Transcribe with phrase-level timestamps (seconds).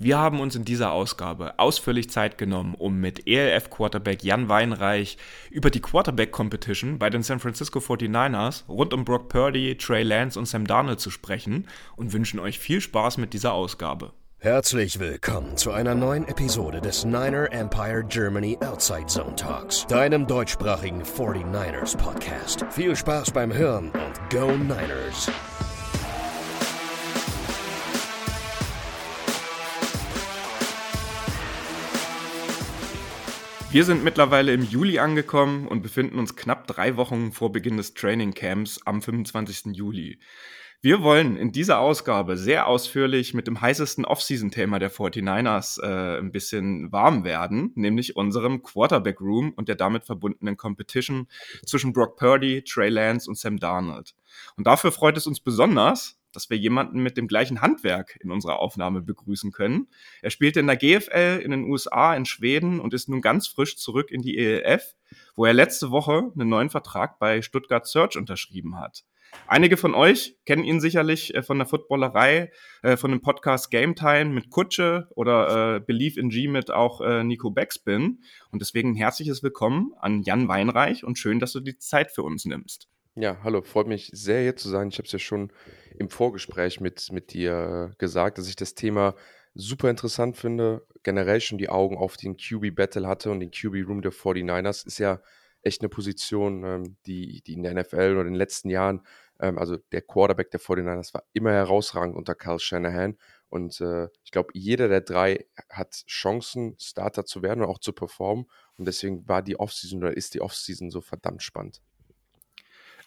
[0.00, 5.18] Wir haben uns in dieser Ausgabe ausführlich Zeit genommen, um mit ELF-Quarterback Jan Weinreich
[5.50, 10.46] über die Quarterback-Competition bei den San Francisco 49ers rund um Brock Purdy, Trey Lance und
[10.46, 11.66] Sam Darnold zu sprechen
[11.96, 14.12] und wünschen euch viel Spaß mit dieser Ausgabe.
[14.38, 21.02] Herzlich willkommen zu einer neuen Episode des Niner Empire Germany Outside Zone Talks, deinem deutschsprachigen
[21.02, 22.64] 49ers Podcast.
[22.70, 25.28] Viel Spaß beim Hören und Go Niners!
[33.70, 37.92] Wir sind mittlerweile im Juli angekommen und befinden uns knapp drei Wochen vor Beginn des
[37.92, 39.76] Training Camps am 25.
[39.76, 40.18] Juli.
[40.80, 46.32] Wir wollen in dieser Ausgabe sehr ausführlich mit dem heißesten Off-Season-Thema der 49ers äh, ein
[46.32, 51.26] bisschen warm werden, nämlich unserem Quarterback Room und der damit verbundenen Competition
[51.66, 54.14] zwischen Brock Purdy, Trey Lance und Sam Darnold.
[54.56, 58.58] Und dafür freut es uns besonders, dass wir jemanden mit dem gleichen Handwerk in unserer
[58.60, 59.88] Aufnahme begrüßen können.
[60.22, 63.76] Er spielte in der GFL in den USA, in Schweden und ist nun ganz frisch
[63.76, 64.94] zurück in die ELF,
[65.36, 69.04] wo er letzte Woche einen neuen Vertrag bei Stuttgart Search unterschrieben hat.
[69.46, 72.50] Einige von euch kennen ihn sicherlich äh, von der Footballerei,
[72.82, 77.00] äh, von dem Podcast Game Time mit Kutsche oder äh, Believe in G mit auch
[77.22, 78.22] Nico Backspin.
[78.50, 82.22] Und deswegen ein herzliches Willkommen an Jan Weinreich und schön, dass du die Zeit für
[82.22, 82.88] uns nimmst.
[83.20, 84.90] Ja, hallo, freut mich sehr hier zu sein.
[84.90, 85.52] Ich habe es ja schon
[85.98, 89.16] im Vorgespräch mit, mit dir gesagt, dass ich das Thema
[89.54, 90.86] super interessant finde.
[91.02, 95.20] Generell schon die Augen auf den QB-Battle hatte und den QB-Room der 49ers ist ja
[95.62, 99.04] echt eine Position, ähm, die, die in der NFL oder in den letzten Jahren,
[99.40, 103.18] ähm, also der Quarterback der 49ers war immer herausragend unter Carl Shanahan.
[103.48, 107.92] Und äh, ich glaube, jeder der drei hat Chancen, Starter zu werden und auch zu
[107.92, 108.46] performen.
[108.76, 111.82] Und deswegen war die Offseason oder ist die Offseason so verdammt spannend.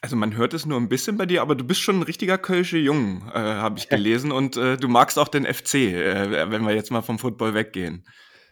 [0.03, 2.39] Also man hört es nur ein bisschen bei dir, aber du bist schon ein richtiger
[2.39, 4.31] Kölsche Jung, äh, habe ich gelesen.
[4.31, 8.03] Und äh, du magst auch den FC, äh, wenn wir jetzt mal vom Football weggehen.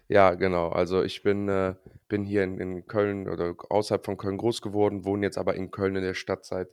[0.08, 0.70] Ja, genau.
[0.70, 1.74] Also ich bin, äh,
[2.08, 5.72] bin hier in, in, Köln oder außerhalb von Köln groß geworden, wohne jetzt aber in
[5.72, 6.70] Köln in der Stadt seit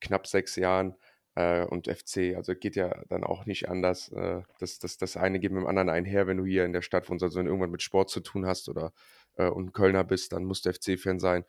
[0.00, 0.96] knapp sechs Jahren.
[1.36, 4.10] Äh, und FC, also geht ja dann auch nicht anders.
[4.10, 6.82] Äh, das, das, das eine geht mit dem anderen einher, wenn du hier in der
[6.82, 8.92] Stadt wohnst, also wenn du irgendwann mit Sport zu tun hast oder
[9.38, 11.44] und Kölner bist, dann musst du FC-Fan sein.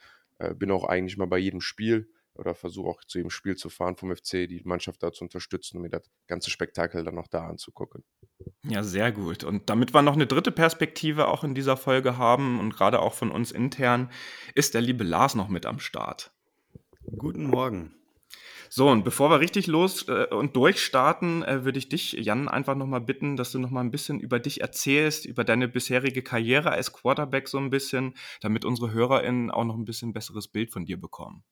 [0.55, 3.95] bin auch eigentlich mal bei jedem Spiel oder versuche auch zu jedem Spiel zu fahren
[3.95, 7.47] vom FC, die Mannschaft da zu unterstützen und mir das ganze Spektakel dann noch da
[7.47, 8.03] anzugucken.
[8.63, 9.43] Ja, sehr gut.
[9.43, 13.13] Und damit wir noch eine dritte Perspektive auch in dieser Folge haben und gerade auch
[13.13, 14.11] von uns intern,
[14.55, 16.31] ist der liebe Lars noch mit am Start.
[17.17, 17.93] Guten Morgen.
[18.69, 22.75] So, und bevor wir richtig los äh, und durchstarten, äh, würde ich dich, Jan, einfach
[22.75, 26.91] nochmal bitten, dass du nochmal ein bisschen über dich erzählst, über deine bisherige Karriere als
[26.91, 30.99] Quarterback so ein bisschen, damit unsere HörerInnen auch noch ein bisschen besseres Bild von dir
[30.99, 31.43] bekommen.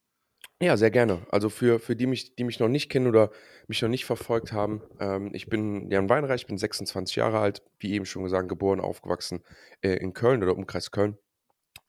[0.62, 1.26] Ja, sehr gerne.
[1.32, 3.30] Also für, für die, mich, die mich noch nicht kennen oder
[3.68, 7.94] mich noch nicht verfolgt haben, ähm, ich bin Jan Weinreich, bin 26 Jahre alt, wie
[7.94, 9.44] eben schon gesagt, geboren, aufgewachsen
[9.82, 11.18] äh, in Köln oder Umkreis Köln.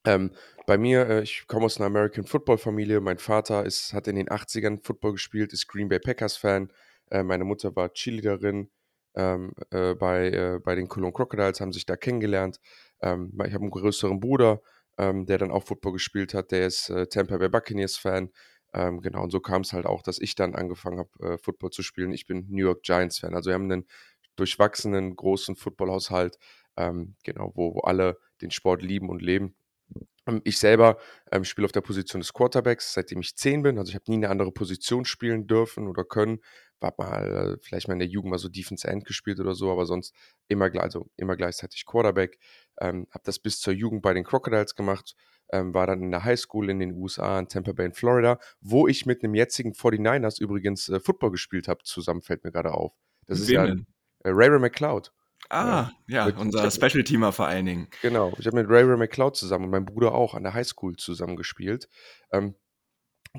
[0.07, 0.33] Ähm,
[0.67, 3.01] bei mir, äh, ich komme aus einer American Football Familie.
[3.01, 6.73] Mein Vater ist, hat in den 80ern Football gespielt, ist Green Bay Packers Fan.
[7.11, 8.71] Äh, meine Mutter war Cheerleaderin
[9.17, 12.61] ähm, äh, bei, äh, bei den Cologne Crocodiles, haben sich da kennengelernt.
[13.01, 14.61] Ähm, ich habe einen größeren Bruder,
[14.99, 16.51] ähm, der dann auch Football gespielt hat.
[16.53, 18.31] Der ist äh, Tampa Bay Buccaneers Fan.
[18.75, 21.71] Ähm, genau, und so kam es halt auch, dass ich dann angefangen habe, äh, Football
[21.71, 22.13] zu spielen.
[22.13, 23.35] Ich bin New York Giants-Fan.
[23.35, 23.87] Also wir haben einen
[24.37, 26.39] durchwachsenen, großen Footballhaushalt,
[26.77, 29.57] ähm, genau, wo, wo alle den Sport lieben und leben.
[30.27, 30.99] Ähm, ich selber
[31.31, 33.79] ähm, spiele auf der Position des Quarterbacks, seitdem ich zehn bin.
[33.79, 36.41] Also ich habe nie eine andere Position spielen dürfen oder können.
[36.81, 39.71] War mal äh, vielleicht mal in der Jugend mal so Defense End gespielt oder so,
[39.71, 40.15] aber sonst
[40.49, 42.39] immer, also immer gleichzeitig Quarterback.
[42.81, 45.15] Ähm, habe das bis zur Jugend bei den Crocodiles gemacht
[45.53, 48.89] ähm, war dann in der Highschool in den USA in Tampa Bay in Florida, wo
[48.89, 52.93] ich mit einem jetzigen 49ers übrigens äh, Football gespielt habe, zusammen fällt mir gerade auf.
[53.27, 53.75] Das ist ja äh,
[54.25, 55.13] Ray Ray McLeod.
[55.51, 57.89] Ah, ja, mit, unser Special-Teamer vor allen Dingen.
[58.03, 60.97] Genau, ich habe mit Ray Ray McLeod zusammen und meinem Bruder auch an der Highschool
[60.97, 61.89] zusammen gespielt.
[62.33, 62.55] Ähm,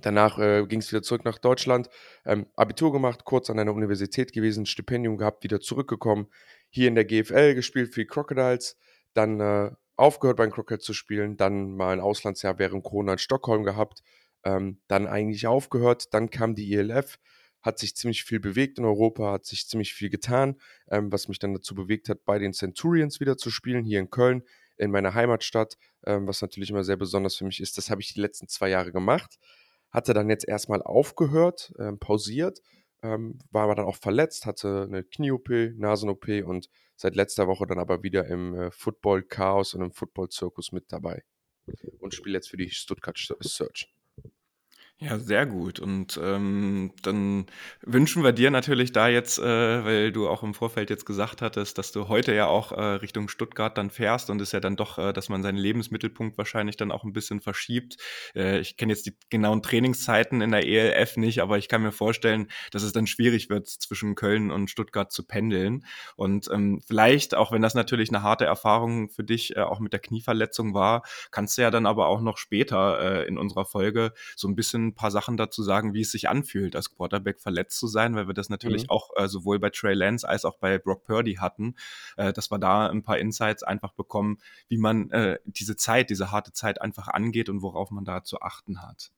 [0.01, 1.89] Danach äh, ging es wieder zurück nach Deutschland,
[2.25, 6.27] ähm, Abitur gemacht, kurz an einer Universität gewesen, Stipendium gehabt, wieder zurückgekommen,
[6.69, 8.77] hier in der GFL gespielt für die Crocodiles,
[9.13, 13.63] dann äh, aufgehört beim Croquet zu spielen, dann mal ein Auslandsjahr während Corona in Stockholm
[13.63, 14.03] gehabt,
[14.43, 17.17] ähm, dann eigentlich aufgehört, dann kam die ELF,
[17.61, 20.59] hat sich ziemlich viel bewegt in Europa, hat sich ziemlich viel getan,
[20.89, 24.09] ähm, was mich dann dazu bewegt hat, bei den Centurions wieder zu spielen, hier in
[24.09, 24.43] Köln,
[24.77, 27.77] in meiner Heimatstadt, ähm, was natürlich immer sehr besonders für mich ist.
[27.77, 29.37] Das habe ich die letzten zwei Jahre gemacht,
[29.89, 32.61] hatte dann jetzt erstmal aufgehört, ähm, pausiert,
[33.03, 37.79] ähm, war aber dann auch verletzt, hatte eine Knie-OP, Nasen-OP und seit letzter Woche dann
[37.79, 41.23] aber wieder im äh, Football-Chaos und im Football-Zirkus mit dabei
[41.99, 43.93] und spiele jetzt für die Stuttgart Search.
[44.99, 45.79] Ja, sehr gut.
[45.79, 47.45] Und ähm, dann
[47.83, 51.77] wünschen wir dir natürlich da jetzt, äh, weil du auch im Vorfeld jetzt gesagt hattest,
[51.77, 54.97] dass du heute ja auch äh, Richtung Stuttgart dann fährst und es ja dann doch,
[54.97, 57.97] äh, dass man seinen Lebensmittelpunkt wahrscheinlich dann auch ein bisschen verschiebt.
[58.35, 61.91] Äh, ich kenne jetzt die genauen Trainingszeiten in der ELF nicht, aber ich kann mir
[61.91, 65.85] vorstellen, dass es dann schwierig wird, zwischen Köln und Stuttgart zu pendeln.
[66.15, 69.93] Und ähm, vielleicht, auch wenn das natürlich eine harte Erfahrung für dich äh, auch mit
[69.93, 74.13] der Knieverletzung war, kannst du ja dann aber auch noch später äh, in unserer Folge
[74.35, 77.79] so ein bisschen ein paar Sachen dazu sagen, wie es sich anfühlt, als Quarterback verletzt
[77.79, 78.89] zu sein, weil wir das natürlich mhm.
[78.89, 81.75] auch äh, sowohl bei Trey Lance als auch bei Brock Purdy hatten,
[82.15, 86.31] äh, dass wir da ein paar Insights einfach bekommen, wie man äh, diese Zeit, diese
[86.31, 89.11] harte Zeit einfach angeht und worauf man da zu achten hat.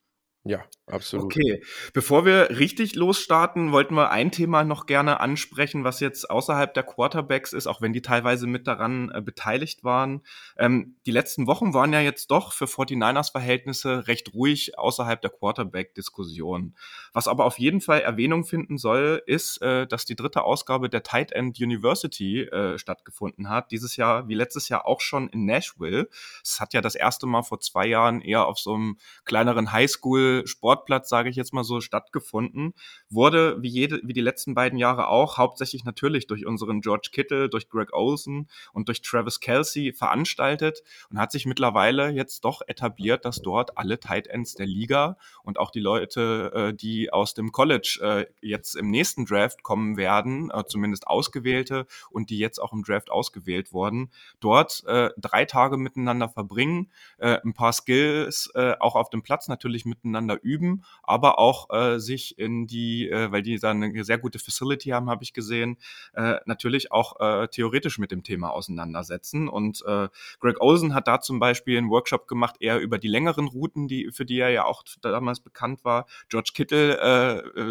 [0.45, 1.25] Ja, absolut.
[1.25, 1.61] Okay,
[1.93, 6.83] bevor wir richtig losstarten, wollten wir ein Thema noch gerne ansprechen, was jetzt außerhalb der
[6.83, 10.21] Quarterbacks ist, auch wenn die teilweise mit daran äh, beteiligt waren.
[10.57, 16.73] Ähm, die letzten Wochen waren ja jetzt doch für 49ers-Verhältnisse recht ruhig außerhalb der Quarterback-Diskussion.
[17.11, 21.03] Was aber auf jeden Fall Erwähnung finden soll, ist, äh, dass die dritte Ausgabe der
[21.03, 23.71] Tight End University äh, stattgefunden hat.
[23.71, 26.07] Dieses Jahr, wie letztes Jahr auch schon in Nashville.
[26.41, 30.38] Es hat ja das erste Mal vor zwei Jahren eher auf so einem kleineren Highschool
[30.47, 32.73] Sportplatz, sage ich jetzt mal so, stattgefunden.
[33.09, 37.49] Wurde, wie, jede, wie die letzten beiden Jahre auch, hauptsächlich natürlich durch unseren George Kittle,
[37.49, 43.25] durch Greg Olsen und durch Travis Kelsey veranstaltet und hat sich mittlerweile jetzt doch etabliert,
[43.25, 47.51] dass dort alle Tight Ends der Liga und auch die Leute, äh, die aus dem
[47.51, 52.73] College äh, jetzt im nächsten Draft kommen werden, äh, zumindest ausgewählte und die jetzt auch
[52.73, 54.83] im Draft ausgewählt wurden, dort
[55.17, 60.83] drei Tage miteinander verbringen, ein paar Skills auch auf dem Platz natürlich miteinander miteinander üben,
[61.03, 65.09] aber auch äh, sich in die, äh, weil die da eine sehr gute Facility haben,
[65.09, 65.77] habe ich gesehen,
[66.13, 69.47] äh, natürlich auch äh, theoretisch mit dem Thema auseinandersetzen.
[69.47, 73.47] Und äh, Greg Olsen hat da zum Beispiel einen Workshop gemacht, eher über die längeren
[73.47, 76.05] Routen, die, für die er ja auch damals bekannt war.
[76.29, 77.61] George Kittle, äh,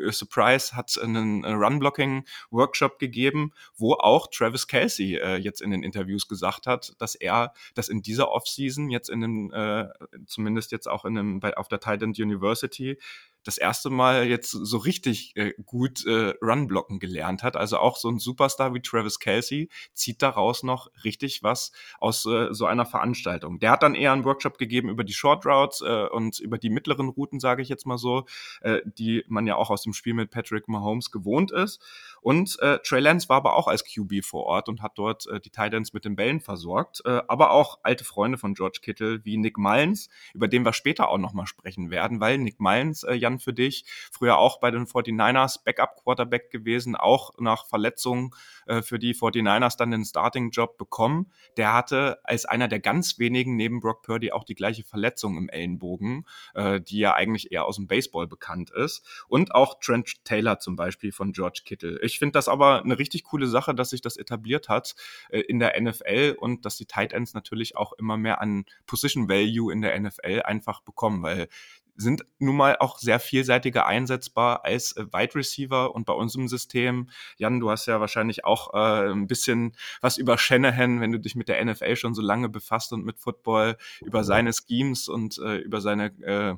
[0.00, 6.28] äh, Surprise, hat einen Run-Blocking-Workshop gegeben, wo auch Travis Kelsey äh, jetzt in den Interviews
[6.28, 9.88] gesagt hat, dass er das in dieser Offseason jetzt in dem, äh,
[10.26, 12.98] zumindest jetzt auch in einem, bei, auf der Teil Trident University
[13.46, 17.56] das erste Mal jetzt so richtig äh, gut äh, Run-Blocken gelernt hat.
[17.56, 21.70] Also auch so ein Superstar wie Travis Kelsey zieht daraus noch richtig was
[22.00, 23.60] aus äh, so einer Veranstaltung.
[23.60, 26.70] Der hat dann eher einen Workshop gegeben über die Short Routes äh, und über die
[26.70, 28.26] mittleren Routen, sage ich jetzt mal so,
[28.62, 31.80] äh, die man ja auch aus dem Spiel mit Patrick Mahomes gewohnt ist.
[32.20, 35.38] Und äh, Trey Lance war aber auch als QB vor Ort und hat dort äh,
[35.38, 37.02] die Titans mit den Bällen versorgt.
[37.04, 41.08] Äh, aber auch alte Freunde von George Kittle wie Nick Mullins, über den wir später
[41.08, 44.86] auch nochmal sprechen werden, weil Nick Mullins, äh, Jan, für dich, früher auch bei den
[44.86, 48.30] 49ers Backup-Quarterback gewesen, auch nach Verletzungen
[48.66, 51.32] äh, für die 49ers dann den Starting-Job bekommen.
[51.56, 55.48] Der hatte als einer der ganz wenigen neben Brock Purdy auch die gleiche Verletzung im
[55.48, 59.24] Ellenbogen, äh, die ja eigentlich eher aus dem Baseball bekannt ist.
[59.28, 61.98] Und auch Trent Taylor zum Beispiel von George Kittle.
[62.02, 64.94] Ich finde das aber eine richtig coole Sache, dass sich das etabliert hat
[65.30, 69.28] äh, in der NFL und dass die Tight Ends natürlich auch immer mehr an Position
[69.28, 71.48] Value in der NFL einfach bekommen, weil
[71.96, 77.08] sind nun mal auch sehr vielseitiger einsetzbar als äh, Wide Receiver und bei unserem System,
[77.36, 81.34] Jan, du hast ja wahrscheinlich auch äh, ein bisschen was über Shanahan, wenn du dich
[81.34, 85.58] mit der NFL schon so lange befasst und mit Football, über seine Schemes und äh,
[85.58, 86.56] über seine äh,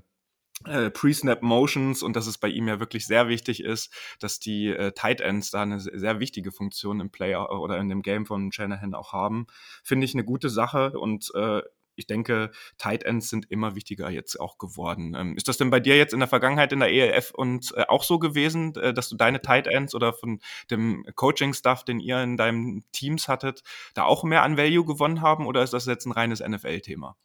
[0.64, 4.68] äh, Pre-Snap Motions und dass es bei ihm ja wirklich sehr wichtig ist, dass die
[4.68, 8.50] äh, Tight Ends da eine sehr wichtige Funktion im Player oder in dem Game von
[8.50, 9.46] Shanahan auch haben,
[9.84, 11.62] finde ich eine gute Sache und äh,
[11.98, 15.14] ich denke, Tight Ends sind immer wichtiger jetzt auch geworden.
[15.16, 17.84] Ähm, ist das denn bei dir jetzt in der Vergangenheit in der ELF und äh,
[17.88, 20.40] auch so gewesen, äh, dass du deine Tight Ends oder von
[20.70, 23.62] dem Coaching-Stuff, den ihr in deinem Teams hattet,
[23.94, 27.16] da auch mehr an Value gewonnen haben oder ist das jetzt ein reines NFL-Thema?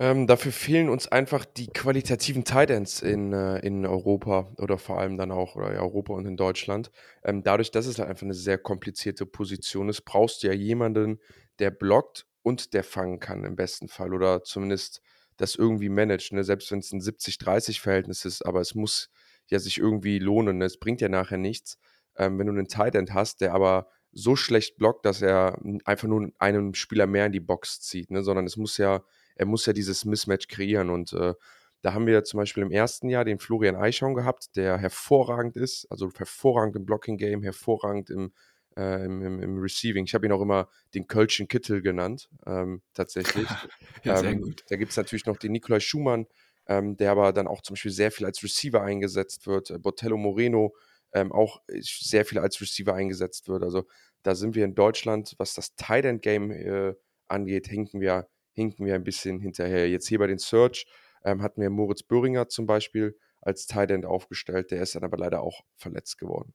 [0.00, 4.98] Ähm, dafür fehlen uns einfach die qualitativen Tight Ends in, äh, in Europa oder vor
[4.98, 6.90] allem dann auch oder ja, Europa und in Deutschland.
[7.22, 11.20] Ähm, dadurch, dass es halt einfach eine sehr komplizierte Position ist, brauchst du ja jemanden,
[11.58, 15.00] der blockt und der fangen kann im besten Fall oder zumindest
[15.36, 16.44] das irgendwie managt, ne?
[16.44, 19.10] selbst wenn es ein 70-30-Verhältnis ist, aber es muss
[19.48, 20.58] ja sich irgendwie lohnen.
[20.58, 20.66] Ne?
[20.66, 21.78] Es bringt ja nachher nichts,
[22.16, 26.08] ähm, wenn du einen Tight End hast, der aber so schlecht blockt, dass er einfach
[26.08, 28.22] nur einen Spieler mehr in die Box zieht, ne?
[28.22, 29.02] sondern es muss ja,
[29.36, 31.34] er muss ja dieses Mismatch kreieren und äh,
[31.82, 35.86] da haben wir zum Beispiel im ersten Jahr den Florian Eichhorn gehabt, der hervorragend ist,
[35.90, 38.32] also hervorragend im Blocking-Game, hervorragend im
[38.76, 40.04] äh, im, im, im, Receiving.
[40.04, 43.46] Ich habe ihn auch immer den Kölschen Kittel genannt, ähm, tatsächlich.
[44.04, 44.64] ja, sehr ähm, gut.
[44.68, 46.26] Da gibt es natürlich noch den Nikolai Schumann,
[46.66, 49.70] ähm, der aber dann auch zum Beispiel sehr viel als Receiver eingesetzt wird.
[49.70, 50.74] Äh, Botello Moreno
[51.12, 53.62] ähm, auch sehr viel als Receiver eingesetzt wird.
[53.62, 53.86] Also
[54.22, 56.94] da sind wir in Deutschland, was das Tight End Game äh,
[57.28, 59.88] angeht, hinken wir, hinken wir ein bisschen hinterher.
[59.88, 60.86] Jetzt hier bei den Search
[61.24, 64.70] ähm, hatten wir Moritz Böhringer zum Beispiel als Tight End aufgestellt.
[64.70, 66.54] Der ist dann aber leider auch verletzt geworden.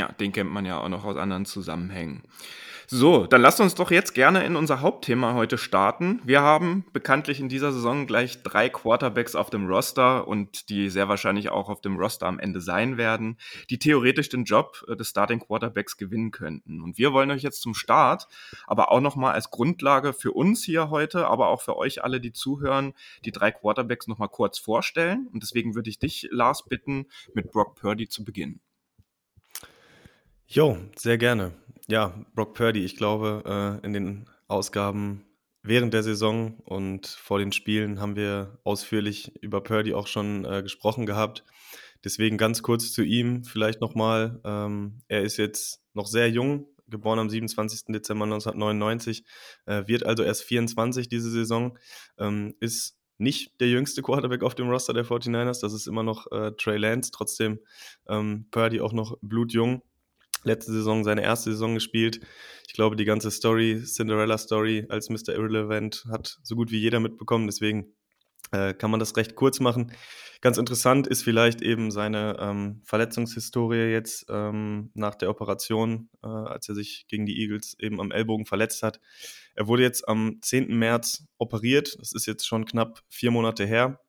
[0.00, 2.22] Ja, den kennt man ja auch noch aus anderen Zusammenhängen.
[2.86, 6.22] So, dann lasst uns doch jetzt gerne in unser Hauptthema heute starten.
[6.24, 11.10] Wir haben bekanntlich in dieser Saison gleich drei Quarterbacks auf dem Roster und die sehr
[11.10, 13.36] wahrscheinlich auch auf dem Roster am Ende sein werden,
[13.68, 16.80] die theoretisch den Job äh, des Starting Quarterbacks gewinnen könnten.
[16.80, 18.26] Und wir wollen euch jetzt zum Start,
[18.66, 22.32] aber auch nochmal als Grundlage für uns hier heute, aber auch für euch alle, die
[22.32, 22.94] zuhören,
[23.26, 25.28] die drei Quarterbacks nochmal kurz vorstellen.
[25.30, 28.62] Und deswegen würde ich dich, Lars, bitten, mit Brock Purdy zu beginnen.
[30.52, 31.52] Jo, sehr gerne.
[31.86, 35.24] Ja, Brock Purdy, ich glaube, äh, in den Ausgaben
[35.62, 40.64] während der Saison und vor den Spielen haben wir ausführlich über Purdy auch schon äh,
[40.64, 41.44] gesprochen gehabt.
[42.02, 44.40] Deswegen ganz kurz zu ihm vielleicht nochmal.
[44.42, 47.82] Ähm, er ist jetzt noch sehr jung, geboren am 27.
[47.94, 49.22] Dezember 1999,
[49.66, 51.78] äh, wird also erst 24 diese Saison,
[52.18, 56.26] ähm, ist nicht der jüngste Quarterback auf dem Roster der 49ers, das ist immer noch
[56.32, 57.60] äh, Trey Lance, trotzdem
[58.08, 59.82] ähm, Purdy auch noch blutjung
[60.44, 62.20] letzte Saison seine erste Saison gespielt.
[62.66, 65.34] Ich glaube, die ganze Story, Cinderella Story als Mr.
[65.34, 67.46] Irrelevant hat so gut wie jeder mitbekommen.
[67.46, 67.94] Deswegen
[68.52, 69.92] äh, kann man das recht kurz machen.
[70.40, 76.68] Ganz interessant ist vielleicht eben seine ähm, Verletzungshistorie jetzt ähm, nach der Operation, äh, als
[76.68, 79.00] er sich gegen die Eagles eben am Ellbogen verletzt hat.
[79.54, 80.74] Er wurde jetzt am 10.
[80.74, 81.94] März operiert.
[81.98, 84.00] Das ist jetzt schon knapp vier Monate her.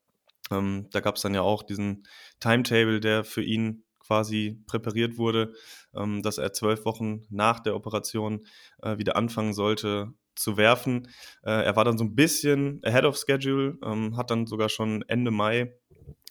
[0.52, 2.08] Ähm, da gab es dann ja auch diesen
[2.40, 5.54] Timetable, der für ihn quasi präpariert wurde,
[5.96, 8.46] ähm, dass er zwölf Wochen nach der Operation
[8.82, 11.08] äh, wieder anfangen sollte zu werfen.
[11.44, 15.04] Äh, er war dann so ein bisschen ahead of schedule, ähm, hat dann sogar schon
[15.08, 15.74] Ende Mai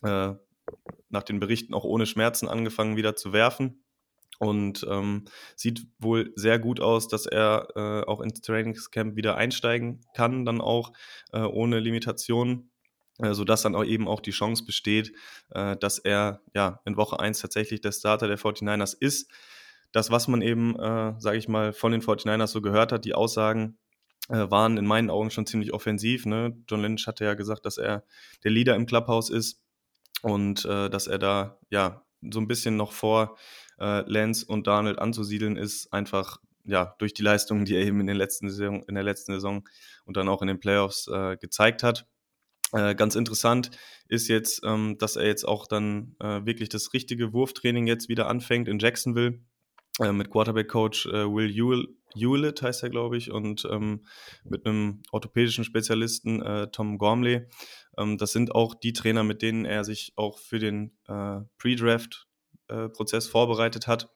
[0.02, 0.34] äh,
[1.08, 3.82] nach den Berichten auch ohne Schmerzen angefangen wieder zu werfen
[4.40, 10.00] und ähm, sieht wohl sehr gut aus, dass er äh, auch ins Trainingscamp wieder einsteigen
[10.14, 10.92] kann, dann auch
[11.32, 12.69] äh, ohne Limitationen.
[13.22, 15.12] Äh, sodass dann auch eben auch die Chance besteht,
[15.50, 19.30] äh, dass er ja in Woche 1 tatsächlich der Starter der 49ers ist.
[19.92, 23.14] Das, was man eben, äh, sage ich mal, von den 49ers so gehört hat, die
[23.14, 23.78] Aussagen
[24.28, 26.24] waren in meinen Augen schon ziemlich offensiv.
[26.24, 26.56] Ne?
[26.68, 28.04] John Lynch hatte ja gesagt, dass er
[28.44, 29.60] der Leader im Clubhouse ist
[30.22, 33.36] und äh, dass er da ja so ein bisschen noch vor
[33.80, 38.06] äh, Lance und Donald anzusiedeln ist, einfach ja durch die Leistungen, die er eben in,
[38.06, 39.68] den letzten Saison, in der letzten Saison
[40.04, 42.06] und dann auch in den Playoffs äh, gezeigt hat.
[42.72, 43.70] Äh, ganz interessant
[44.08, 48.28] ist jetzt, ähm, dass er jetzt auch dann äh, wirklich das richtige Wurftraining jetzt wieder
[48.28, 49.40] anfängt in Jacksonville
[50.00, 51.52] äh, mit Quarterback-Coach äh, Will
[52.14, 54.04] Hewlett, heißt er, glaube ich, und ähm,
[54.44, 57.46] mit einem orthopädischen Spezialisten Tom Gormley.
[57.96, 63.86] Ähm, das sind auch die Trainer, mit denen er sich auch für den Pre-Draft-Prozess vorbereitet
[63.86, 64.10] hat.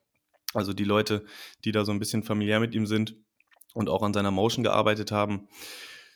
[0.54, 1.24] Also die Leute,
[1.64, 3.14] die da so ein bisschen familiär mit ihm sind
[3.74, 5.46] und auch an seiner Motion gearbeitet haben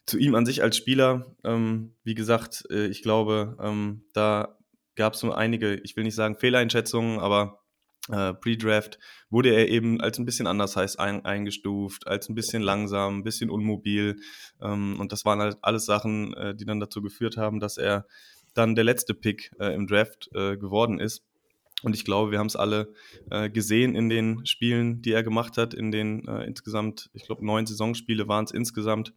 [0.08, 4.56] zu ihm an sich als Spieler, ähm, wie gesagt, äh, ich glaube, ähm, da
[4.96, 7.60] gab es nur einige, ich will nicht sagen Fehleinschätzungen, aber
[8.10, 8.98] äh, Pre-Draft
[9.30, 13.24] wurde er eben als ein bisschen anders heißt ein, eingestuft, als ein bisschen langsam, ein
[13.24, 14.16] bisschen unmobil.
[14.62, 18.06] Ähm, und das waren halt alles Sachen, äh, die dann dazu geführt haben, dass er
[18.54, 21.22] dann der letzte Pick äh, im Draft äh, geworden ist.
[21.82, 22.92] Und ich glaube, wir haben es alle
[23.30, 27.46] äh, gesehen in den Spielen, die er gemacht hat, in den äh, insgesamt, ich glaube,
[27.46, 29.12] neun Saisonspiele waren es insgesamt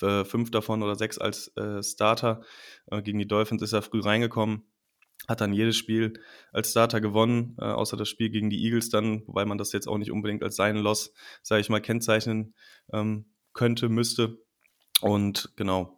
[0.00, 2.42] äh, fünf davon oder sechs als äh, Starter.
[2.90, 4.64] Äh, gegen die Dolphins ist er früh reingekommen,
[5.26, 6.14] hat dann jedes Spiel
[6.52, 9.88] als Starter gewonnen, äh, außer das Spiel gegen die Eagles dann, wobei man das jetzt
[9.88, 12.54] auch nicht unbedingt als seinen Loss, sage ich mal, kennzeichnen
[12.92, 14.38] ähm, könnte, müsste.
[15.00, 15.97] Und genau,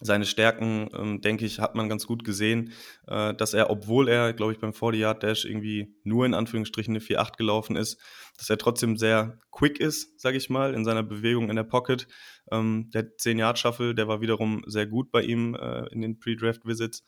[0.00, 2.72] seine Stärken, ähm, denke ich, hat man ganz gut gesehen,
[3.06, 7.38] äh, dass er, obwohl er, glaube ich, beim 40-Yard-Dash irgendwie nur in Anführungsstrichen eine 4-8
[7.38, 7.98] gelaufen ist,
[8.36, 12.06] dass er trotzdem sehr quick ist, sage ich mal, in seiner Bewegung in der Pocket.
[12.52, 17.02] Ähm, der 10-Yard-Shuffle, der war wiederum sehr gut bei ihm äh, in den Pre-Draft-Visits,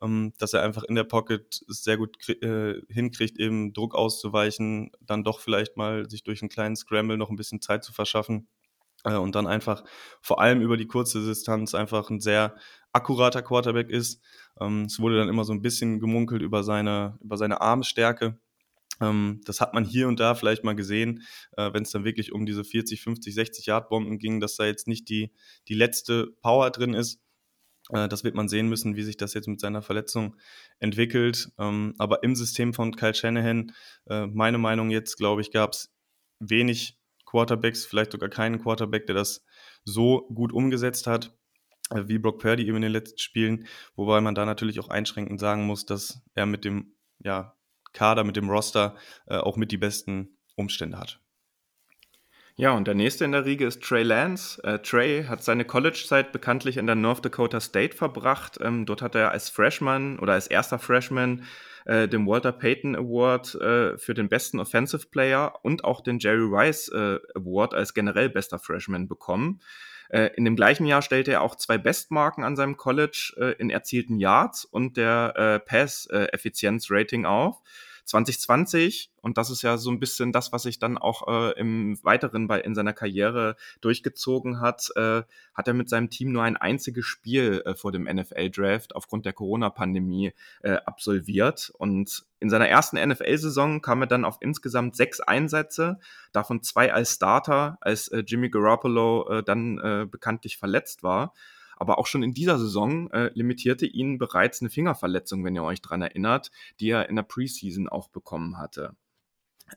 [0.00, 5.24] ähm, dass er einfach in der Pocket sehr gut äh, hinkriegt, eben Druck auszuweichen, dann
[5.24, 8.48] doch vielleicht mal sich durch einen kleinen Scramble noch ein bisschen Zeit zu verschaffen
[9.04, 9.84] äh, und dann einfach
[10.20, 12.54] vor allem über die kurze Distanz einfach ein sehr
[12.92, 14.22] akkurater Quarterback ist.
[14.60, 18.38] Ähm, es wurde dann immer so ein bisschen gemunkelt über seine, über seine Armstärke.
[19.00, 21.22] Ähm, das hat man hier und da vielleicht mal gesehen,
[21.56, 24.66] äh, wenn es dann wirklich um diese 40, 50, 60 Yard Bomben ging, dass da
[24.66, 25.32] jetzt nicht die,
[25.68, 27.20] die letzte Power drin ist.
[27.90, 30.36] Äh, das wird man sehen müssen, wie sich das jetzt mit seiner Verletzung
[30.78, 31.50] entwickelt.
[31.58, 33.72] Ähm, aber im System von Kyle Shanahan,
[34.08, 35.92] äh, meine Meinung jetzt, glaube ich, gab es
[36.40, 36.99] wenig
[37.30, 39.44] Quarterbacks, vielleicht sogar keinen Quarterback, der das
[39.84, 41.32] so gut umgesetzt hat
[41.90, 45.40] äh, wie Brock Purdy eben in den letzten Spielen, wobei man da natürlich auch einschränkend
[45.40, 47.56] sagen muss, dass er mit dem ja,
[47.92, 48.96] Kader, mit dem Roster
[49.26, 51.20] äh, auch mit die besten Umstände hat.
[52.56, 54.62] Ja, und der nächste in der Riege ist Trey Lance.
[54.64, 58.58] Äh, Trey hat seine College-Zeit bekanntlich in der North Dakota State verbracht.
[58.60, 61.44] Ähm, dort hat er als Freshman oder als erster Freshman
[61.86, 66.48] äh, den Walter Payton Award äh, für den besten Offensive Player und auch den Jerry
[66.50, 69.60] Rice äh, Award als generell bester Freshman bekommen.
[70.10, 73.70] Äh, in dem gleichen Jahr stellte er auch zwei Bestmarken an seinem College äh, in
[73.70, 77.62] erzielten Yards und der Pass-Effizienz-Rating auf.
[78.04, 82.02] 2020, und das ist ja so ein bisschen das, was sich dann auch äh, im
[82.02, 85.22] Weiteren bei, in seiner Karriere durchgezogen hat, äh,
[85.54, 89.32] hat er mit seinem Team nur ein einziges Spiel äh, vor dem NFL-Draft aufgrund der
[89.32, 91.72] Corona-Pandemie äh, absolviert.
[91.78, 95.98] Und in seiner ersten NFL-Saison kam er dann auf insgesamt sechs Einsätze,
[96.32, 99.80] davon zwei als Starter, als äh, Jimmy Garoppolo äh, dann
[100.10, 101.32] bekanntlich verletzt war.
[101.80, 105.80] Aber auch schon in dieser Saison äh, limitierte ihn bereits eine Fingerverletzung, wenn ihr euch
[105.80, 108.94] dran erinnert, die er in der Preseason auch bekommen hatte.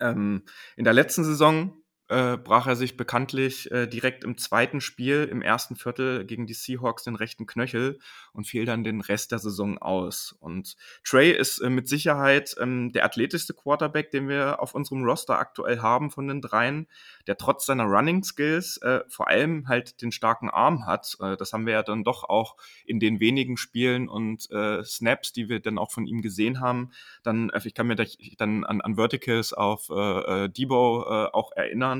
[0.02, 0.44] Ähm,
[0.76, 5.42] in der letzten Saison äh, brach er sich bekanntlich äh, direkt im zweiten Spiel im
[5.42, 7.98] ersten Viertel gegen die Seahawks den rechten Knöchel
[8.34, 10.36] und fiel dann den Rest der Saison aus.
[10.40, 15.40] Und Trey ist äh, mit Sicherheit ähm, der athletischste Quarterback, den wir auf unserem Roster
[15.40, 16.88] aktuell haben von den dreien,
[17.26, 21.16] der trotz seiner Running Skills äh, vor allem halt den starken Arm hat.
[21.22, 24.50] Äh, das haben wir ja dann doch auch in den wenigen Spielen und
[24.84, 26.92] Snaps, die wir dann auch von ihm gesehen haben.
[27.24, 27.96] Dann, ich kann mir
[28.38, 31.93] dann an, an Verticals auf Debo auch erinnern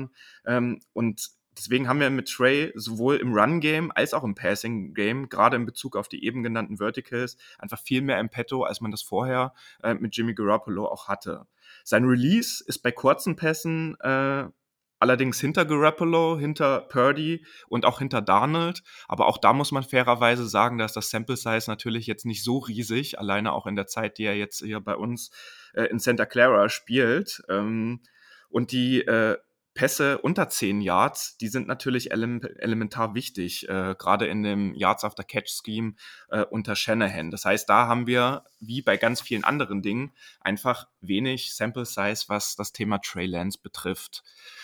[0.46, 5.56] ähm, und deswegen haben wir mit Trey sowohl im Run-Game als auch im Passing-Game, gerade
[5.56, 9.02] in Bezug auf die eben genannten Verticals, einfach viel mehr im Petto, als man das
[9.02, 11.46] vorher äh, mit Jimmy Garoppolo auch hatte.
[11.84, 14.44] Sein Release ist bei kurzen Pässen äh,
[14.98, 18.82] allerdings hinter Garoppolo, hinter Purdy und auch hinter Darnold.
[19.06, 22.58] Aber auch da muss man fairerweise sagen, dass das Sample Size natürlich jetzt nicht so
[22.58, 25.30] riesig, alleine auch in der Zeit, die er jetzt hier bei uns
[25.74, 27.42] äh, in Santa Clara spielt.
[27.50, 28.00] Ähm,
[28.48, 29.36] und die äh,
[29.74, 35.04] Pässe unter 10 Yards, die sind natürlich ele elementar wichtig, äh, gerade in dem Yards
[35.04, 35.94] After Catch Scheme
[36.30, 37.32] äh, unter Shanahan.
[37.32, 42.24] Das heißt, da haben wir, wie bei ganz vielen anderen Dingen, einfach wenig Sample Size,
[42.28, 44.22] was das Thema Trey Lance betrifft.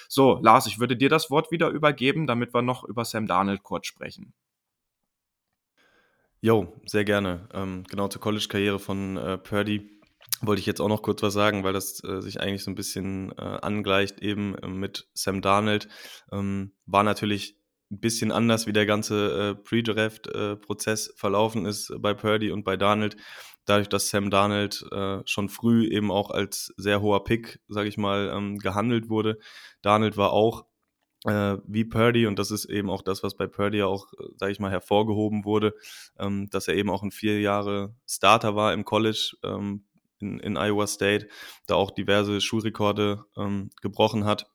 [0.09, 3.65] So, Lars, ich würde dir das Wort wieder übergeben, damit wir noch über Sam Darnold
[3.65, 4.33] kurz sprechen.
[6.41, 7.49] Jo, sehr gerne.
[7.53, 10.00] Ähm, genau zur College-Karriere von äh, Purdy
[10.41, 12.75] wollte ich jetzt auch noch kurz was sagen, weil das äh, sich eigentlich so ein
[12.77, 15.89] bisschen äh, angleicht eben äh, mit Sam Darnold.
[16.33, 17.59] Ähm, war natürlich
[17.91, 22.77] ein bisschen anders, wie der ganze äh, Pre-Draft-Prozess äh, verlaufen ist bei Purdy und bei
[22.77, 23.17] Darnold.
[23.67, 27.99] Dadurch, dass Sam Darnold äh, schon früh eben auch als sehr hoher Pick, sage ich
[27.99, 29.39] mal, ähm, gehandelt wurde.
[29.83, 30.65] Darnold war auch
[31.27, 34.61] äh, wie Purdy, und das ist eben auch das, was bei Purdy auch, sage ich
[34.61, 35.75] mal, hervorgehoben wurde,
[36.19, 39.85] ähm, dass er eben auch ein vier Jahre Starter war im College, ähm,
[40.21, 41.29] in, in Iowa State,
[41.67, 44.51] da auch diverse Schulrekorde ähm, gebrochen hat.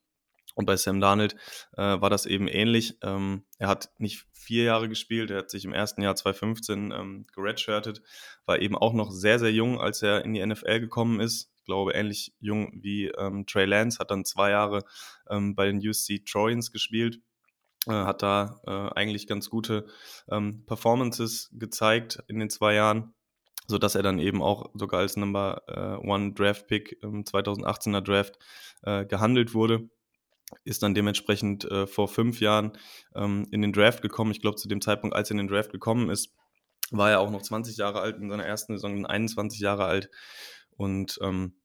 [0.55, 1.35] Und bei Sam Darnold
[1.75, 2.97] äh, war das eben ähnlich.
[3.03, 7.25] Ähm, er hat nicht vier Jahre gespielt, er hat sich im ersten Jahr 2015 ähm,
[7.33, 8.01] geredshirtet,
[8.45, 11.51] war eben auch noch sehr, sehr jung, als er in die NFL gekommen ist.
[11.57, 14.83] Ich glaube, ähnlich jung wie ähm, Trey Lance, hat dann zwei Jahre
[15.29, 17.19] ähm, bei den USC Trojans gespielt,
[17.87, 19.87] äh, hat da äh, eigentlich ganz gute
[20.29, 23.14] ähm, Performances gezeigt in den zwei Jahren
[23.67, 28.01] so dass er dann eben auch sogar als Number äh, One Draft Pick im 2018er
[28.01, 28.37] Draft
[28.83, 29.89] äh, gehandelt wurde.
[30.63, 32.73] Ist dann dementsprechend äh, vor fünf Jahren
[33.15, 34.31] ähm, in den Draft gekommen.
[34.31, 36.35] Ich glaube, zu dem Zeitpunkt, als er in den Draft gekommen ist,
[36.91, 40.09] war er auch noch 20 Jahre alt, in seiner ersten Saison 21 Jahre alt
[40.77, 41.55] und ähm,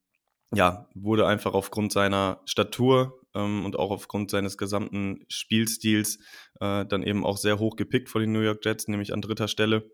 [0.52, 6.18] ja, wurde einfach aufgrund seiner Statur ähm, und auch aufgrund seines gesamten Spielstils
[6.60, 9.46] äh, dann eben auch sehr hoch gepickt von den New York Jets, nämlich an dritter
[9.48, 9.90] Stelle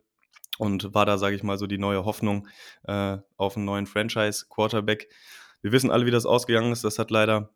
[0.59, 2.49] und war da, sage ich mal, so die neue Hoffnung
[2.85, 5.09] äh, auf einen neuen Franchise-Quarterback.
[5.63, 6.85] Wir wissen alle, wie das ausgegangen ist.
[6.85, 7.51] Das hat leider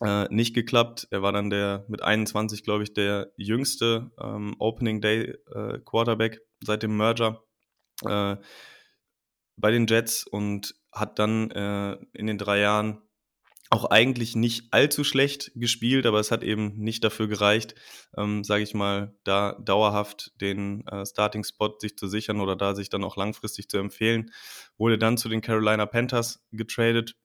[0.00, 1.08] äh, nicht geklappt.
[1.10, 6.40] Er war dann der mit 21, glaube ich, der jüngste ähm, Opening Day äh, Quarterback
[6.60, 7.42] seit dem Merger
[8.04, 8.36] äh,
[9.56, 13.02] bei den Jets und hat dann äh, in den drei Jahren
[13.70, 17.74] auch eigentlich nicht allzu schlecht gespielt, aber es hat eben nicht dafür gereicht,
[18.16, 22.90] ähm, sage ich mal, da dauerhaft den äh, Starting-Spot sich zu sichern oder da sich
[22.90, 24.30] dann auch langfristig zu empfehlen.
[24.78, 27.16] Wurde dann zu den Carolina Panthers getradet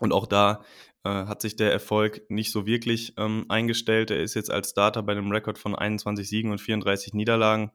[0.00, 0.64] und auch da
[1.04, 4.10] äh, hat sich der Erfolg nicht so wirklich ähm, eingestellt.
[4.10, 7.70] Er ist jetzt als Starter bei einem Rekord von 21 Siegen und 34 Niederlagen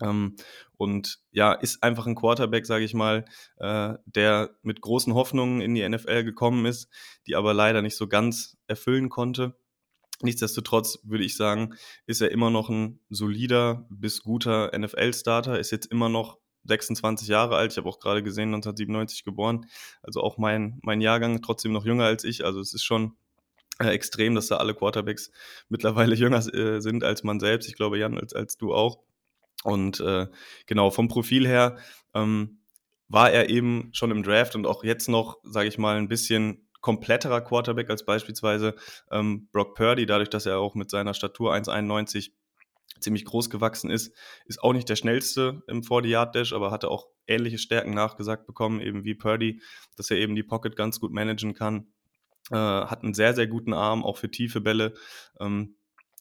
[0.00, 0.36] ähm,
[0.76, 3.24] und ja, ist einfach ein Quarterback, sage ich mal,
[3.58, 6.88] äh, der mit großen Hoffnungen in die NFL gekommen ist,
[7.26, 9.56] die aber leider nicht so ganz erfüllen konnte.
[10.22, 11.74] Nichtsdestotrotz würde ich sagen,
[12.06, 17.56] ist er immer noch ein solider bis guter NFL-Starter, ist jetzt immer noch 26 Jahre
[17.56, 17.72] alt.
[17.72, 19.66] Ich habe auch gerade gesehen, 1997 geboren.
[20.02, 22.44] Also auch mein, mein Jahrgang trotzdem noch jünger als ich.
[22.44, 23.16] Also es ist schon
[23.78, 25.30] äh, extrem, dass da alle Quarterbacks
[25.68, 27.68] mittlerweile jünger äh, sind als man selbst.
[27.68, 29.02] Ich glaube, Jan, als, als du auch.
[29.66, 30.28] Und äh,
[30.66, 31.76] genau, vom Profil her
[32.14, 32.60] ähm,
[33.08, 36.68] war er eben schon im Draft und auch jetzt noch, sage ich mal, ein bisschen
[36.80, 38.76] kompletterer Quarterback als beispielsweise
[39.10, 42.30] ähm, Brock Purdy, dadurch, dass er auch mit seiner Statur 1,91
[43.00, 47.58] ziemlich groß gewachsen ist, ist auch nicht der schnellste im 40-Yard-Dash, aber hatte auch ähnliche
[47.58, 49.60] Stärken nachgesagt bekommen, eben wie Purdy,
[49.96, 51.88] dass er eben die Pocket ganz gut managen kann.
[52.52, 54.94] Äh, hat einen sehr, sehr guten Arm, auch für tiefe Bälle
[55.40, 55.74] ähm,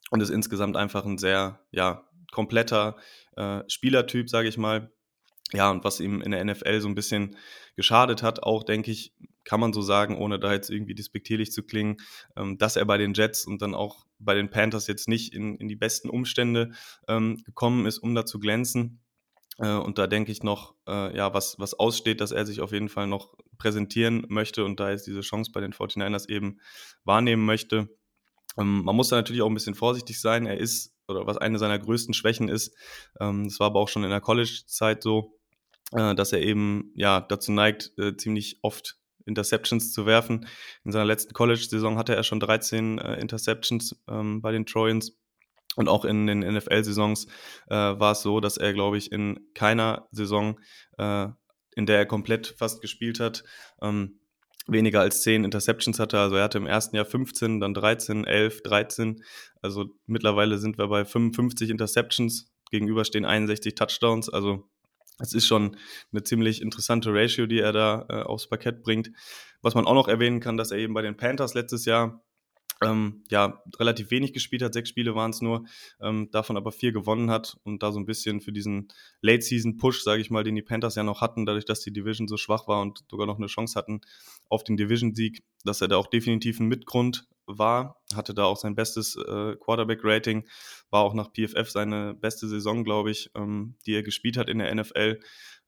[0.09, 2.97] und ist insgesamt einfach ein sehr, ja, kompletter
[3.35, 4.91] äh, Spielertyp, sage ich mal.
[5.53, 7.37] Ja, und was ihm in der NFL so ein bisschen
[7.75, 11.63] geschadet hat, auch denke ich, kann man so sagen, ohne da jetzt irgendwie despektierlich zu
[11.63, 11.97] klingen,
[12.35, 15.55] ähm, dass er bei den Jets und dann auch bei den Panthers jetzt nicht in,
[15.55, 16.71] in die besten Umstände
[17.07, 19.01] ähm, gekommen ist, um da zu glänzen.
[19.57, 22.71] Äh, und da denke ich noch, äh, ja, was, was aussteht, dass er sich auf
[22.71, 26.59] jeden Fall noch präsentieren möchte und da jetzt diese Chance bei den 49ers eben
[27.03, 27.89] wahrnehmen möchte.
[28.57, 30.45] Ähm, man muss da natürlich auch ein bisschen vorsichtig sein.
[30.45, 32.75] Er ist, oder was eine seiner größten Schwächen ist,
[33.19, 35.37] ähm, das war aber auch schon in der College-Zeit so,
[35.91, 40.47] äh, dass er eben ja dazu neigt, äh, ziemlich oft Interceptions zu werfen.
[40.83, 45.17] In seiner letzten College-Saison hatte er schon 13 äh, Interceptions ähm, bei den Trojans.
[45.75, 47.27] Und auch in den NFL-Saisons
[47.67, 50.59] äh, war es so, dass er, glaube ich, in keiner Saison,
[50.97, 51.27] äh,
[51.75, 53.43] in der er komplett fast gespielt hat,
[53.81, 54.19] ähm,
[54.67, 56.19] weniger als 10 Interceptions hatte.
[56.19, 59.23] Also er hatte im ersten Jahr 15, dann 13, 11, 13.
[59.61, 64.29] Also mittlerweile sind wir bei 55 Interceptions, gegenüberstehen 61 Touchdowns.
[64.29, 64.67] Also
[65.19, 65.77] es ist schon
[66.11, 69.11] eine ziemlich interessante Ratio, die er da äh, aufs Parkett bringt.
[69.61, 72.23] Was man auch noch erwähnen kann, dass er eben bei den Panthers letztes Jahr
[72.83, 75.65] ähm, ja, relativ wenig gespielt hat, sechs Spiele waren es nur,
[76.01, 78.89] ähm, davon aber vier gewonnen hat und da so ein bisschen für diesen
[79.21, 82.37] Late-Season-Push, sage ich mal, den die Panthers ja noch hatten, dadurch, dass die Division so
[82.37, 84.01] schwach war und sogar noch eine Chance hatten
[84.49, 88.75] auf den Division-Sieg, dass er da auch definitiv ein Mitgrund war, hatte da auch sein
[88.75, 90.47] bestes äh, Quarterback-Rating,
[90.89, 94.59] war auch nach PFF seine beste Saison, glaube ich, ähm, die er gespielt hat in
[94.59, 95.19] der NFL.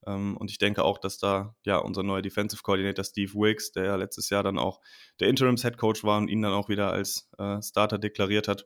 [0.07, 3.85] Ähm, und ich denke auch, dass da ja unser neuer Defensive Coordinator Steve Wicks, der
[3.85, 4.79] ja letztes Jahr dann auch
[5.19, 8.65] der Interims Head Coach war und ihn dann auch wieder als äh, Starter deklariert hat,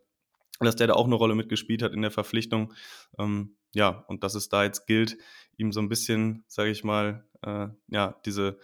[0.60, 2.74] dass der da auch eine Rolle mitgespielt hat in der Verpflichtung.
[3.18, 5.18] Ähm, ja, und dass es da jetzt gilt,
[5.58, 8.60] ihm so ein bisschen, sage ich mal, äh, ja, diese,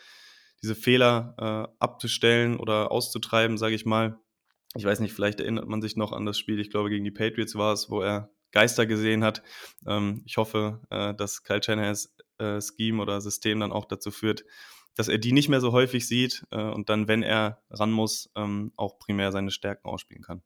[0.62, 4.20] diese Fehler äh, abzustellen oder auszutreiben, sage ich mal.
[4.76, 7.12] Ich weiß nicht, vielleicht erinnert man sich noch an das Spiel, ich glaube, gegen die
[7.12, 9.44] Patriots war es, wo er Geister gesehen hat.
[9.86, 14.46] Ähm, ich hoffe, äh, dass Kyle Shanahan's äh, Scheme oder System dann auch dazu führt,
[14.96, 18.32] dass er die nicht mehr so häufig sieht äh, und dann, wenn er ran muss,
[18.36, 20.42] ähm, auch primär seine Stärken ausspielen kann.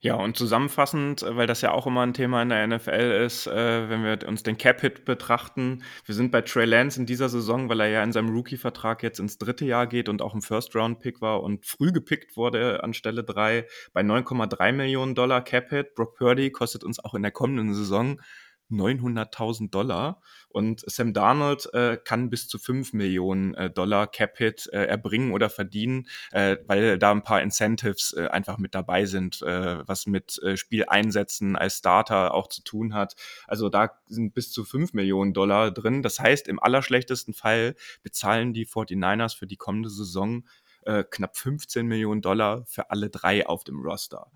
[0.00, 3.46] Ja, und zusammenfassend, äh, weil das ja auch immer ein Thema in der NFL ist,
[3.46, 5.82] äh, wenn wir uns den Cap-Hit betrachten.
[6.04, 9.20] Wir sind bei Trey Lance in dieser Saison, weil er ja in seinem Rookie-Vertrag jetzt
[9.20, 13.24] ins dritte Jahr geht und auch ein First-Round-Pick war und früh gepickt wurde an Stelle
[13.24, 15.94] 3 bei 9,3 Millionen Dollar Cap-Hit.
[15.94, 18.20] Brock Purdy kostet uns auch in der kommenden Saison
[18.70, 24.86] 900.000 Dollar und Sam Darnold äh, kann bis zu 5 Millionen äh, Dollar Cap-Hit äh,
[24.86, 29.86] erbringen oder verdienen, äh, weil da ein paar Incentives äh, einfach mit dabei sind, äh,
[29.86, 33.16] was mit äh, Spieleinsätzen als Starter auch zu tun hat.
[33.46, 36.02] Also da sind bis zu 5 Millionen Dollar drin.
[36.02, 40.44] Das heißt, im allerschlechtesten Fall bezahlen die 49ers für die kommende Saison
[40.86, 44.30] äh, knapp 15 Millionen Dollar für alle drei auf dem Roster.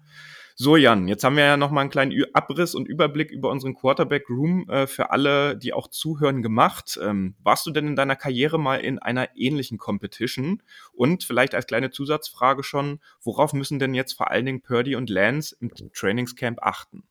[0.63, 3.75] So, Jan, jetzt haben wir ja noch mal einen kleinen Abriss und Überblick über unseren
[3.75, 7.01] Quarterback-Room äh, für alle, die auch zuhören, gemacht.
[7.03, 10.63] Ähm, warst du denn in deiner Karriere mal in einer ähnlichen Competition?
[10.93, 15.09] Und vielleicht als kleine Zusatzfrage schon, worauf müssen denn jetzt vor allen Dingen Purdy und
[15.09, 17.05] Lance im Trainingscamp achten?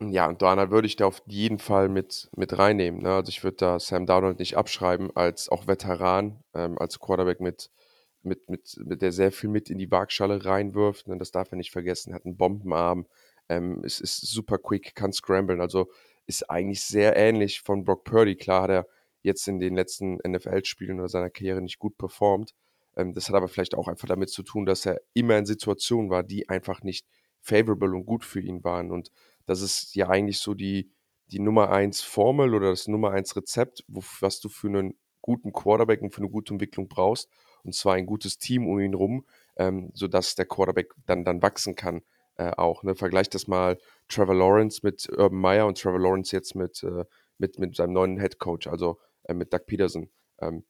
[0.00, 3.00] Ja, und Donald würde ich da auf jeden Fall mit, mit reinnehmen.
[3.00, 3.14] Ne?
[3.14, 7.70] Also ich würde da Sam Donald nicht abschreiben als auch Veteran, ähm, als Quarterback mit
[8.22, 11.08] mit, mit, mit der sehr viel mit in die Waagschale reinwirft.
[11.08, 12.14] Ne, das darf er nicht vergessen.
[12.14, 13.06] Hat einen Bombenarm,
[13.48, 15.60] ähm, ist, ist super quick, kann scramblen.
[15.60, 15.88] Also
[16.26, 18.36] ist eigentlich sehr ähnlich von Brock Purdy.
[18.36, 18.86] Klar hat er
[19.22, 22.54] jetzt in den letzten NFL-Spielen oder seiner Karriere nicht gut performt.
[22.96, 26.10] Ähm, das hat aber vielleicht auch einfach damit zu tun, dass er immer in Situationen
[26.10, 27.06] war, die einfach nicht
[27.40, 28.90] favorable und gut für ihn waren.
[28.90, 29.10] Und
[29.46, 30.90] das ist ja eigentlich so die,
[31.28, 35.52] die Nummer 1 Formel oder das Nummer 1 Rezept, wo, was du für einen guten
[35.52, 37.28] Quarterback und für eine gute Entwicklung brauchst
[37.68, 39.26] und zwar ein gutes Team um ihn rum,
[39.56, 42.02] ähm, sodass der Quarterback dann, dann wachsen kann.
[42.36, 42.84] Äh, auch.
[42.84, 42.94] Ne?
[42.94, 43.78] Vergleich das mal
[44.08, 47.04] Trevor Lawrence mit Urban Meyer und Trevor Lawrence jetzt mit, äh,
[47.36, 50.08] mit, mit seinem neuen Head Coach, also äh, mit Doug Peterson.
[50.40, 50.64] Ähm,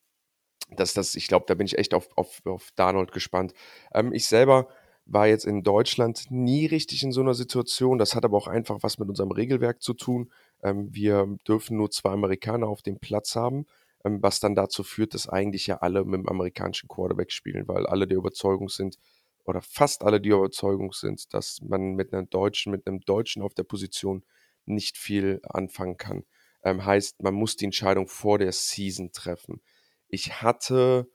[0.70, 3.52] das, das, ich glaube, da bin ich echt auf, auf, auf Darnold gespannt.
[3.92, 4.68] Ähm, ich selber
[5.04, 7.98] war jetzt in Deutschland nie richtig in so einer Situation.
[7.98, 10.30] Das hat aber auch einfach was mit unserem Regelwerk zu tun.
[10.62, 13.66] Ähm, wir dürfen nur zwei Amerikaner auf dem Platz haben.
[14.04, 17.87] Ähm, was dann dazu führt, dass eigentlich ja alle mit dem amerikanischen Quarterback spielen, weil
[17.87, 18.98] alle der Überzeugung sind,
[19.44, 23.54] oder fast alle die Überzeugung sind, dass man mit einem Deutschen, mit einem Deutschen auf
[23.54, 24.22] der Position
[24.66, 26.24] nicht viel anfangen kann.
[26.62, 29.62] Ähm, heißt, man muss die Entscheidung vor der Season treffen.
[30.08, 31.08] Ich hatte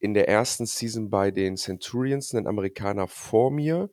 [0.00, 3.90] in der ersten Season bei den Centurions einen Amerikaner vor mir,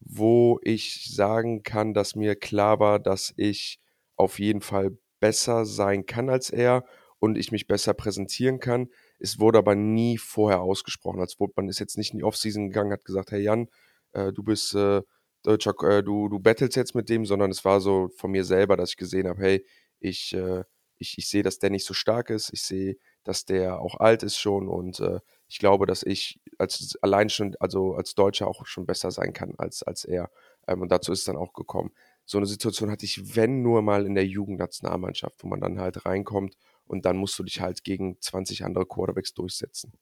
[0.00, 3.78] wo ich sagen kann, dass mir klar war, dass ich
[4.16, 6.84] auf jeden Fall besser sein kann als er
[7.18, 8.88] und ich mich besser präsentieren kann.
[9.18, 11.20] Es wurde aber nie vorher ausgesprochen.
[11.20, 13.68] Als man ist jetzt nicht in die Offseason gegangen, hat gesagt, hey Jan,
[14.12, 15.02] äh, du bist äh,
[15.42, 18.76] deutscher, äh, du, du battles jetzt mit dem, sondern es war so von mir selber,
[18.76, 19.66] dass ich gesehen habe, hey,
[20.00, 20.64] ich, äh,
[20.98, 22.52] ich, ich sehe, dass der nicht so stark ist.
[22.52, 26.96] Ich sehe, dass der auch alt ist schon und äh, ich glaube, dass ich als
[27.02, 30.30] allein schon, also als Deutscher auch schon besser sein kann als, als er.
[30.66, 31.92] Ähm, und dazu ist es dann auch gekommen.
[32.24, 36.04] So eine Situation hatte ich, wenn nur mal in der Jugendnationalmannschaft, wo man dann halt
[36.04, 36.56] reinkommt
[36.88, 39.92] und dann musst du dich halt gegen 20 andere Quarterbacks durchsetzen.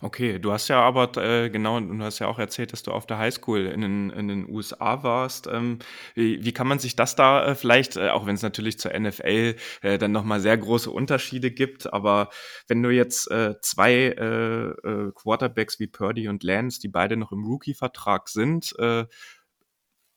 [0.00, 3.06] Okay, du hast ja aber äh, genau, du hast ja auch erzählt, dass du auf
[3.06, 5.46] der Highschool in den, in den USA warst.
[5.46, 5.78] Ähm,
[6.16, 8.98] wie, wie kann man sich das da äh, vielleicht, äh, auch wenn es natürlich zur
[8.98, 12.30] NFL äh, dann nochmal sehr große Unterschiede gibt, aber
[12.66, 17.30] wenn du jetzt äh, zwei äh, äh, Quarterbacks wie Purdy und Lance, die beide noch
[17.30, 19.06] im Rookie-Vertrag sind, äh,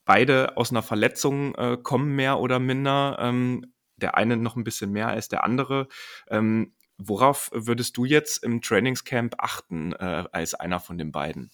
[0.03, 4.91] beide aus einer Verletzung äh, kommen mehr oder minder, ähm, der eine noch ein bisschen
[4.91, 5.87] mehr als der andere.
[6.29, 11.49] Ähm, Worauf würdest du jetzt im Trainingscamp achten äh, als einer von den beiden?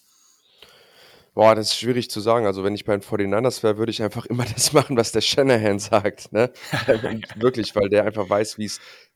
[1.34, 2.46] Boah, das ist schwierig zu sagen.
[2.46, 5.20] Also, wenn ich bei den 49ers wäre, würde ich einfach immer das machen, was der
[5.20, 6.50] Shanahan sagt, ne?
[7.36, 8.66] Wirklich, weil der einfach weiß, wie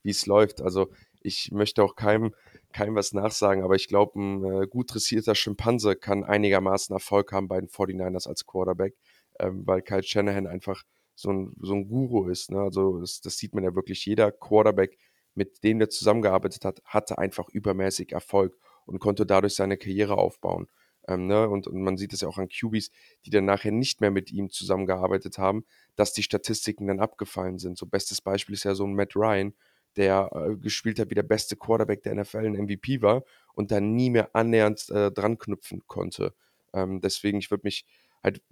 [0.05, 0.63] es läuft.
[0.63, 2.33] Also, ich möchte auch keinem
[2.73, 7.49] keinem was nachsagen, aber ich glaube, ein äh, gut dressierter Schimpanse kann einigermaßen Erfolg haben
[7.49, 8.95] bei den 49ers als Quarterback,
[9.41, 10.85] ähm, weil Kyle Shanahan einfach
[11.21, 12.61] so ein, so 'n Guru ist, ne?
[12.61, 14.05] Also, das das sieht man ja wirklich.
[14.07, 14.99] Jeder Quarterback
[15.35, 18.57] mit dem er zusammengearbeitet hat, hatte einfach übermäßig Erfolg
[18.87, 20.69] und konnte dadurch seine Karriere aufbauen.
[21.09, 21.49] Ähm, ne?
[21.49, 22.91] und, und, man sieht es ja auch an QBs,
[23.25, 25.65] die dann nachher nicht mehr mit ihm zusammengearbeitet haben,
[25.97, 27.79] dass die Statistiken dann abgefallen sind.
[27.79, 29.55] So bestes Beispiel ist ja so ein Matt Ryan,
[29.97, 33.95] der äh, gespielt hat wie der beste Quarterback der NFL, ein MVP war und dann
[33.95, 36.35] nie mehr annähernd äh, dran knüpfen konnte.
[36.75, 37.87] Ähm, deswegen, ich würde mich
[38.23, 38.43] halt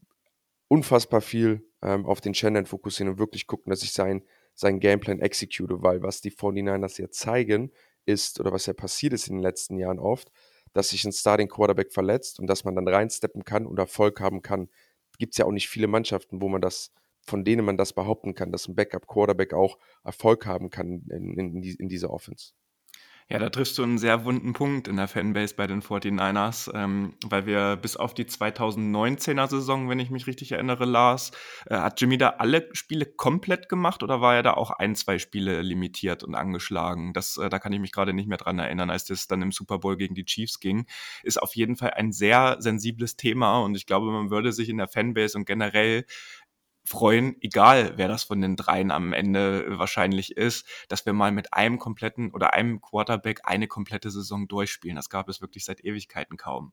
[0.69, 4.23] unfassbar viel ähm, auf den Shannon fokussieren und wirklich gucken, dass ich sein
[4.59, 7.71] sein Gameplan execute, weil was die 49ers ja zeigen,
[8.07, 10.33] ist, oder was ja passiert ist in den letzten Jahren oft,
[10.73, 14.43] dass sich ein Starting Quarterback verletzt und dass man dann reinsteppen kann und Erfolg haben
[14.43, 14.69] kann.
[15.19, 18.35] Gibt es ja auch nicht viele Mannschaften, wo man das, von denen man das behaupten
[18.35, 22.53] kann, dass ein Backup Quarterback auch Erfolg haben kann in, in, in dieser Offense.
[23.31, 27.13] Ja, da triffst du einen sehr wunden Punkt in der Fanbase bei den 49ers, ähm,
[27.27, 31.33] weil wir bis auf die 2019er Saison, wenn ich mich richtig erinnere, Lars,
[31.67, 35.19] äh, hat Jimmy da alle Spiele komplett gemacht oder war er da auch ein, zwei
[35.19, 37.13] Spiele limitiert und angeschlagen?
[37.13, 39.53] Das, äh, da kann ich mich gerade nicht mehr dran erinnern, als das dann im
[39.53, 40.87] Super Bowl gegen die Chiefs ging.
[41.23, 44.79] Ist auf jeden Fall ein sehr sensibles Thema und ich glaube, man würde sich in
[44.79, 46.07] der Fanbase und generell
[46.89, 51.53] freuen, egal wer das von den dreien am Ende wahrscheinlich ist, dass wir mal mit
[51.53, 54.97] einem kompletten oder einem Quarterback eine komplette Saison durchspielen.
[54.97, 56.73] Das gab es wirklich seit Ewigkeiten kaum.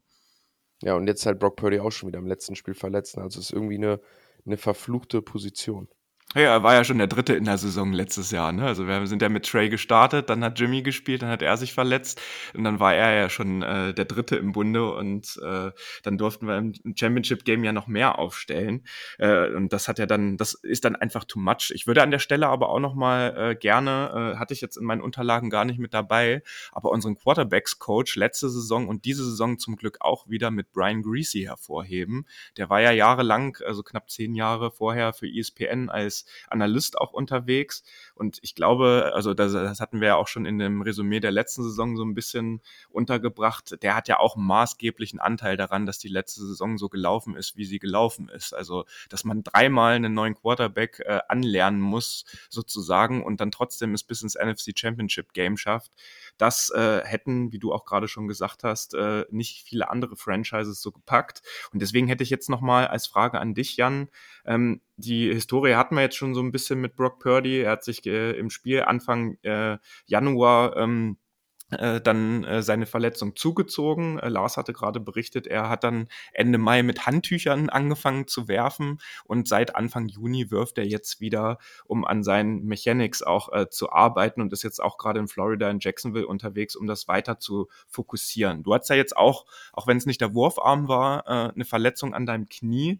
[0.82, 3.18] Ja, und jetzt halt Brock Purdy auch schon wieder im letzten Spiel verletzt.
[3.18, 4.02] Also es ist irgendwie eine,
[4.46, 5.88] eine verfluchte Position.
[6.36, 8.52] Ja, er war ja schon der Dritte in der Saison letztes Jahr.
[8.52, 8.66] Ne?
[8.66, 11.74] Also wir sind ja mit Trey gestartet, dann hat Jimmy gespielt, dann hat er sich
[11.74, 12.22] verletzt
[12.54, 15.72] und dann war er ja schon äh, der Dritte im Bunde und äh,
[16.04, 18.84] dann durften wir im Championship Game ja noch mehr aufstellen
[19.18, 21.72] äh, und das hat ja dann, das ist dann einfach too much.
[21.74, 24.76] Ich würde an der Stelle aber auch noch mal äh, gerne, äh, hatte ich jetzt
[24.76, 26.44] in meinen Unterlagen gar nicht mit dabei,
[26.74, 31.02] aber unseren Quarterbacks Coach letzte Saison und diese Saison zum Glück auch wieder mit Brian
[31.02, 32.26] Greasy hervorheben.
[32.58, 37.84] Der war ja jahrelang, also knapp zehn Jahre vorher für ESPN als Analyst auch unterwegs.
[38.16, 41.32] Und ich glaube, also das, das hatten wir ja auch schon in dem Resümee der
[41.32, 43.82] letzten Saison so ein bisschen untergebracht.
[43.82, 47.58] Der hat ja auch einen maßgeblichen Anteil daran, dass die letzte Saison so gelaufen ist,
[47.58, 48.54] wie sie gelaufen ist.
[48.54, 54.04] Also, dass man dreimal einen neuen Quarterback äh, anlernen muss, sozusagen, und dann trotzdem es
[54.04, 55.92] bis ins NFC Championship Game schafft.
[56.38, 60.82] Das äh, hätten, wie du auch gerade schon gesagt hast, äh, nicht viele andere Franchises
[60.82, 61.42] so gepackt.
[61.72, 64.10] Und deswegen hätte ich jetzt nochmal als Frage an dich, Jan,
[64.46, 67.62] ähm, die Historie hatten wir jetzt schon so ein bisschen mit Brock Purdy.
[67.62, 71.25] Er hat sich äh, im Spiel Anfang äh, Januar ähm, äh,
[71.70, 74.20] dann äh, seine Verletzung zugezogen.
[74.20, 79.00] Äh, Lars hatte gerade berichtet, er hat dann Ende Mai mit Handtüchern angefangen zu werfen
[79.24, 83.92] und seit Anfang Juni wirft er jetzt wieder, um an seinen Mechanics auch äh, zu
[83.92, 87.68] arbeiten und ist jetzt auch gerade in Florida, in Jacksonville unterwegs, um das weiter zu
[87.88, 88.62] fokussieren.
[88.62, 92.14] Du hast ja jetzt auch, auch wenn es nicht der Wurfarm war, äh, eine Verletzung
[92.14, 93.00] an deinem Knie.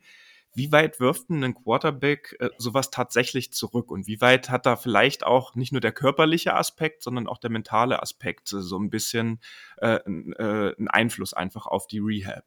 [0.56, 3.92] Wie weit wirft denn ein Quarterback äh, sowas tatsächlich zurück?
[3.92, 7.50] Und wie weit hat da vielleicht auch nicht nur der körperliche Aspekt, sondern auch der
[7.50, 9.42] mentale Aspekt äh, so ein bisschen
[9.78, 12.46] äh, äh, einen Einfluss einfach auf die Rehab?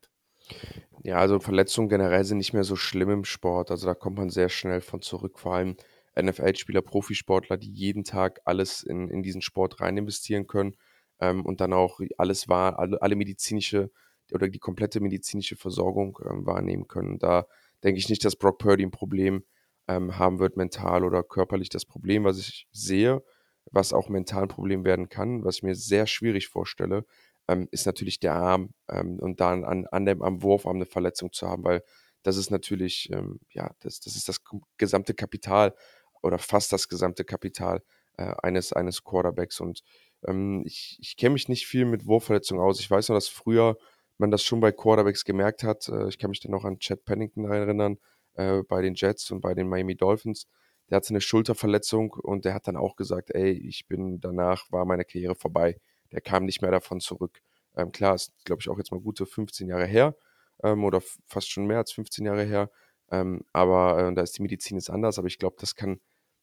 [1.02, 3.70] Ja, also Verletzungen generell sind nicht mehr so schlimm im Sport.
[3.70, 5.38] Also da kommt man sehr schnell von zurück.
[5.38, 5.76] Vor allem
[6.18, 10.76] NFL-Spieler, Profisportler, die jeden Tag alles in, in diesen Sport rein investieren können
[11.20, 13.90] ähm, und dann auch alles wahr, alle, alle medizinische
[14.32, 17.18] oder die komplette medizinische Versorgung ähm, wahrnehmen können.
[17.18, 17.46] Da
[17.84, 19.44] denke ich nicht, dass Brock Purdy ein Problem
[19.88, 21.68] ähm, haben wird, mental oder körperlich.
[21.68, 23.22] Das Problem, was ich sehe,
[23.70, 27.04] was auch mental ein Problem werden kann, was ich mir sehr schwierig vorstelle,
[27.48, 31.32] ähm, ist natürlich der Arm ähm, und dann an, an dem, am Wurfarm eine Verletzung
[31.32, 31.82] zu haben, weil
[32.22, 34.42] das ist natürlich, ähm, ja, das, das ist das
[34.76, 35.74] gesamte Kapital
[36.22, 37.82] oder fast das gesamte Kapital
[38.16, 39.60] äh, eines, eines Quarterbacks.
[39.60, 39.82] Und
[40.26, 42.80] ähm, ich, ich kenne mich nicht viel mit Wurfverletzungen aus.
[42.80, 43.78] Ich weiß noch, dass früher
[44.18, 45.88] man das schon bei Quarterbacks gemerkt hat.
[45.88, 47.98] Äh, ich kann mich dann noch an Chad Pennington erinnern,
[48.34, 50.46] äh, bei den Jets und bei den Miami Dolphins.
[50.90, 54.84] Der hatte eine Schulterverletzung und der hat dann auch gesagt, ey, ich bin danach, war
[54.84, 55.78] meine Karriere vorbei.
[56.12, 57.40] Der kam nicht mehr davon zurück.
[57.76, 60.16] Ähm, klar, ist, glaube ich, auch jetzt mal gute 15 Jahre her
[60.62, 62.70] ähm, oder fast schon mehr als 15 Jahre her.
[63.10, 66.00] Ähm, aber äh, da ist die Medizin jetzt anders, aber ich glaube, das kann,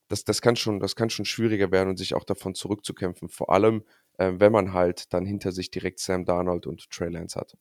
[0.07, 3.29] das, das, kann schon, das kann schon schwieriger werden und sich auch davon zurückzukämpfen.
[3.29, 3.83] Vor allem,
[4.17, 7.55] äh, wenn man halt dann hinter sich direkt Sam Darnold und Trey Lance hat.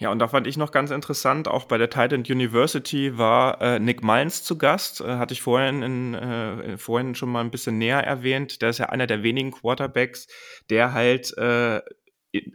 [0.00, 3.80] Ja, und da fand ich noch ganz interessant, auch bei der Titan University war äh,
[3.80, 7.78] Nick Mullins zu Gast, äh, hatte ich vorhin, in, äh, vorhin schon mal ein bisschen
[7.78, 8.62] näher erwähnt.
[8.62, 10.28] Der ist ja einer der wenigen Quarterbacks,
[10.70, 11.80] der halt äh,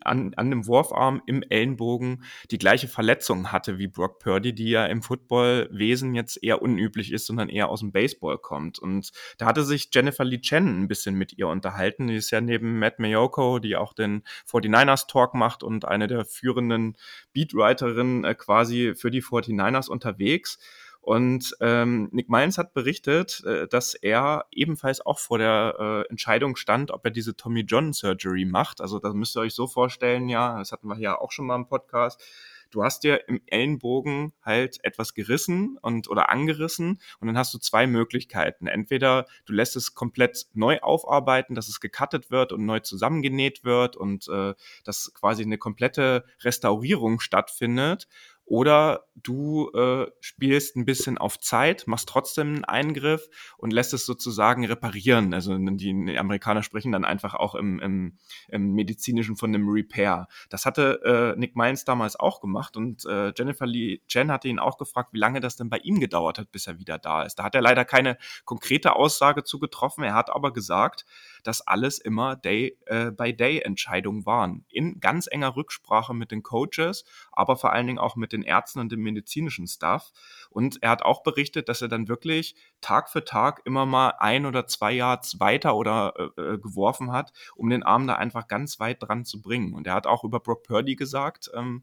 [0.01, 4.85] an, an dem Wurfarm im Ellenbogen die gleiche Verletzung hatte wie Brock Purdy, die ja
[4.85, 8.79] im Footballwesen jetzt eher unüblich ist, sondern eher aus dem Baseball kommt.
[8.79, 12.07] Und da hatte sich Jennifer Lee Chen ein bisschen mit ihr unterhalten.
[12.07, 16.25] Die ist ja neben Matt Mayoko, die auch den 49ers Talk macht und eine der
[16.25, 16.95] führenden
[17.33, 20.59] Beatwriterinnen äh, quasi für die 49ers unterwegs.
[21.03, 26.55] Und ähm, Nick Miles hat berichtet, äh, dass er ebenfalls auch vor der äh, Entscheidung
[26.55, 28.79] stand, ob er diese Tommy John Surgery macht.
[28.79, 31.57] Also das müsst ihr euch so vorstellen, ja, das hatten wir ja auch schon mal
[31.57, 32.23] im Podcast.
[32.71, 37.59] Du hast dir im Ellenbogen halt etwas gerissen und oder angerissen und dann hast du
[37.59, 38.65] zwei Möglichkeiten.
[38.65, 43.95] Entweder du lässt es komplett neu aufarbeiten, dass es gecuttet wird und neu zusammengenäht wird
[43.95, 48.07] und äh, dass quasi eine komplette Restaurierung stattfindet
[48.45, 54.05] oder du äh, spielst ein bisschen auf Zeit, machst trotzdem einen Eingriff und lässt es
[54.05, 55.33] sozusagen reparieren.
[55.33, 58.17] Also die Amerikaner sprechen dann einfach auch im, im,
[58.49, 60.27] im medizinischen von einem Repair.
[60.49, 61.01] Das hatte
[61.35, 65.13] äh, Nick Miles damals auch gemacht und äh, Jennifer Lee Chen hatte ihn auch gefragt,
[65.13, 67.35] wie lange das denn bei ihm gedauert hat, bis er wieder da ist.
[67.35, 70.03] Da hat er leider keine konkrete Aussage zu getroffen.
[70.03, 71.05] Er hat aber gesagt,
[71.43, 74.65] dass alles immer Day-by-Day-Entscheidungen äh, waren.
[74.69, 78.79] In ganz enger Rücksprache mit den Coaches, aber vor allen Dingen auch mit den Ärzten
[78.79, 80.11] und dem medizinischen Staff.
[80.49, 84.45] Und er hat auch berichtet, dass er dann wirklich Tag für Tag immer mal ein
[84.45, 88.79] oder zwei Yards weiter oder äh, äh, geworfen hat, um den Arm da einfach ganz
[88.79, 89.73] weit dran zu bringen.
[89.73, 91.81] Und er hat auch über Brock Purdy gesagt, ähm,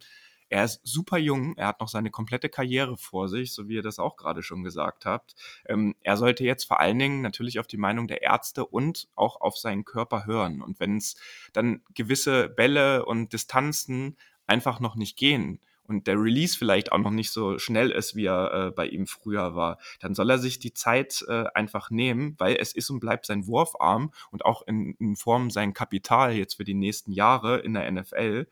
[0.50, 3.82] er ist super jung, er hat noch seine komplette Karriere vor sich, so wie ihr
[3.82, 5.36] das auch gerade schon gesagt habt.
[5.64, 9.40] Ähm, er sollte jetzt vor allen Dingen natürlich auf die Meinung der Ärzte und auch
[9.40, 10.60] auf seinen Körper hören.
[10.60, 11.14] Und wenn es
[11.52, 14.16] dann gewisse Bälle und Distanzen
[14.48, 15.60] einfach noch nicht gehen,
[15.90, 19.06] und der Release vielleicht auch noch nicht so schnell ist, wie er äh, bei ihm
[19.06, 23.00] früher war, dann soll er sich die Zeit äh, einfach nehmen, weil es ist und
[23.00, 27.58] bleibt sein Wurfarm und auch in, in Form sein Kapital jetzt für die nächsten Jahre
[27.58, 28.46] in der NFL.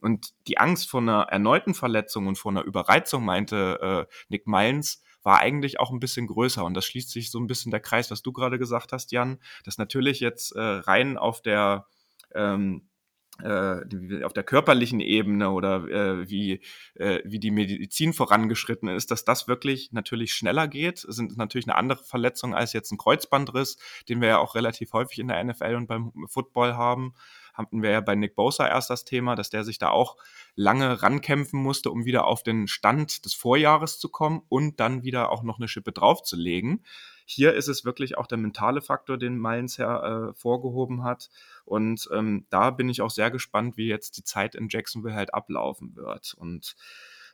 [0.00, 5.02] Und die Angst vor einer erneuten Verletzung und vor einer Überreizung, meinte äh, Nick Mullins,
[5.22, 6.64] war eigentlich auch ein bisschen größer.
[6.64, 9.38] Und das schließt sich so ein bisschen der Kreis, was du gerade gesagt hast, Jan,
[9.64, 11.86] dass natürlich jetzt äh, rein auf der
[12.34, 12.93] ähm, äh,
[13.42, 16.60] auf der körperlichen Ebene oder äh, wie,
[16.94, 21.04] äh, wie die Medizin vorangeschritten ist, dass das wirklich natürlich schneller geht.
[21.04, 23.76] Es sind natürlich eine andere Verletzung als jetzt ein Kreuzbandriss,
[24.08, 27.14] den wir ja auch relativ häufig in der NFL und beim Football haben
[27.54, 30.16] hatten wir ja bei Nick Bosa erst das Thema, dass der sich da auch
[30.56, 35.30] lange rankämpfen musste, um wieder auf den Stand des Vorjahres zu kommen und dann wieder
[35.30, 36.84] auch noch eine Schippe draufzulegen.
[37.24, 41.30] Hier ist es wirklich auch der mentale Faktor, den Mullins hervorgehoben äh, hat.
[41.64, 45.32] Und ähm, da bin ich auch sehr gespannt, wie jetzt die Zeit in Jacksonville halt
[45.32, 46.34] ablaufen wird.
[46.34, 46.76] Und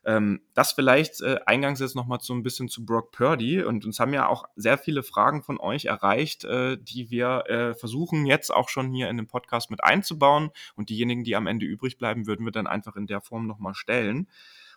[0.05, 3.63] ähm, das vielleicht äh, eingangs jetzt nochmal so ein bisschen zu Brock Purdy.
[3.63, 7.75] Und uns haben ja auch sehr viele Fragen von euch erreicht, äh, die wir äh,
[7.75, 10.51] versuchen jetzt auch schon hier in den Podcast mit einzubauen.
[10.75, 13.75] Und diejenigen, die am Ende übrig bleiben, würden wir dann einfach in der Form nochmal
[13.75, 14.29] stellen.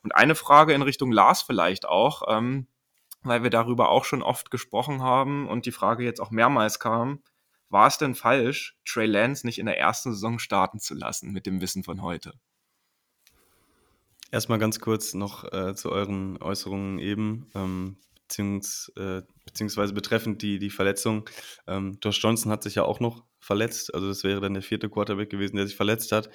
[0.03, 2.67] Und eine Frage in Richtung Lars vielleicht auch, ähm,
[3.23, 7.21] weil wir darüber auch schon oft gesprochen haben und die Frage jetzt auch mehrmals kam.
[7.69, 11.45] War es denn falsch, Trey Lance nicht in der ersten Saison starten zu lassen mit
[11.45, 12.33] dem Wissen von heute?
[14.31, 17.97] Erstmal ganz kurz noch äh, zu euren Äußerungen eben, ähm,
[18.27, 21.29] beziehungs, äh, beziehungsweise betreffend die, die Verletzung.
[21.67, 24.89] Ähm, Josh Johnson hat sich ja auch noch verletzt, also das wäre dann der vierte
[24.89, 26.29] Quarterback gewesen, der sich verletzt hat.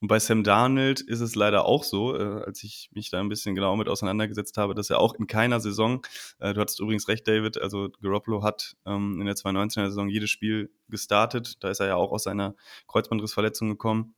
[0.00, 3.28] Und bei Sam Darnold ist es leider auch so, äh, als ich mich da ein
[3.28, 6.06] bisschen genau mit auseinandergesetzt habe, dass er auch in keiner Saison,
[6.38, 10.30] äh, du hattest übrigens recht, David, also Garoppolo hat ähm, in der 2019er Saison jedes
[10.30, 12.54] Spiel gestartet, da ist er ja auch aus seiner
[12.88, 14.14] Kreuzbandrissverletzung gekommen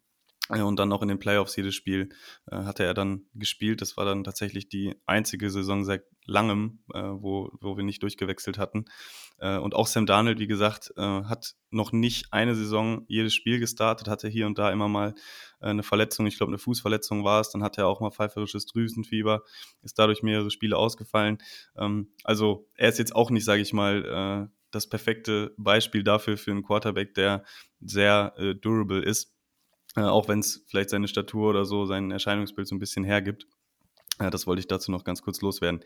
[0.48, 2.08] und dann noch in den Playoffs jedes Spiel
[2.50, 3.80] äh, hatte er dann gespielt.
[3.80, 8.58] Das war dann tatsächlich die einzige Saison seit langem, äh, wo, wo wir nicht durchgewechselt
[8.58, 8.84] hatten.
[9.38, 13.60] Äh, und auch Sam Darnold, wie gesagt, äh, hat noch nicht eine Saison jedes Spiel
[13.60, 15.14] gestartet, hatte hier und da immer mal
[15.60, 16.26] äh, eine Verletzung.
[16.26, 17.50] Ich glaube, eine Fußverletzung war es.
[17.50, 19.42] Dann hat er auch mal pfeiferisches Drüsenfieber,
[19.82, 21.38] ist dadurch mehrere Spiele ausgefallen.
[21.76, 26.36] Ähm, also er ist jetzt auch nicht, sage ich mal, äh, das perfekte Beispiel dafür
[26.36, 27.44] für einen Quarterback, der
[27.80, 29.31] sehr durable ist
[29.96, 33.46] äh, auch wenn es vielleicht seine Statur oder so, sein Erscheinungsbild so ein bisschen hergibt.
[34.20, 35.82] Ja, das wollte ich dazu noch ganz kurz loswerden.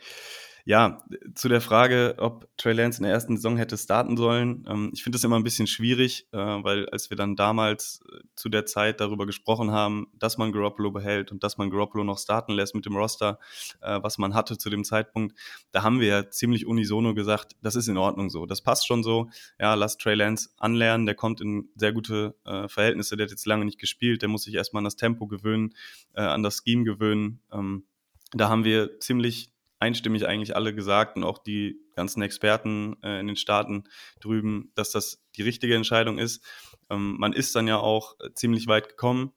[0.68, 1.04] Ja,
[1.36, 4.66] zu der Frage, ob Trey Lance in der ersten Saison hätte starten sollen.
[4.68, 8.18] Ähm, ich finde das immer ein bisschen schwierig, äh, weil als wir dann damals äh,
[8.34, 12.18] zu der Zeit darüber gesprochen haben, dass man Garoppolo behält und dass man Garoppolo noch
[12.18, 13.38] starten lässt mit dem Roster,
[13.80, 15.38] äh, was man hatte zu dem Zeitpunkt,
[15.70, 19.04] da haben wir ja ziemlich unisono gesagt, das ist in Ordnung so, das passt schon
[19.04, 19.30] so.
[19.60, 23.46] Ja, lass Trey Lance anlernen, der kommt in sehr gute äh, Verhältnisse, der hat jetzt
[23.46, 25.74] lange nicht gespielt, der muss sich erstmal an das Tempo gewöhnen,
[26.14, 27.40] äh, an das Scheme gewöhnen.
[27.52, 27.84] Ähm,
[28.32, 33.26] da haben wir ziemlich einstimmig eigentlich alle gesagt und auch die ganzen Experten äh, in
[33.26, 33.84] den Staaten
[34.20, 36.44] drüben, dass das die richtige Entscheidung ist.
[36.90, 39.32] Ähm, man ist dann ja auch äh, ziemlich weit gekommen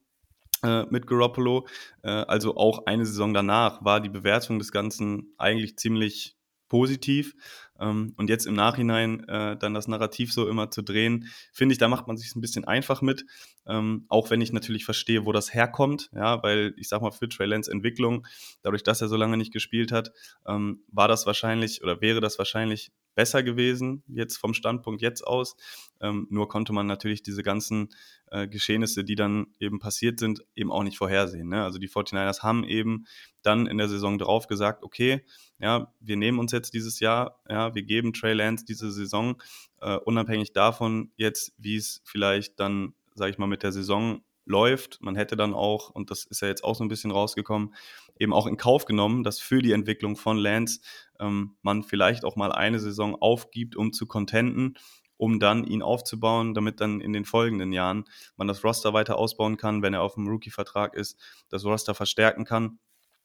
[0.63, 1.67] äh, mit Garoppolo.
[2.03, 6.38] Äh, also auch eine Saison danach war die Bewertung des Ganzen eigentlich ziemlich
[6.69, 7.35] positiv.
[7.79, 11.79] Ähm, und jetzt im Nachhinein äh, dann das Narrativ so immer zu drehen, finde ich,
[11.79, 13.25] da macht man sich ein bisschen einfach mit.
[13.67, 17.27] Ähm, auch wenn ich natürlich verstehe, wo das herkommt, ja, weil ich sag mal, für
[17.27, 18.25] Trey Lance Entwicklung,
[18.61, 20.11] dadurch, dass er so lange nicht gespielt hat,
[20.47, 25.57] ähm, war das wahrscheinlich oder wäre das wahrscheinlich besser gewesen, jetzt vom Standpunkt jetzt aus.
[25.99, 27.89] Ähm, nur konnte man natürlich diese ganzen
[28.31, 31.49] äh, Geschehnisse, die dann eben passiert sind, eben auch nicht vorhersehen.
[31.49, 31.61] Ne?
[31.61, 33.07] Also die 49ers haben eben
[33.41, 35.25] dann in der Saison drauf gesagt, okay,
[35.59, 39.35] ja, wir nehmen uns jetzt dieses Jahr, ja, wir geben Trey Lance diese Saison,
[39.81, 45.01] äh, unabhängig davon jetzt, wie es vielleicht dann, sage ich mal, mit der Saison läuft.
[45.01, 47.75] Man hätte dann auch, und das ist ja jetzt auch so ein bisschen rausgekommen,
[48.19, 50.81] eben auch in Kauf genommen, dass für die Entwicklung von Lance
[51.19, 54.77] ähm, man vielleicht auch mal eine Saison aufgibt, um zu contenten,
[55.17, 58.05] um dann ihn aufzubauen, damit dann in den folgenden Jahren
[58.35, 62.45] man das Roster weiter ausbauen kann, wenn er auf dem Rookie-Vertrag ist, das Roster verstärken
[62.45, 62.79] kann.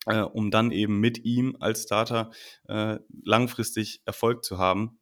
[0.07, 2.31] Äh, um dann eben mit ihm als Starter
[2.69, 4.99] äh, langfristig Erfolg zu haben.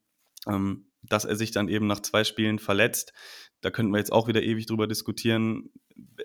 [0.47, 3.13] Ähm, dass er sich dann eben nach zwei Spielen verletzt,
[3.61, 5.71] da könnten wir jetzt auch wieder ewig drüber diskutieren,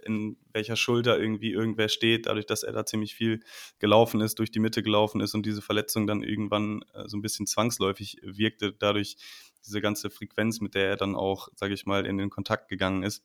[0.06, 3.42] in welcher Schulter irgendwie irgendwer steht, dadurch, dass er da ziemlich viel
[3.80, 7.22] gelaufen ist, durch die Mitte gelaufen ist und diese Verletzung dann irgendwann äh, so ein
[7.22, 9.18] bisschen zwangsläufig wirkte, dadurch
[9.66, 13.04] diese ganze Frequenz, mit der er dann auch, sage ich mal, in den Kontakt gegangen
[13.04, 13.24] ist.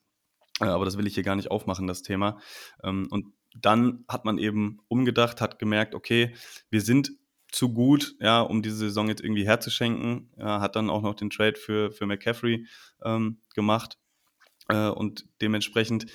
[0.61, 2.39] Äh, aber das will ich hier gar nicht aufmachen, das Thema.
[2.83, 6.35] Ähm, und dann hat man eben umgedacht, hat gemerkt, okay,
[6.71, 7.13] wir sind
[7.53, 10.31] zu gut, ja, um diese Saison jetzt irgendwie herzuschenken.
[10.37, 12.67] Ja, hat dann auch noch den Trade für, für McCaffrey
[13.05, 13.99] ähm, gemacht.
[14.69, 16.07] Äh, und dementsprechend,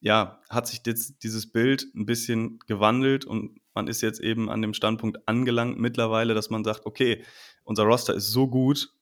[0.00, 4.62] ja, hat sich jetzt dieses Bild ein bisschen gewandelt und man ist jetzt eben an
[4.62, 7.24] dem Standpunkt angelangt mittlerweile, dass man sagt, okay,
[7.64, 8.92] unser Roster ist so gut,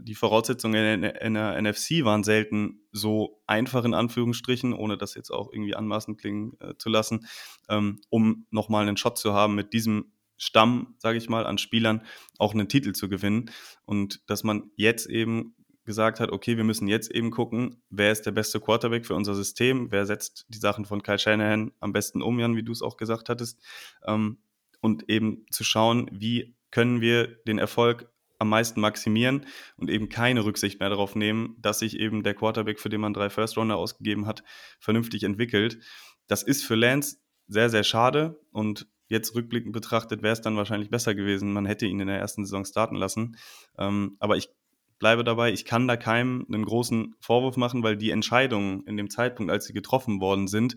[0.00, 5.52] die Voraussetzungen in der NFC waren selten so einfach in Anführungsstrichen, ohne das jetzt auch
[5.52, 7.26] irgendwie anmaßend klingen äh, zu lassen,
[7.68, 12.02] ähm, um nochmal einen Shot zu haben mit diesem Stamm, sage ich mal, an Spielern
[12.38, 13.50] auch einen Titel zu gewinnen.
[13.84, 18.22] Und dass man jetzt eben gesagt hat, okay, wir müssen jetzt eben gucken, wer ist
[18.22, 22.22] der beste Quarterback für unser System, wer setzt die Sachen von Kyle Shanahan am besten
[22.22, 23.62] um, Jan, wie du es auch gesagt hattest,
[24.04, 24.38] ähm,
[24.80, 30.44] und eben zu schauen, wie können wir den Erfolg am meisten maximieren und eben keine
[30.44, 34.26] Rücksicht mehr darauf nehmen, dass sich eben der Quarterback, für den man drei First-Rounder ausgegeben
[34.26, 34.44] hat,
[34.78, 35.78] vernünftig entwickelt.
[36.26, 37.18] Das ist für Lance
[37.48, 41.86] sehr, sehr schade und jetzt rückblickend betrachtet wäre es dann wahrscheinlich besser gewesen, man hätte
[41.86, 43.36] ihn in der ersten Saison starten lassen.
[43.78, 44.50] Ähm, aber ich
[44.98, 49.10] bleibe dabei, ich kann da keinem einen großen Vorwurf machen, weil die Entscheidungen in dem
[49.10, 50.76] Zeitpunkt, als sie getroffen worden sind,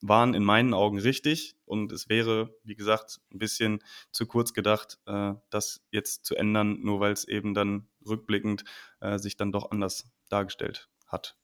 [0.00, 3.78] waren in meinen Augen richtig und es wäre, wie gesagt, ein bisschen
[4.10, 8.64] zu kurz gedacht, äh, das jetzt zu ändern, nur weil es eben dann rückblickend
[9.00, 11.36] äh, sich dann doch anders dargestellt hat.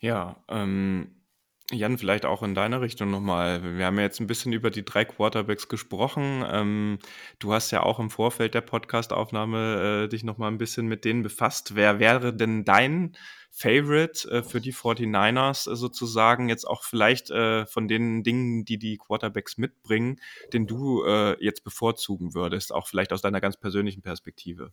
[0.00, 1.19] Ja, ähm,
[1.72, 3.76] Jan, vielleicht auch in deiner Richtung nochmal.
[3.76, 6.44] Wir haben ja jetzt ein bisschen über die drei Quarterbacks gesprochen.
[6.50, 6.98] Ähm,
[7.38, 11.22] du hast ja auch im Vorfeld der Podcastaufnahme äh, dich nochmal ein bisschen mit denen
[11.22, 11.76] befasst.
[11.76, 13.16] Wer wäre denn dein
[13.52, 18.78] Favorite äh, für die 49ers äh, sozusagen jetzt auch vielleicht äh, von den Dingen, die
[18.78, 20.20] die Quarterbacks mitbringen,
[20.52, 24.72] den du äh, jetzt bevorzugen würdest, auch vielleicht aus deiner ganz persönlichen Perspektive?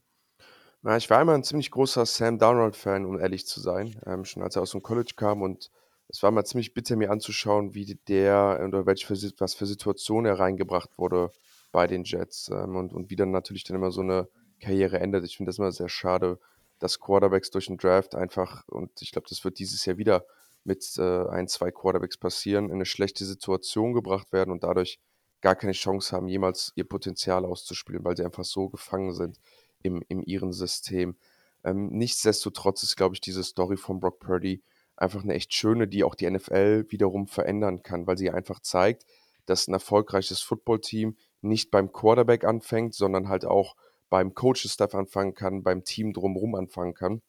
[0.81, 4.41] Na, ich war immer ein ziemlich großer Sam Darnold-Fan, um ehrlich zu sein, ähm, schon
[4.41, 5.71] als er aus dem College kam und
[6.10, 10.39] es war mal ziemlich bitter, mir anzuschauen, wie der oder welche was für Situationen er
[10.39, 11.32] reingebracht wurde
[11.72, 14.30] bei den Jets ähm, und, und wie dann natürlich dann immer so eine
[14.60, 15.26] Karriere endet.
[15.26, 16.39] Ich finde das immer sehr schade,
[16.80, 20.26] dass Quarterbacks durch den Draft einfach, und ich glaube, das wird dieses Jahr wieder
[20.64, 24.99] mit äh, ein, zwei Quarterbacks passieren, in eine schlechte Situation gebracht werden und dadurch
[25.41, 29.39] gar keine Chance haben, jemals ihr Potenzial auszuspielen, weil sie einfach so gefangen sind
[29.84, 31.16] im, in ihrem System.
[31.64, 34.64] Ähm, nichtsdestotrotz ist, glaube ich, diese Story von Brock Purdy
[34.97, 39.05] einfach eine echt schöne, die auch die NFL wiederum verändern kann, weil sie einfach zeigt,
[39.45, 43.75] dass ein erfolgreiches Footballteam nicht beim Quarterback anfängt, sondern halt auch
[44.09, 47.21] beim Coaching-Staff anfangen kann, beim Team drumherum anfangen kann.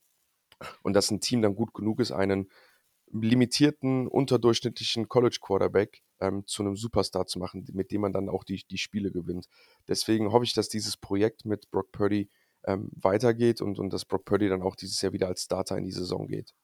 [0.82, 2.50] Und dass ein Team dann gut genug ist, einen
[3.12, 8.64] limitierten, unterdurchschnittlichen College-Quarterback ähm, zu einem Superstar zu machen, mit dem man dann auch die,
[8.70, 9.46] die Spiele gewinnt.
[9.86, 12.28] Deswegen hoffe ich, dass dieses Projekt mit Brock Purdy
[12.64, 15.84] ähm, weitergeht und, und dass Brock Purdy dann auch dieses Jahr wieder als Starter in
[15.84, 16.54] die Saison geht.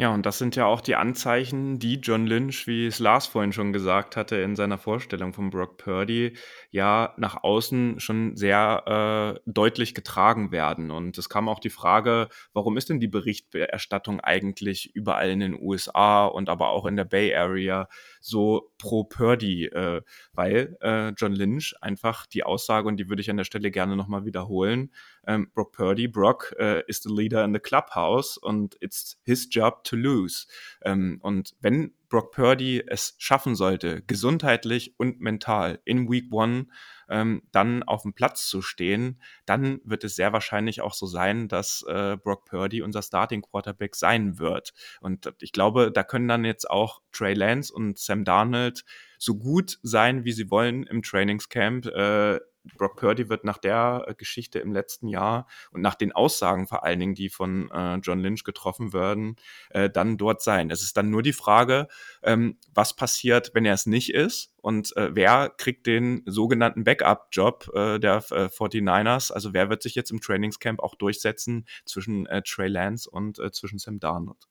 [0.00, 3.52] Ja, und das sind ja auch die Anzeichen, die John Lynch, wie es Lars vorhin
[3.52, 6.38] schon gesagt hatte in seiner Vorstellung von Brock Purdy,
[6.70, 10.90] ja nach außen schon sehr äh, deutlich getragen werden.
[10.90, 15.60] Und es kam auch die Frage, warum ist denn die Berichterstattung eigentlich überall in den
[15.60, 17.86] USA und aber auch in der Bay Area
[18.20, 19.66] so pro Purdy?
[19.66, 20.02] Äh,
[20.32, 23.96] weil äh, John Lynch einfach die Aussage, und die würde ich an der Stelle gerne
[23.96, 24.92] nochmal wiederholen,
[25.26, 29.84] ähm, Brock Purdy, Brock äh, is the leader in the clubhouse und it's his job
[29.84, 30.46] to lose.
[30.84, 36.66] Ähm, und wenn Brock Purdy es schaffen sollte, gesundheitlich und mental in Week One
[37.08, 41.48] ähm, dann auf dem Platz zu stehen, dann wird es sehr wahrscheinlich auch so sein,
[41.48, 44.72] dass äh, Brock Purdy unser Starting Quarterback sein wird.
[45.00, 48.84] Und ich glaube, da können dann jetzt auch Trey Lance und Sam Darnold
[49.18, 51.86] so gut sein, wie sie wollen im Trainingscamp.
[51.86, 52.40] Äh,
[52.76, 56.84] Brock Purdy wird nach der äh, Geschichte im letzten Jahr und nach den Aussagen vor
[56.84, 59.36] allen Dingen, die von äh, John Lynch getroffen werden,
[59.70, 60.70] äh, dann dort sein.
[60.70, 61.88] Es ist dann nur die Frage,
[62.22, 67.70] ähm, was passiert, wenn er es nicht ist und äh, wer kriegt den sogenannten Backup-Job
[67.74, 69.32] äh, der äh, 49ers?
[69.32, 73.78] Also wer wird sich jetzt im Trainingscamp auch durchsetzen zwischen äh, Trey Lance und zwischen
[73.78, 74.48] Sam Darnold?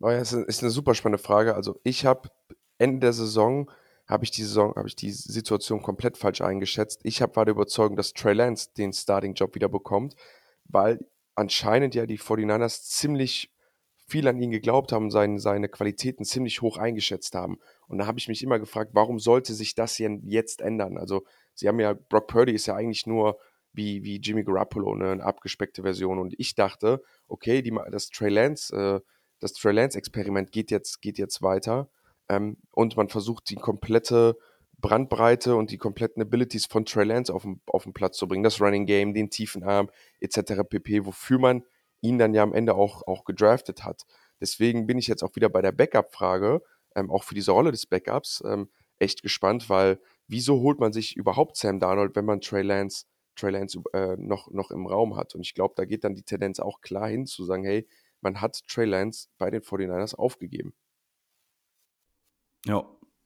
[0.00, 1.54] Oh ja, ist eine super spannende Frage.
[1.54, 2.28] Also ich habe
[2.78, 3.70] Ende der Saison
[4.12, 7.00] habe ich die Saison, habe ich die Situation komplett falsch eingeschätzt.
[7.02, 10.16] Ich hab, war der Überzeugung, dass Trey Lance den Starting-Job wieder bekommt,
[10.64, 11.00] weil
[11.34, 13.50] anscheinend ja die 49ers ziemlich
[14.06, 17.58] viel an ihn geglaubt haben, seine, seine Qualitäten ziemlich hoch eingeschätzt haben.
[17.88, 20.98] Und da habe ich mich immer gefragt, warum sollte sich das hier jetzt ändern?
[20.98, 23.38] Also, sie haben ja, Brock Purdy ist ja eigentlich nur
[23.72, 26.18] wie, wie Jimmy Garoppolo, ne, eine abgespeckte Version.
[26.18, 29.00] Und ich dachte, okay, die, das Trey Lance, äh,
[29.40, 31.88] das Trey Lance-Experiment geht jetzt, geht jetzt weiter.
[32.28, 34.36] Ähm, und man versucht die komplette
[34.78, 38.42] Brandbreite und die kompletten Abilities von Trey Lance auf den, auf den Platz zu bringen.
[38.42, 40.62] Das Running Game, den tiefen Arm etc.
[40.68, 41.62] pp., wofür man
[42.00, 44.02] ihn dann ja am Ende auch, auch gedraftet hat.
[44.40, 46.62] Deswegen bin ich jetzt auch wieder bei der Backup-Frage,
[46.96, 48.68] ähm, auch für diese Rolle des Backups, ähm,
[48.98, 53.06] echt gespannt, weil wieso holt man sich überhaupt Sam Darnold, wenn man Trey Lance,
[53.36, 55.34] Trey Lance äh, noch, noch im Raum hat?
[55.36, 57.86] Und ich glaube, da geht dann die Tendenz auch klar hin zu sagen, hey,
[58.20, 60.74] man hat Trey Lance bei den 49ers aufgegeben.
[62.66, 62.84] Ja,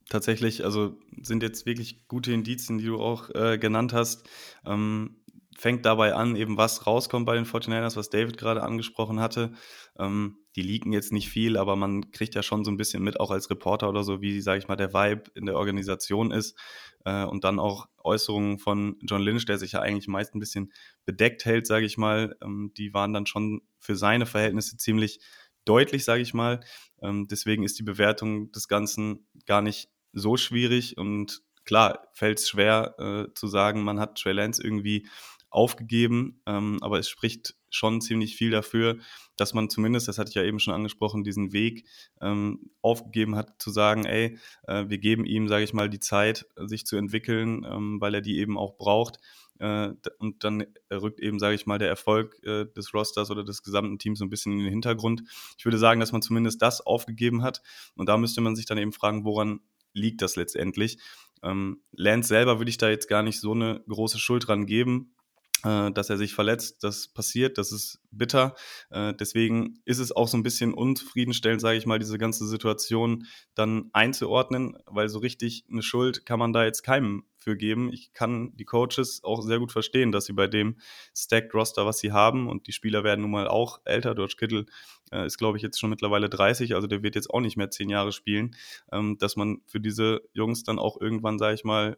[0.08, 4.28] tatsächlich, also sind jetzt wirklich gute Indizien, die du auch äh, genannt hast.
[4.64, 5.16] Ähm,
[5.58, 9.52] fängt dabei an, eben was rauskommt bei den 49ers, was David gerade angesprochen hatte.
[9.98, 13.20] Ähm, die leaken jetzt nicht viel, aber man kriegt ja schon so ein bisschen mit,
[13.20, 16.58] auch als Reporter oder so, wie, sage ich mal, der Vibe in der Organisation ist.
[17.04, 20.72] Äh, und dann auch Äußerungen von John Lynch, der sich ja eigentlich meist ein bisschen
[21.06, 22.36] bedeckt hält, sage ich mal.
[22.42, 25.20] Ähm, die waren dann schon für seine Verhältnisse ziemlich
[25.66, 26.60] deutlich, sage ich mal.
[27.02, 32.48] Ähm, deswegen ist die Bewertung des Ganzen gar nicht so schwierig und klar fällt es
[32.48, 35.06] schwer äh, zu sagen, man hat Trey Lance irgendwie
[35.50, 38.98] aufgegeben, ähm, aber es spricht schon ziemlich viel dafür,
[39.36, 41.86] dass man zumindest, das hatte ich ja eben schon angesprochen, diesen Weg
[42.20, 46.46] ähm, aufgegeben hat, zu sagen, ey, äh, wir geben ihm, sage ich mal, die Zeit,
[46.56, 49.18] sich zu entwickeln, ähm, weil er die eben auch braucht.
[49.58, 53.62] Äh, und dann rückt eben, sage ich mal, der Erfolg äh, des Rosters oder des
[53.62, 55.22] gesamten Teams so ein bisschen in den Hintergrund.
[55.58, 57.62] Ich würde sagen, dass man zumindest das aufgegeben hat.
[57.94, 59.60] Und da müsste man sich dann eben fragen, woran
[59.92, 60.98] liegt das letztendlich?
[61.42, 65.15] Ähm, Lance selber würde ich da jetzt gar nicht so eine große Schuld dran geben.
[65.64, 66.82] Äh, dass er sich verletzt.
[66.84, 68.54] Das passiert, das ist bitter.
[68.90, 73.26] Äh, deswegen ist es auch so ein bisschen unzufriedenstellend, sage ich mal, diese ganze Situation
[73.54, 77.92] dann einzuordnen, weil so richtig eine Schuld kann man da jetzt keinem für geben.
[77.92, 80.76] Ich kann die Coaches auch sehr gut verstehen, dass sie bei dem
[81.14, 84.14] Stacked Roster, was sie haben, und die Spieler werden nun mal auch älter.
[84.14, 84.66] George Kittle
[85.12, 87.70] äh, ist, glaube ich, jetzt schon mittlerweile 30, also der wird jetzt auch nicht mehr
[87.70, 88.56] zehn Jahre spielen,
[88.90, 91.96] ähm, dass man für diese Jungs dann auch irgendwann, sage ich mal,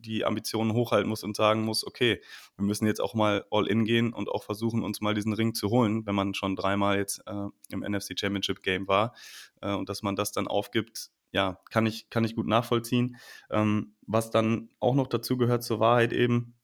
[0.00, 2.20] die Ambitionen hochhalten muss und sagen muss, okay,
[2.56, 5.54] wir müssen jetzt auch mal all in gehen und auch versuchen, uns mal diesen Ring
[5.54, 9.14] zu holen, wenn man schon dreimal jetzt äh, im NFC Championship Game war
[9.60, 13.16] äh, und dass man das dann aufgibt, ja, kann ich, kann ich gut nachvollziehen.
[13.50, 16.54] Ähm, was dann auch noch dazu gehört zur Wahrheit eben,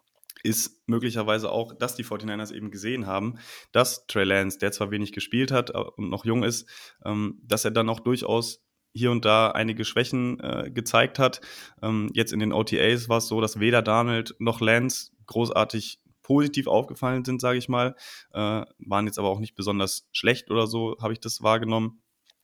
[0.43, 3.39] ist möglicherweise auch, dass die 49ers eben gesehen haben,
[3.73, 6.69] dass Trey Lance, der zwar wenig gespielt hat äh, und noch jung ist,
[7.05, 8.66] ähm, dass er dann auch durchaus
[8.97, 11.41] hier und da einige Schwächen äh, gezeigt hat.
[11.83, 16.67] Ähm, jetzt in den OTAs war es so, dass weder Donald noch Lance großartig positiv
[16.67, 17.95] aufgefallen sind, sage ich mal.
[18.33, 22.01] Äh, waren jetzt aber auch nicht besonders schlecht oder so, habe ich das wahrgenommen.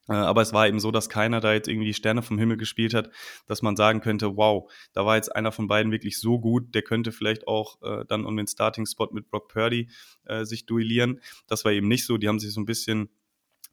[0.08, 2.56] Äh, aber es war eben so, dass keiner da jetzt irgendwie die Sterne vom Himmel
[2.56, 3.10] gespielt hat,
[3.46, 6.82] dass man sagen könnte, wow, da war jetzt einer von beiden wirklich so gut, der
[6.82, 9.90] könnte vielleicht auch äh, dann um den Starting-Spot mit Brock Purdy
[10.24, 11.20] äh, sich duellieren.
[11.46, 12.18] Das war eben nicht so.
[12.18, 13.10] Die haben sich so ein bisschen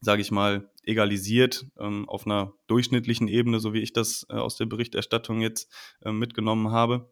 [0.02, 4.56] sage ich mal, egalisiert ähm, auf einer durchschnittlichen Ebene, so wie ich das äh, aus
[4.56, 5.72] der Berichterstattung jetzt
[6.04, 7.12] äh, mitgenommen habe.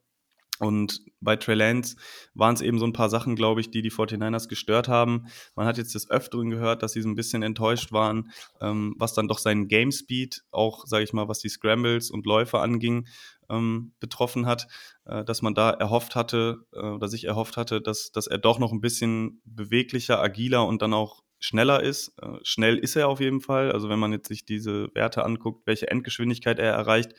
[0.59, 1.97] Und bei Trey Lance
[2.33, 5.27] waren es eben so ein paar Sachen, glaube ich, die die 49ers gestört haben.
[5.55, 9.13] Man hat jetzt des Öfteren gehört, dass sie so ein bisschen enttäuscht waren, ähm, was
[9.13, 13.07] dann doch seinen Game Speed, auch, sage ich mal, was die Scrambles und Läufe anging,
[13.49, 14.67] ähm, betroffen hat,
[15.05, 18.59] äh, dass man da erhofft hatte äh, oder sich erhofft hatte, dass, dass er doch
[18.59, 22.13] noch ein bisschen beweglicher, agiler und dann auch schneller ist.
[22.21, 23.71] Äh, schnell ist er auf jeden Fall.
[23.71, 27.13] Also wenn man jetzt sich diese Werte anguckt, welche Endgeschwindigkeit er erreicht,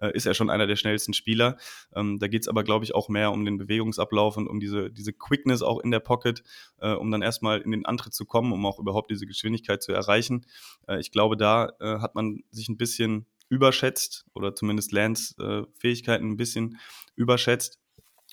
[0.00, 1.56] äh, ist er schon einer der schnellsten Spieler.
[1.94, 4.90] Ähm, da geht es aber, glaube ich, auch mehr um den Bewegungsablauf und um diese,
[4.90, 6.42] diese Quickness auch in der Pocket,
[6.78, 9.92] äh, um dann erstmal in den Antritt zu kommen, um auch überhaupt diese Geschwindigkeit zu
[9.92, 10.46] erreichen.
[10.98, 16.78] ich glaube, da hat man sich ein bisschen überschätzt oder zumindest Lance Fähigkeiten ein bisschen
[17.14, 17.78] überschätzt.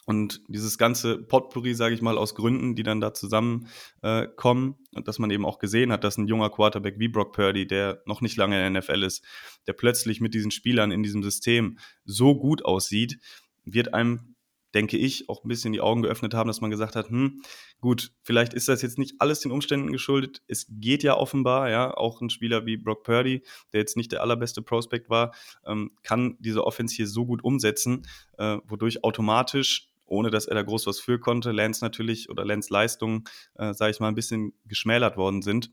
[0.05, 5.17] Und dieses ganze Potpourri, sage ich mal, aus Gründen, die dann da zusammenkommen, äh, dass
[5.17, 8.37] man eben auch gesehen hat, dass ein junger Quarterback wie Brock Purdy, der noch nicht
[8.37, 9.25] lange in der NFL ist,
[9.65, 13.17] der plötzlich mit diesen Spielern in diesem System so gut aussieht,
[13.63, 14.35] wird einem,
[14.75, 17.41] denke ich, auch ein bisschen die Augen geöffnet haben, dass man gesagt hat, hm,
[17.81, 20.43] gut, vielleicht ist das jetzt nicht alles den Umständen geschuldet.
[20.47, 23.41] Es geht ja offenbar, ja, auch ein Spieler wie Brock Purdy,
[23.73, 25.33] der jetzt nicht der allerbeste Prospect war,
[25.65, 28.05] ähm, kann diese Offense hier so gut umsetzen,
[28.37, 31.51] äh, wodurch automatisch ohne dass er da groß was für konnte.
[31.51, 33.23] Lance natürlich oder Lance Leistungen,
[33.55, 35.71] äh, sage ich mal, ein bisschen geschmälert worden sind,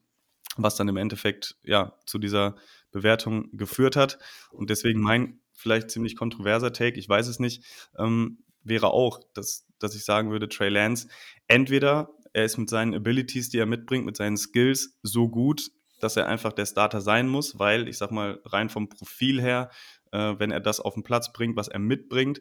[0.56, 2.56] was dann im Endeffekt ja zu dieser
[2.90, 4.18] Bewertung geführt hat.
[4.50, 7.64] Und deswegen mein vielleicht ziemlich kontroverser Take, ich weiß es nicht,
[7.98, 11.08] ähm, wäre auch, dass, dass ich sagen würde, Trey Lance,
[11.46, 15.70] entweder er ist mit seinen Abilities, die er mitbringt, mit seinen Skills so gut,
[16.00, 19.70] dass er einfach der Starter sein muss, weil ich sag mal, rein vom Profil her,
[20.10, 22.40] äh, wenn er das auf den Platz bringt, was er mitbringt,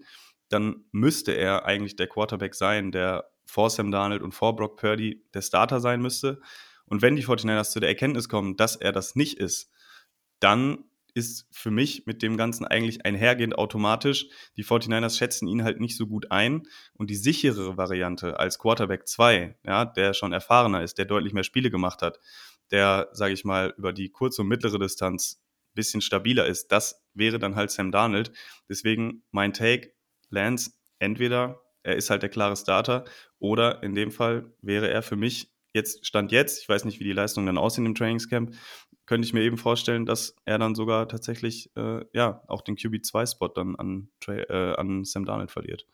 [0.52, 5.26] dann müsste er eigentlich der Quarterback sein, der vor Sam Darnold und vor Brock Purdy
[5.34, 6.42] der Starter sein müsste.
[6.86, 9.72] Und wenn die 49ers zu der Erkenntnis kommen, dass er das nicht ist,
[10.40, 14.28] dann ist für mich mit dem Ganzen eigentlich einhergehend automatisch.
[14.56, 16.64] Die 49ers schätzen ihn halt nicht so gut ein.
[16.94, 21.44] Und die sichere Variante als Quarterback 2, ja, der schon erfahrener ist, der deutlich mehr
[21.44, 22.20] Spiele gemacht hat,
[22.72, 25.42] der, sage ich mal, über die kurze und mittlere Distanz
[25.72, 28.32] ein bisschen stabiler ist, das wäre dann halt Sam Darnold.
[28.70, 29.94] Deswegen mein Take,
[30.32, 33.06] Lance, entweder er ist halt der klare Starter
[33.40, 37.06] oder in dem Fall wäre er für mich jetzt, Stand jetzt, ich weiß nicht, wie
[37.06, 38.56] die Leistungen dann aussehen im Trainingscamp,
[39.06, 43.50] könnte ich mir eben vorstellen, dass er dann sogar tatsächlich äh, ja auch den QB2-Spot
[43.50, 45.86] dann an, äh, an Sam Darnold verliert.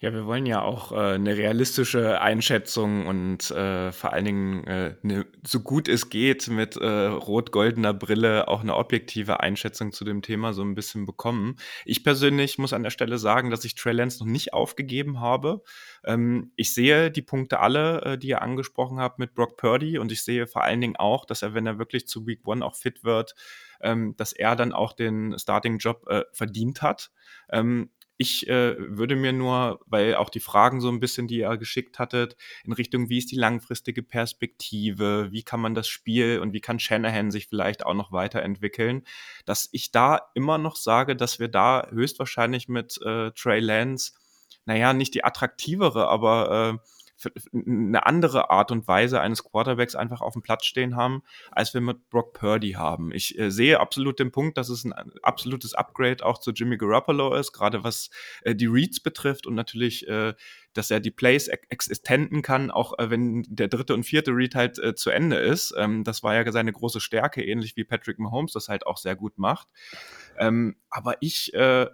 [0.00, 4.94] Ja, wir wollen ja auch äh, eine realistische Einschätzung und äh, vor allen Dingen äh,
[5.02, 10.22] ne, so gut es geht mit äh, rot-goldener Brille auch eine objektive Einschätzung zu dem
[10.22, 11.56] Thema so ein bisschen bekommen.
[11.84, 15.62] Ich persönlich muss an der Stelle sagen, dass ich Trey Lance noch nicht aufgegeben habe.
[16.04, 20.12] Ähm, ich sehe die Punkte alle, äh, die ihr angesprochen habt mit Brock Purdy und
[20.12, 22.76] ich sehe vor allen Dingen auch, dass er, wenn er wirklich zu Week One auch
[22.76, 23.34] fit wird,
[23.80, 27.10] ähm, dass er dann auch den Starting-Job äh, verdient hat.
[27.50, 31.56] Ähm, ich äh, würde mir nur, weil auch die Fragen so ein bisschen, die ihr
[31.56, 36.52] geschickt hattet, in Richtung, wie ist die langfristige Perspektive, wie kann man das Spiel und
[36.52, 39.04] wie kann Shanahan sich vielleicht auch noch weiterentwickeln,
[39.46, 44.12] dass ich da immer noch sage, dass wir da höchstwahrscheinlich mit äh, Trey Lance,
[44.66, 46.88] naja, nicht die attraktivere, aber äh,
[47.52, 51.80] eine andere Art und Weise eines Quarterbacks einfach auf dem Platz stehen haben, als wir
[51.80, 53.12] mit Brock Purdy haben.
[53.12, 54.92] Ich äh, sehe absolut den Punkt, dass es ein
[55.22, 58.10] absolutes Upgrade auch zu Jimmy Garoppolo ist, gerade was
[58.42, 60.34] äh, die Reads betrifft und natürlich, äh,
[60.74, 64.78] dass er die Plays existenten kann, auch äh, wenn der dritte und vierte Read halt
[64.78, 65.74] äh, zu Ende ist.
[65.76, 69.16] Ähm, das war ja seine große Stärke, ähnlich wie Patrick Mahomes das halt auch sehr
[69.16, 69.68] gut macht.
[70.38, 71.86] Ähm, aber ich äh,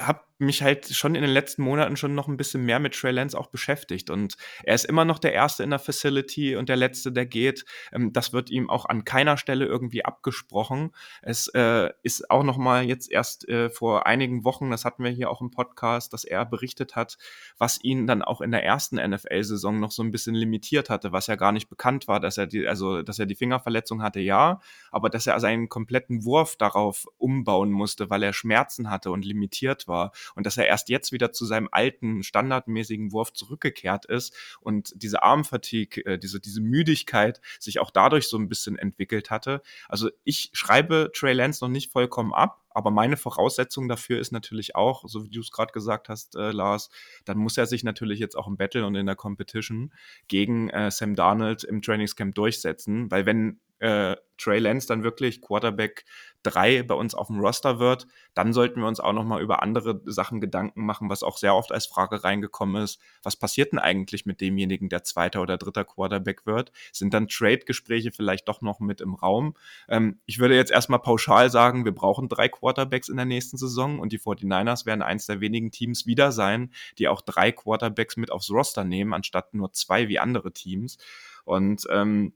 [0.00, 3.12] habe mich halt schon in den letzten Monaten schon noch ein bisschen mehr mit Trey
[3.12, 4.10] Lance auch beschäftigt.
[4.10, 7.64] Und er ist immer noch der Erste in der Facility und der Letzte, der geht.
[7.92, 10.90] Ähm, das wird ihm auch an keiner Stelle irgendwie abgesprochen.
[11.22, 15.10] Es äh, ist auch noch mal jetzt erst äh, vor einigen Wochen, das hatten wir
[15.10, 17.16] hier auch im Podcast, dass er berichtet hat,
[17.58, 21.26] was ihn dann auch in der ersten NFL-Saison noch so ein bisschen limitiert hatte, was
[21.26, 24.60] ja gar nicht bekannt war, dass er die, also dass er die Fingerverletzung hatte, ja,
[24.90, 29.88] aber dass er seinen kompletten Wurf darauf umbauen musste, weil er Schmerzen hatte und limitiert
[29.88, 34.92] war und dass er erst jetzt wieder zu seinem alten, standardmäßigen Wurf zurückgekehrt ist und
[34.96, 39.62] diese Armfatigue, äh, diese, diese Müdigkeit sich auch dadurch so ein bisschen entwickelt hatte.
[39.88, 44.74] Also ich schreibe Trey Lance noch nicht vollkommen ab, aber meine Voraussetzung dafür ist natürlich
[44.74, 46.90] auch, so wie du es gerade gesagt hast, äh, Lars,
[47.24, 49.92] dann muss er sich natürlich jetzt auch im Battle und in der Competition
[50.26, 56.06] gegen äh, Sam Darnold im Trainingscamp durchsetzen, weil wenn äh, Trey Lance dann wirklich Quarterback
[56.42, 59.62] 3 bei uns auf dem Roster wird, dann sollten wir uns auch noch mal über
[59.62, 62.98] andere Sachen Gedanken machen, was auch sehr oft als Frage reingekommen ist.
[63.22, 66.72] Was passiert denn eigentlich mit demjenigen, der zweiter oder dritter Quarterback wird?
[66.92, 69.54] Sind dann Trade-Gespräche vielleicht doch noch mit im Raum?
[69.88, 74.00] Ähm, ich würde jetzt erstmal pauschal sagen, wir brauchen drei Quarterbacks in der nächsten Saison
[74.00, 78.32] und die 49ers werden eins der wenigen Teams wieder sein, die auch drei Quarterbacks mit
[78.32, 80.96] aufs Roster nehmen, anstatt nur zwei wie andere Teams.
[81.44, 82.32] Und ähm,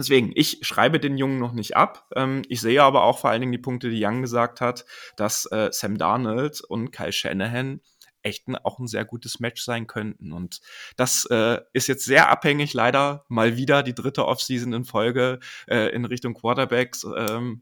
[0.00, 2.08] Deswegen, ich schreibe den Jungen noch nicht ab.
[2.16, 4.86] Ähm, ich sehe aber auch vor allen Dingen die Punkte, die Young gesagt hat,
[5.16, 7.80] dass äh, Sam Darnold und Kyle Shanahan
[8.22, 10.32] echt auch ein sehr gutes Match sein könnten.
[10.32, 10.60] Und
[10.96, 15.38] das äh, ist jetzt sehr abhängig, leider mal wieder die dritte Offseason in Folge
[15.68, 17.06] äh, in Richtung Quarterbacks.
[17.16, 17.60] Ähm,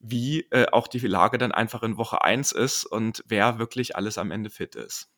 [0.00, 4.16] wie äh, auch die Lage dann einfach in Woche 1 ist und wer wirklich alles
[4.16, 5.10] am Ende fit ist.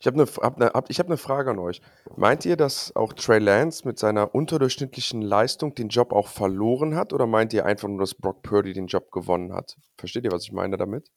[0.00, 1.80] Ich habe eine hab ne, hab, hab ne Frage an euch.
[2.16, 7.12] Meint ihr, dass auch Trey Lance mit seiner unterdurchschnittlichen Leistung den Job auch verloren hat
[7.12, 9.76] oder meint ihr einfach nur, dass Brock Purdy den Job gewonnen hat?
[9.96, 11.10] Versteht ihr, was ich meine damit?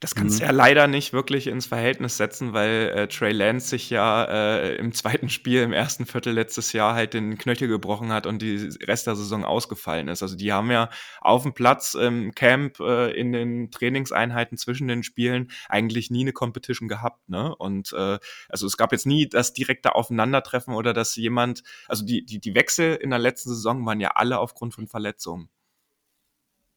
[0.00, 0.40] Das kannst mhm.
[0.40, 4.76] du ja leider nicht wirklich ins Verhältnis setzen, weil äh, Trey Lance sich ja äh,
[4.76, 8.70] im zweiten Spiel im ersten Viertel letztes Jahr halt den Knöchel gebrochen hat und die
[8.82, 10.22] Rest der Saison ausgefallen ist.
[10.22, 15.02] Also die haben ja auf dem Platz im Camp äh, in den Trainingseinheiten zwischen den
[15.02, 17.28] Spielen eigentlich nie eine Competition gehabt.
[17.28, 17.54] Ne?
[17.54, 18.18] Und äh,
[18.48, 22.54] also es gab jetzt nie das direkte Aufeinandertreffen oder dass jemand, also die, die, die
[22.54, 25.48] Wechsel in der letzten Saison waren ja alle aufgrund von Verletzungen.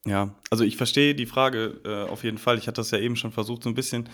[0.05, 2.57] Ja, also ich verstehe die Frage äh, auf jeden Fall.
[2.57, 4.09] Ich hatte das ja eben schon versucht, so ein bisschen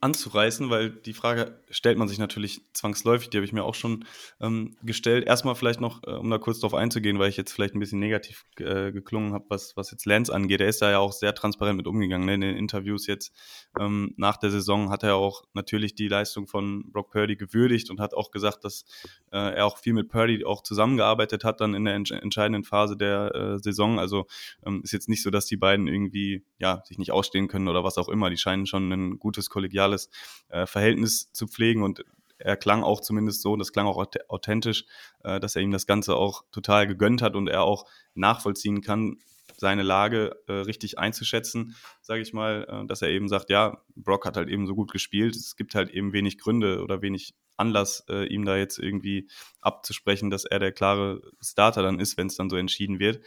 [0.00, 4.06] anzureißen, weil die Frage stellt man sich natürlich zwangsläufig, die habe ich mir auch schon
[4.40, 5.26] ähm, gestellt.
[5.26, 7.98] Erstmal vielleicht noch, äh, um da kurz drauf einzugehen, weil ich jetzt vielleicht ein bisschen
[7.98, 10.62] negativ äh, geklungen habe, was, was jetzt Lance angeht.
[10.62, 12.26] Er ist da ja auch sehr transparent mit umgegangen.
[12.26, 12.34] Ne?
[12.34, 13.34] In den Interviews jetzt
[13.78, 18.00] ähm, nach der Saison hat er auch natürlich die Leistung von Brock Purdy gewürdigt und
[18.00, 18.86] hat auch gesagt, dass
[19.32, 22.96] äh, er auch viel mit Purdy auch zusammengearbeitet hat dann in der ents entscheidenden Phase
[22.96, 23.98] der äh, Saison.
[23.98, 24.26] Also
[24.64, 27.84] ähm, ist jetzt nicht so, dass die beiden irgendwie ja sich nicht ausstehen können oder
[27.84, 28.30] was auch immer.
[28.30, 30.10] Die scheinen schon ein gutes kollegiales soziales
[30.48, 32.04] äh, Verhältnis zu pflegen und
[32.38, 34.84] er klang auch zumindest so, das klang auch authentisch,
[35.24, 39.18] äh, dass er ihm das Ganze auch total gegönnt hat und er auch nachvollziehen kann,
[39.56, 44.24] seine Lage äh, richtig einzuschätzen, sage ich mal, äh, dass er eben sagt, ja, Brock
[44.24, 48.04] hat halt eben so gut gespielt, es gibt halt eben wenig Gründe oder wenig Anlass,
[48.08, 49.28] äh, ihm da jetzt irgendwie
[49.60, 53.22] abzusprechen, dass er der klare Starter dann ist, wenn es dann so entschieden wird.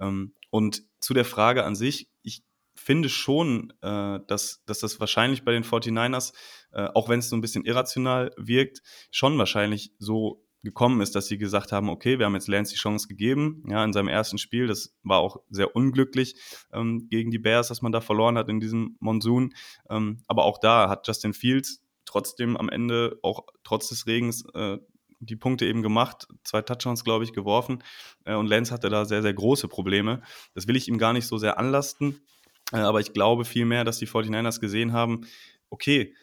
[0.00, 2.15] Ähm, und zu der Frage an sich, ich
[2.86, 6.32] finde schon, äh, dass, dass das wahrscheinlich bei den 49ers,
[6.72, 8.80] äh, auch wenn es so ein bisschen irrational wirkt,
[9.10, 12.78] schon wahrscheinlich so gekommen ist, dass sie gesagt haben, okay, wir haben jetzt Lance die
[12.78, 16.36] Chance gegeben, ja, in seinem ersten Spiel, das war auch sehr unglücklich
[16.72, 19.52] ähm, gegen die Bears, dass man da verloren hat in diesem Monsun,
[19.90, 24.78] ähm, aber auch da hat Justin Fields trotzdem am Ende, auch trotz des Regens, äh,
[25.18, 27.82] die Punkte eben gemacht, zwei Touchdowns, glaube ich, geworfen.
[28.24, 30.22] Äh, und Lance hatte da sehr, sehr große Probleme.
[30.54, 32.20] Das will ich ihm gar nicht so sehr anlasten,
[32.72, 35.26] aber ich glaube vielmehr, dass die 49ers gesehen haben,
[35.70, 36.14] okay,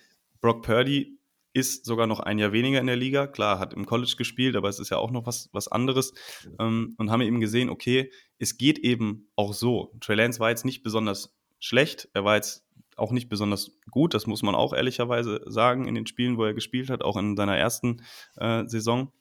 [0.42, 1.18] Brock Purdy
[1.54, 3.28] ist sogar noch ein Jahr weniger in der Liga.
[3.28, 6.14] Klar, hat im College gespielt, aber es ist ja auch noch was, was anderes.
[6.60, 9.94] Ähm, und haben eben gesehen, okay, es geht eben auch so.
[10.02, 12.66] Trey Lance war jetzt nicht besonders schlecht, er war jetzt
[12.96, 16.54] auch nicht besonders gut, das muss man auch ehrlicherweise sagen, in den Spielen, wo er
[16.54, 18.04] gespielt hat, auch in seiner ersten
[18.36, 19.12] äh, Saison.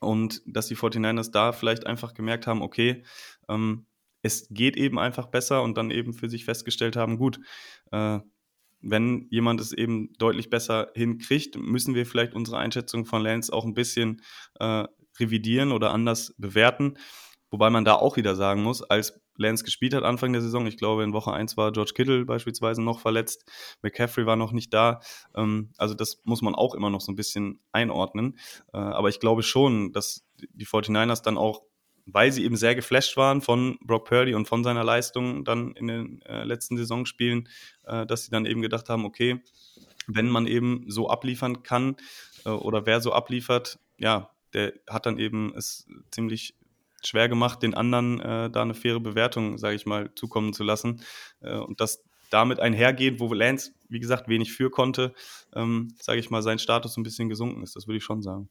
[0.00, 3.04] Und dass die 49ers da vielleicht einfach gemerkt haben, okay,
[3.48, 3.86] ähm,
[4.22, 7.40] es geht eben einfach besser und dann eben für sich festgestellt haben, gut,
[7.92, 8.18] äh,
[8.80, 13.64] wenn jemand es eben deutlich besser hinkriegt, müssen wir vielleicht unsere Einschätzung von Lance auch
[13.64, 14.22] ein bisschen
[14.60, 14.84] äh,
[15.18, 16.96] revidieren oder anders bewerten.
[17.50, 20.76] Wobei man da auch wieder sagen muss, als Lance gespielt hat Anfang der Saison, ich
[20.76, 23.48] glaube in Woche 1 war George Kittle beispielsweise noch verletzt,
[23.82, 25.00] McCaffrey war noch nicht da.
[25.34, 28.38] Ähm, also das muss man auch immer noch so ein bisschen einordnen.
[28.72, 31.62] Äh, aber ich glaube schon, dass die 49ers dann auch
[32.12, 35.86] weil sie eben sehr geflasht waren von Brock Purdy und von seiner Leistung dann in
[35.88, 37.48] den äh, letzten Saisonspielen,
[37.84, 39.42] äh, dass sie dann eben gedacht haben, okay,
[40.06, 41.96] wenn man eben so abliefern kann
[42.44, 46.54] äh, oder wer so abliefert, ja, der hat dann eben es ziemlich
[47.04, 51.02] schwer gemacht, den anderen äh, da eine faire Bewertung, sage ich mal, zukommen zu lassen.
[51.40, 55.14] Äh, und das damit einhergeht, wo Lance, wie gesagt, wenig für konnte,
[55.54, 57.76] ähm, sage ich mal, sein Status ein bisschen gesunken ist.
[57.76, 58.48] Das würde ich schon sagen.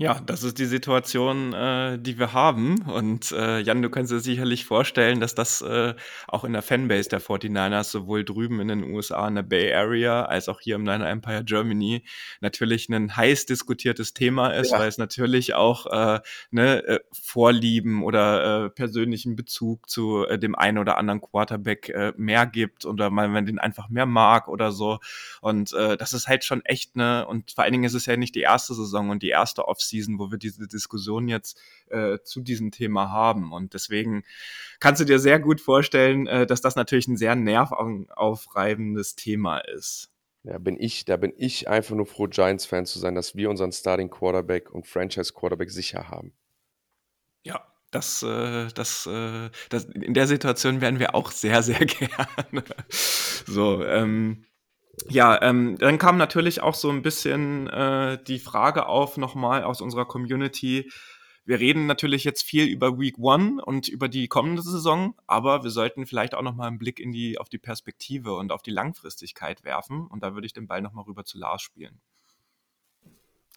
[0.00, 2.80] Ja, das ist die Situation, äh, die wir haben.
[2.88, 5.92] Und äh, Jan, du kannst dir sicherlich vorstellen, dass das äh,
[6.26, 10.22] auch in der Fanbase der 49ers sowohl drüben in den USA in der Bay Area
[10.22, 12.02] als auch hier im Niner Empire Germany
[12.40, 14.78] natürlich ein heiß diskutiertes Thema ist, ja.
[14.78, 16.20] weil es natürlich auch äh,
[16.50, 22.14] ne, äh, Vorlieben oder äh, persönlichen Bezug zu äh, dem einen oder anderen Quarterback äh,
[22.16, 24.98] mehr gibt oder man, man den einfach mehr mag oder so.
[25.42, 28.16] Und äh, das ist halt schon echt ne, und vor allen Dingen ist es ja
[28.16, 32.18] nicht die erste Saison und die erste Offseason Offseason, wo wir diese Diskussion jetzt äh,
[32.22, 33.52] zu diesem Thema haben.
[33.52, 34.24] Und deswegen
[34.78, 40.10] kannst du dir sehr gut vorstellen, äh, dass das natürlich ein sehr nervaufreibendes Thema ist.
[40.42, 43.72] Ja, bin ich, da bin ich einfach nur froh, Giants-Fan zu sein, dass wir unseren
[43.72, 46.32] Starting Quarterback und Franchise Quarterback sicher haben.
[47.42, 52.64] Ja, das, äh, das, äh, das, in der Situation wären wir auch sehr, sehr gerne.
[53.46, 54.46] so, ähm,
[55.08, 59.80] ja, ähm, dann kam natürlich auch so ein bisschen äh, die Frage auf, nochmal aus
[59.80, 60.90] unserer Community.
[61.44, 65.70] Wir reden natürlich jetzt viel über Week One und über die kommende Saison, aber wir
[65.70, 69.64] sollten vielleicht auch nochmal einen Blick in die, auf die Perspektive und auf die Langfristigkeit
[69.64, 70.06] werfen.
[70.06, 72.00] Und da würde ich den Ball nochmal rüber zu Lars spielen.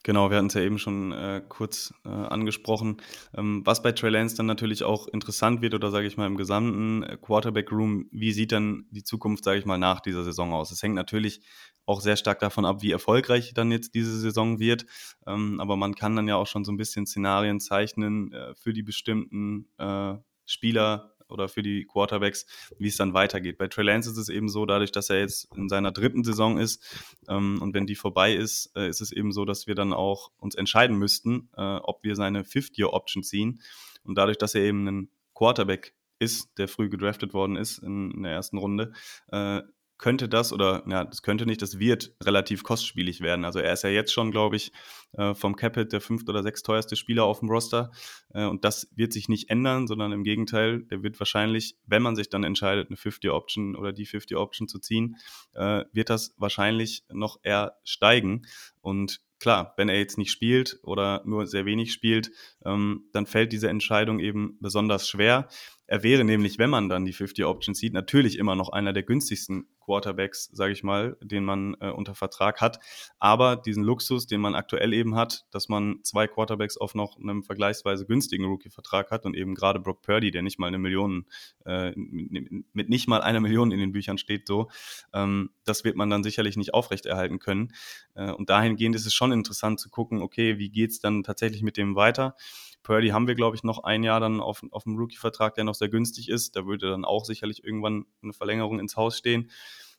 [0.06, 2.97] Genau, wir hatten es ja eben schon äh, kurz äh, angesprochen.
[3.36, 6.36] Ähm, was bei Trey Lance dann natürlich auch interessant wird, oder sage ich mal im
[6.36, 10.72] gesamten äh, Quarterback-Room, wie sieht dann die Zukunft, sage ich mal, nach dieser Saison aus?
[10.72, 11.39] Es hängt natürlich
[11.86, 14.86] auch sehr stark davon ab, wie erfolgreich dann jetzt diese Saison wird.
[15.26, 18.74] Ähm, aber man kann dann ja auch schon so ein bisschen Szenarien zeichnen äh, für
[18.74, 22.46] die bestimmten äh, Spieler, oder für die Quarterbacks,
[22.78, 23.58] wie es dann weitergeht.
[23.58, 26.58] Bei Trey Lance ist es eben so, dadurch, dass er jetzt in seiner dritten Saison
[26.58, 26.84] ist
[27.28, 30.32] ähm, und wenn die vorbei ist, äh, ist es eben so, dass wir dann auch
[30.38, 33.62] uns entscheiden müssten, äh, ob wir seine Fifth-Year-Option ziehen.
[34.04, 38.24] Und dadurch, dass er eben ein Quarterback ist, der früh gedraftet worden ist in, in
[38.24, 38.94] der ersten Runde,
[39.32, 39.62] äh,
[39.98, 43.46] könnte das oder ja, das könnte nicht, das wird relativ kostspielig werden.
[43.46, 44.72] Also er ist ja jetzt schon, glaube ich,
[45.14, 47.91] äh, vom Capit der fünft oder sechs teuerste Spieler auf dem Roster.
[48.34, 52.16] Äh, und das wird sich nicht ändern, sondern im Gegenteil, der wird wahrscheinlich, wenn man
[52.16, 55.18] sich dann entscheidet, eine 50-Option oder die 50-Option zu ziehen,
[55.54, 58.46] äh, wird das wahrscheinlich noch eher steigen.
[58.82, 62.32] Und klar, wenn er jetzt nicht spielt oder nur sehr wenig spielt,
[62.66, 65.50] ähm, dann fällt diese Entscheidung eben besonders schwer.
[65.94, 69.04] Er wäre nämlich, wenn man dann die 50 Options sieht, natürlich immer noch einer der
[69.04, 72.80] günstigsten Quarterbacks, sage ich mal, den man äh, unter Vertrag hat.
[73.20, 77.44] Aber diesen Luxus, den man aktuell eben hat, dass man zwei Quarterbacks auf noch einem
[77.44, 81.28] vergleichsweise günstigen Rookie-Vertrag hat und eben gerade Brock Purdy, der nicht mal eine Million,
[81.64, 84.72] äh, mit nicht mal einer Million in den Büchern steht, so,
[85.14, 87.72] ähm, das wird man dann sicherlich nicht aufrechterhalten können.
[88.16, 91.78] Äh, und dahingehend ist es schon interessant zu gucken, okay, wie geht's dann tatsächlich mit
[91.78, 92.36] dem weiter?
[92.84, 95.76] Purdy haben wir, glaube ich, noch ein Jahr dann auf, auf dem Rookie-Vertrag, der noch
[95.76, 96.56] sehr günstig ist.
[96.56, 99.50] Da würde dann auch sicherlich irgendwann eine Verlängerung ins Haus stehen.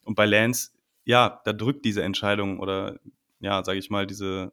[0.03, 0.73] Und bei Lance,
[1.05, 3.01] ja, da drückt diese Entscheidung oder
[3.41, 4.53] ja, sage ich mal, diese,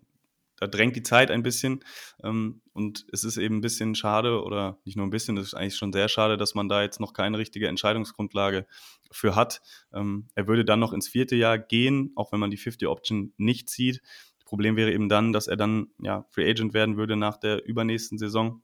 [0.58, 1.84] da drängt die Zeit ein bisschen.
[2.24, 5.54] Ähm, und es ist eben ein bisschen schade oder nicht nur ein bisschen, es ist
[5.54, 8.66] eigentlich schon sehr schade, dass man da jetzt noch keine richtige Entscheidungsgrundlage
[9.12, 9.62] für hat.
[9.94, 13.34] Ähm, er würde dann noch ins vierte Jahr gehen, auch wenn man die 50 Option
[13.38, 14.02] nicht zieht.
[14.52, 18.18] Problem wäre eben dann, dass er dann ja Free Agent werden würde nach der übernächsten
[18.18, 18.62] Saison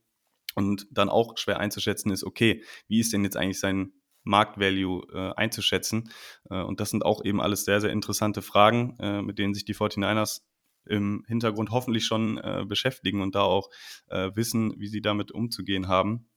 [0.53, 3.93] und dann auch schwer einzuschätzen ist, okay, wie ist denn jetzt eigentlich sein
[4.25, 6.11] Marktvalue äh, einzuschätzen?
[6.49, 9.63] Äh, und das sind auch eben alles sehr, sehr interessante Fragen, äh, mit denen sich
[9.63, 10.41] die 49ers
[10.85, 13.69] im Hintergrund hoffentlich schon äh, beschäftigen und da auch
[14.07, 16.27] äh, wissen, wie sie damit umzugehen haben.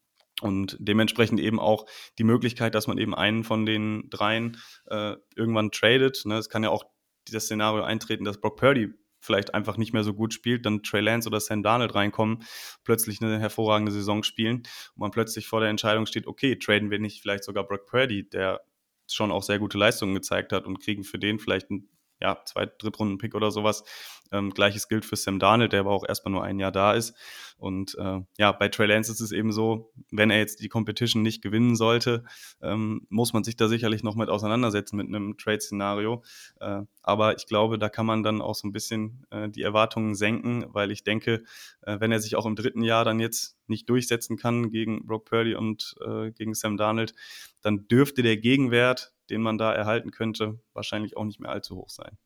[0.42, 1.86] Und dementsprechend eben auch
[2.18, 6.22] die Möglichkeit, dass man eben einen von den dreien äh, irgendwann tradet.
[6.24, 6.36] Ne?
[6.36, 6.84] Es kann ja auch
[7.32, 11.00] das Szenario eintreten, dass Brock Purdy vielleicht einfach nicht mehr so gut spielt, dann Trey
[11.00, 12.44] Lance oder Sam Darnold reinkommen,
[12.84, 14.58] plötzlich eine hervorragende Saison spielen
[14.94, 18.28] und man plötzlich vor der Entscheidung steht, okay, traden wir nicht vielleicht sogar Brock Purdy,
[18.28, 18.60] der
[19.06, 21.88] schon auch sehr gute Leistungen gezeigt hat und kriegen für den vielleicht einen
[22.20, 23.84] ja, Zweit-, Drittrunden-Pick oder sowas.
[24.30, 27.14] Ähm, Gleiches gilt für Sam Darnold, der aber auch erstmal nur ein Jahr da ist.
[27.60, 31.22] Und äh, ja, bei Trey Lance ist es eben so, wenn er jetzt die Competition
[31.22, 32.24] nicht gewinnen sollte,
[32.62, 36.22] ähm, muss man sich da sicherlich noch mit auseinandersetzen mit einem Trade-Szenario.
[36.58, 40.14] Äh, aber ich glaube, da kann man dann auch so ein bisschen äh, die Erwartungen
[40.14, 41.44] senken, weil ich denke,
[41.82, 45.26] äh, wenn er sich auch im dritten Jahr dann jetzt nicht durchsetzen kann gegen Brock
[45.26, 47.14] Purdy und äh, gegen Sam Darnold,
[47.60, 51.90] dann dürfte der Gegenwert, den man da erhalten könnte, wahrscheinlich auch nicht mehr allzu hoch
[51.90, 52.16] sein.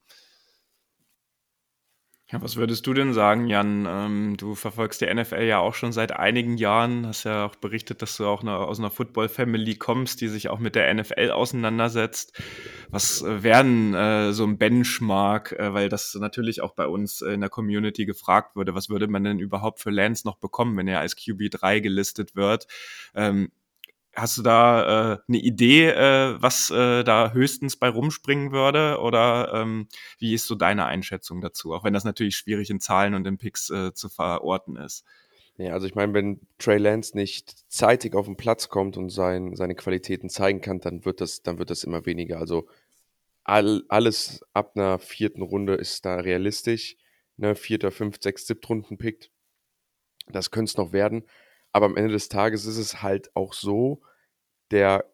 [2.34, 3.86] Ja, was würdest du denn sagen, Jan?
[3.88, 8.02] Ähm, du verfolgst die NFL ja auch schon seit einigen Jahren, hast ja auch berichtet,
[8.02, 12.36] dass du auch eine, aus einer Football-Family kommst, die sich auch mit der NFL auseinandersetzt.
[12.90, 17.40] Was äh, wären äh, so ein Benchmark, äh, weil das natürlich auch bei uns in
[17.40, 20.98] der Community gefragt wurde, was würde man denn überhaupt für Lance noch bekommen, wenn er
[20.98, 22.66] als QB3 gelistet wird?
[23.14, 23.52] Ähm,
[24.16, 29.00] Hast du da äh, eine Idee, äh, was äh, da höchstens bei rumspringen würde?
[29.00, 29.88] Oder ähm,
[30.18, 31.74] wie ist so deine Einschätzung dazu?
[31.74, 35.04] Auch wenn das natürlich schwierig in Zahlen und in Picks äh, zu verorten ist.
[35.56, 39.54] Ja, also ich meine, wenn Trey Lance nicht zeitig auf den Platz kommt und sein,
[39.54, 42.38] seine Qualitäten zeigen kann, dann wird das, dann wird das immer weniger.
[42.38, 42.68] Also
[43.44, 46.96] all, alles ab einer vierten Runde ist da realistisch.
[47.36, 49.30] Ne, vierter, fünf, sechs, siebter Runden pickt.
[50.28, 51.24] Das könnte es noch werden.
[51.74, 54.00] Aber am Ende des Tages ist es halt auch so,
[54.70, 55.04] der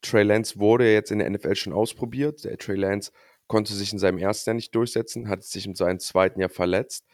[0.00, 2.44] Trey Lance wurde jetzt in der NFL schon ausprobiert.
[2.44, 3.12] Der Trey Lance
[3.48, 7.04] konnte sich in seinem ersten Jahr nicht durchsetzen, hat sich in seinem zweiten Jahr verletzt,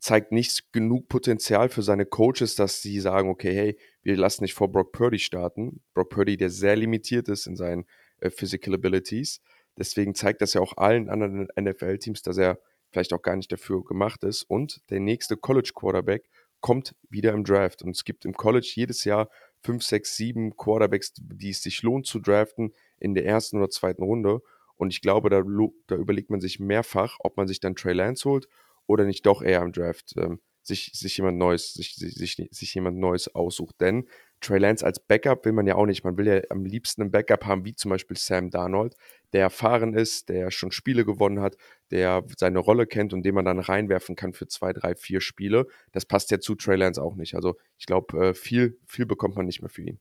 [0.00, 4.52] zeigt nicht genug Potenzial für seine Coaches, dass sie sagen, okay, hey, wir lassen nicht
[4.52, 5.80] vor Brock Purdy starten.
[5.94, 7.86] Brock Purdy, der sehr limitiert ist in seinen
[8.20, 9.40] äh, Physical Abilities.
[9.78, 12.58] Deswegen zeigt das ja auch allen anderen NFL-Teams, dass er
[12.90, 14.42] vielleicht auch gar nicht dafür gemacht ist.
[14.42, 16.28] Und der nächste College Quarterback
[16.60, 17.82] kommt wieder im Draft.
[17.82, 19.28] Und es gibt im College jedes Jahr
[19.62, 24.02] fünf, sechs, sieben Quarterbacks, die es sich lohnt zu draften in der ersten oder zweiten
[24.02, 24.40] Runde.
[24.76, 25.42] Und ich glaube, da,
[25.86, 28.48] da überlegt man sich mehrfach, ob man sich dann Trey Lance holt
[28.86, 32.98] oder nicht doch eher im Draft ähm, sich, sich jemand Neues, sich, sich, sich jemand
[32.98, 33.76] Neues aussucht.
[33.80, 34.08] Denn
[34.40, 36.04] Trey Lance als Backup will man ja auch nicht.
[36.04, 38.94] Man will ja am liebsten einen Backup haben, wie zum Beispiel Sam Darnold,
[39.32, 41.56] der erfahren ist, der schon Spiele gewonnen hat,
[41.90, 45.66] der seine Rolle kennt und den man dann reinwerfen kann für zwei, drei, vier Spiele.
[45.92, 47.34] Das passt ja zu Trey Lance auch nicht.
[47.34, 49.98] Also ich glaube, äh, viel, viel bekommt man nicht mehr für ihn.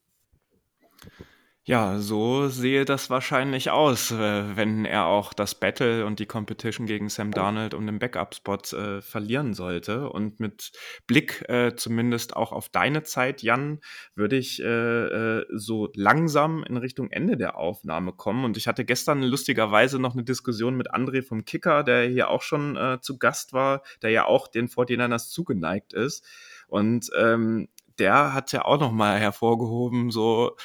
[1.68, 6.86] Ja, so sehe das wahrscheinlich aus, äh, wenn er auch das Battle und die Competition
[6.86, 10.08] gegen Sam Darnold um den Backup-Spot äh, verlieren sollte.
[10.12, 10.74] Und mit
[11.08, 13.80] Blick äh, zumindest auch auf deine Zeit, Jan,
[14.14, 18.46] würde ich äh, äh, so langsam in Richtung Ende der Aufnahme kommen.
[18.46, 22.44] Und ich hatte gestern lustigerweise noch eine Diskussion mit André vom Kicker, der hier auch
[22.44, 26.24] schon zu Gast war, der ja auch den 49ers zugeneigt ist.
[26.68, 30.56] Und ähm, der hat ja auch noch mal hervorgehoben, so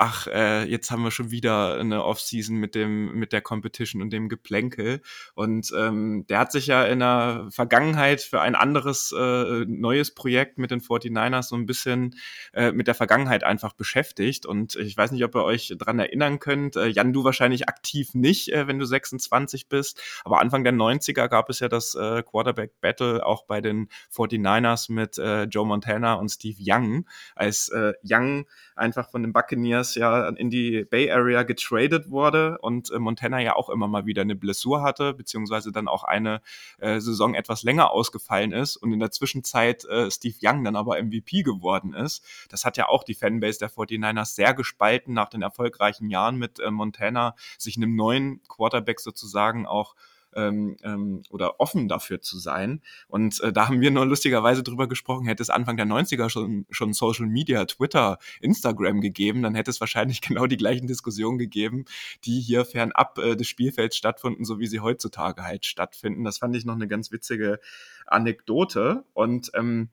[0.00, 4.10] ach, äh, jetzt haben wir schon wieder eine Offseason mit dem, mit der Competition und
[4.10, 5.02] dem Geplänkel.
[5.34, 10.56] Und ähm, der hat sich ja in der Vergangenheit für ein anderes äh, neues Projekt
[10.56, 12.16] mit den 49ers so ein bisschen
[12.54, 14.46] äh, mit der Vergangenheit einfach beschäftigt.
[14.46, 16.76] Und ich weiß nicht, ob ihr euch dran erinnern könnt.
[16.76, 20.00] Äh, Jan, du wahrscheinlich aktiv nicht, äh, wenn du 26 bist.
[20.24, 24.90] Aber Anfang der 90er gab es ja das äh, Quarterback Battle auch bei den 49ers
[24.90, 28.46] mit äh, Joe Montana und Steve Young, als äh, Young
[28.76, 33.56] einfach von den Buccaneers ja in die Bay Area getradet wurde und äh, Montana ja
[33.56, 36.40] auch immer mal wieder eine Blessur hatte, beziehungsweise dann auch eine
[36.78, 41.02] äh, Saison etwas länger ausgefallen ist und in der Zwischenzeit äh, Steve Young dann aber
[41.02, 42.24] MVP geworden ist.
[42.48, 46.60] Das hat ja auch die Fanbase der 49ers sehr gespalten nach den erfolgreichen Jahren mit
[46.60, 49.94] äh, Montana, sich einem neuen Quarterback sozusagen auch
[50.34, 52.80] ähm, ähm, oder offen dafür zu sein.
[53.08, 56.66] Und äh, da haben wir nur lustigerweise drüber gesprochen, hätte es Anfang der 90er schon,
[56.70, 61.84] schon Social Media, Twitter, Instagram gegeben, dann hätte es wahrscheinlich genau die gleichen Diskussionen gegeben,
[62.24, 66.24] die hier fernab äh, des Spielfelds stattfinden, so wie sie heutzutage halt stattfinden.
[66.24, 67.60] Das fand ich noch eine ganz witzige
[68.06, 69.04] Anekdote.
[69.12, 69.90] Und ähm,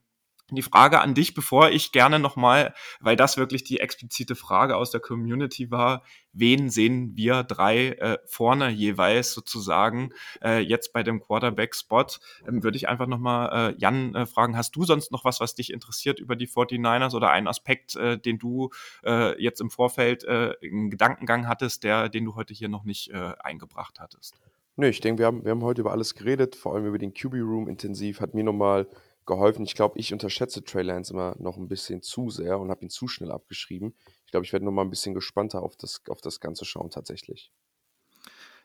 [0.56, 4.92] die Frage an dich, bevor ich gerne nochmal, weil das wirklich die explizite Frage aus
[4.92, 11.20] der Community war, wen sehen wir drei äh, vorne jeweils sozusagen äh, jetzt bei dem
[11.20, 12.06] Quarterback-Spot,
[12.48, 15.56] ähm, würde ich einfach nochmal äh, Jan äh, fragen, hast du sonst noch was, was
[15.56, 18.70] dich interessiert über die 49ers oder einen Aspekt, äh, den du
[19.04, 23.10] äh, jetzt im Vorfeld äh, einen Gedankengang hattest, der, den du heute hier noch nicht
[23.10, 24.36] äh, eingebracht hattest?
[24.80, 27.12] Nö, ich denke, wir haben, wir haben heute über alles geredet, vor allem über den
[27.12, 28.88] QB-Room intensiv, hat mir nochmal
[29.28, 29.64] geholfen.
[29.66, 32.90] Ich glaube, ich unterschätze Trey Lance immer noch ein bisschen zu sehr und habe ihn
[32.90, 33.94] zu schnell abgeschrieben.
[34.26, 36.90] Ich glaube, ich werde noch mal ein bisschen gespannter auf das, auf das Ganze schauen
[36.90, 37.52] tatsächlich.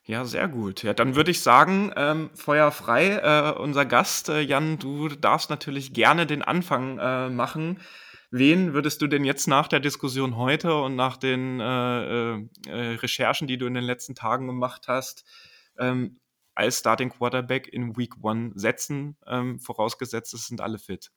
[0.05, 0.83] Ja, sehr gut.
[0.83, 3.19] Ja, dann würde ich sagen, ähm, Feuer frei.
[3.23, 7.79] Äh, unser Gast, äh, Jan, du darfst natürlich gerne den Anfang äh, machen.
[8.33, 12.95] Wen würdest du denn jetzt nach der Diskussion heute und nach den äh, äh, äh,
[12.97, 15.25] Recherchen, die du in den letzten Tagen gemacht hast,
[15.79, 16.19] ähm,
[16.55, 21.11] als Starting Quarterback in Week One setzen, ähm, vorausgesetzt, es sind alle fit?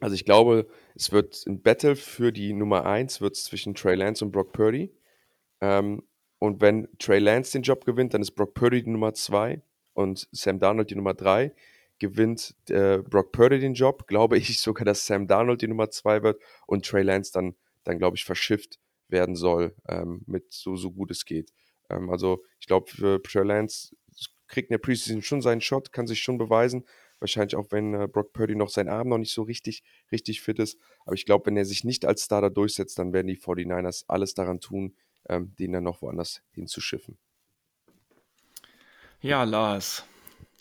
[0.00, 4.24] Also ich glaube, es wird ein Battle für die Nummer 1 wird zwischen Trey Lance
[4.24, 4.94] und Brock Purdy.
[5.60, 6.02] Ähm,
[6.38, 9.62] und wenn Trey Lance den Job gewinnt, dann ist Brock Purdy die Nummer 2
[9.94, 11.54] und Sam Darnold die Nummer 3.
[11.98, 16.22] Gewinnt äh, Brock Purdy den Job, glaube ich sogar, dass Sam Darnold die Nummer 2
[16.22, 18.78] wird und Trey Lance dann, dann glaube ich, verschifft
[19.08, 21.52] werden soll, ähm, mit so, so gut es geht.
[21.90, 23.96] Ähm, also ich glaube, für Trey Lance
[24.54, 26.84] kriegt in der Preseason schon seinen Shot, kann sich schon beweisen.
[27.18, 29.82] Wahrscheinlich auch, wenn äh, Brock Purdy noch seinen Arm noch nicht so richtig,
[30.12, 30.78] richtig fit ist.
[31.04, 34.34] Aber ich glaube, wenn er sich nicht als Starter durchsetzt, dann werden die 49ers alles
[34.34, 34.96] daran tun,
[35.28, 37.18] ähm, den dann noch woanders hinzuschiffen.
[39.20, 40.04] Ja, Lars.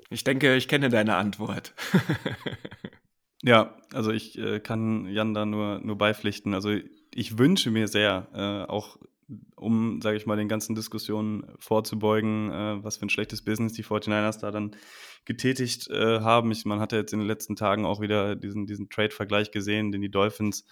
[0.09, 1.73] Ich denke, ich kenne deine Antwort.
[3.43, 6.53] ja, also ich äh, kann Jan da nur, nur beipflichten.
[6.53, 6.75] Also
[7.13, 8.97] ich wünsche mir sehr, äh, auch
[9.55, 13.83] um, sage ich mal, den ganzen Diskussionen vorzubeugen, äh, was für ein schlechtes Business die
[13.83, 14.75] 49ers da dann
[15.25, 16.51] getätigt äh, haben.
[16.51, 19.91] Ich, man hat ja jetzt in den letzten Tagen auch wieder diesen, diesen Trade-Vergleich gesehen,
[19.91, 20.65] den die Dolphins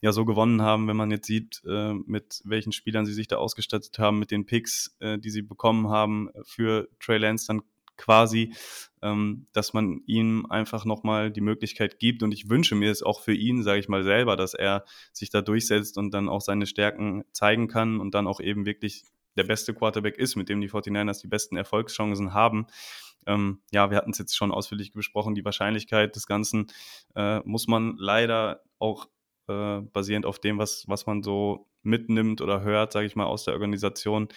[0.00, 3.36] ja so gewonnen haben, wenn man jetzt sieht, äh, mit welchen Spielern sie sich da
[3.36, 7.62] ausgestattet haben, mit den Picks, äh, die sie bekommen haben für Trey Lance, dann
[7.98, 8.54] quasi,
[9.02, 12.22] ähm, dass man ihm einfach nochmal die Möglichkeit gibt.
[12.22, 15.28] Und ich wünsche mir es auch für ihn, sage ich mal selber, dass er sich
[15.28, 19.04] da durchsetzt und dann auch seine Stärken zeigen kann und dann auch eben wirklich
[19.36, 22.66] der beste Quarterback ist, mit dem die 49ers die besten Erfolgschancen haben.
[23.26, 26.68] Ähm, ja, wir hatten es jetzt schon ausführlich besprochen, die Wahrscheinlichkeit des Ganzen
[27.14, 29.08] äh, muss man leider auch
[29.48, 33.44] äh, basierend auf dem, was, was man so mitnimmt oder hört, sage ich mal, aus
[33.44, 34.28] der Organisation,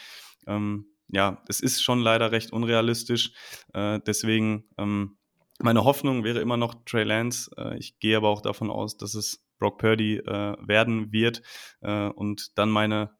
[0.47, 3.33] ähm, ja, es ist schon leider recht unrealistisch.
[3.73, 5.17] Äh, deswegen, ähm,
[5.59, 7.51] meine Hoffnung wäre immer noch Trey Lance.
[7.57, 11.41] Äh, ich gehe aber auch davon aus, dass es Brock Purdy äh, werden wird.
[11.81, 13.11] Äh, und dann meine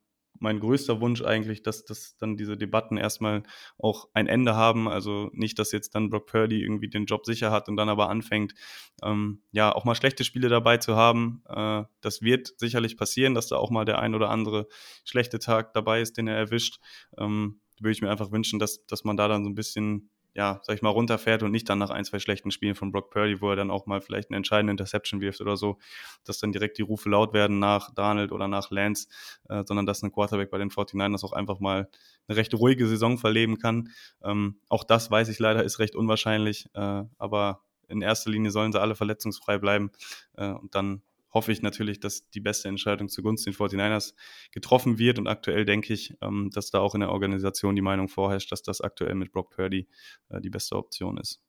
[0.41, 3.43] mein größter Wunsch eigentlich, dass, dass dann diese Debatten erstmal
[3.77, 4.89] auch ein Ende haben.
[4.89, 8.09] Also nicht, dass jetzt dann Brock Purdy irgendwie den Job sicher hat und dann aber
[8.09, 8.55] anfängt,
[9.03, 11.43] ähm, ja, auch mal schlechte Spiele dabei zu haben.
[11.47, 14.67] Äh, das wird sicherlich passieren, dass da auch mal der ein oder andere
[15.05, 16.79] schlechte Tag dabei ist, den er erwischt.
[17.19, 20.61] Ähm, würde ich mir einfach wünschen, dass, dass man da dann so ein bisschen ja,
[20.63, 23.41] sag ich mal, runterfährt und nicht dann nach ein, zwei schlechten Spielen von Brock Purdy,
[23.41, 25.77] wo er dann auch mal vielleicht eine entscheidende Interception wirft oder so,
[26.23, 29.07] dass dann direkt die Rufe laut werden nach Donald oder nach Lance,
[29.49, 31.89] äh, sondern dass ein Quarterback bei den 49ers auch einfach mal
[32.27, 33.89] eine recht ruhige Saison verleben kann.
[34.23, 38.71] Ähm, auch das weiß ich leider ist recht unwahrscheinlich, äh, aber in erster Linie sollen
[38.71, 39.91] sie alle verletzungsfrei bleiben
[40.37, 41.01] äh, und dann
[41.33, 44.13] hoffe ich natürlich, dass die beste Entscheidung zugunsten den 49ers
[44.51, 45.19] getroffen wird.
[45.19, 48.61] Und aktuell denke ich, ähm, dass da auch in der Organisation die Meinung vorherrscht, dass
[48.61, 49.87] das aktuell mit Brock Purdy
[50.29, 51.41] äh, die beste Option ist.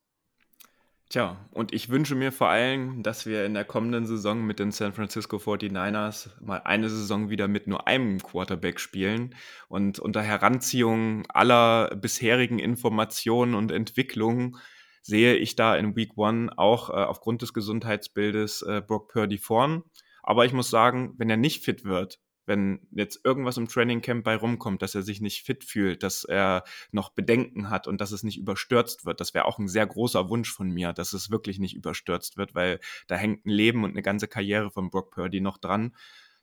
[1.09, 4.71] Tja, und ich wünsche mir vor allem, dass wir in der kommenden Saison mit den
[4.71, 9.35] San Francisco 49ers mal eine Saison wieder mit nur einem Quarterback spielen
[9.67, 14.57] und unter Heranziehung aller bisherigen Informationen und Entwicklungen
[15.03, 19.83] sehe ich da in Week One auch äh, aufgrund des Gesundheitsbildes äh, Brock Purdy vorn.
[20.23, 24.23] Aber ich muss sagen, wenn er nicht fit wird, wenn jetzt irgendwas im Training Camp
[24.23, 28.11] bei rumkommt, dass er sich nicht fit fühlt, dass er noch Bedenken hat und dass
[28.11, 31.29] es nicht überstürzt wird, das wäre auch ein sehr großer Wunsch von mir, dass es
[31.29, 35.11] wirklich nicht überstürzt wird, weil da hängt ein Leben und eine ganze Karriere von Brock
[35.11, 35.95] Purdy noch dran.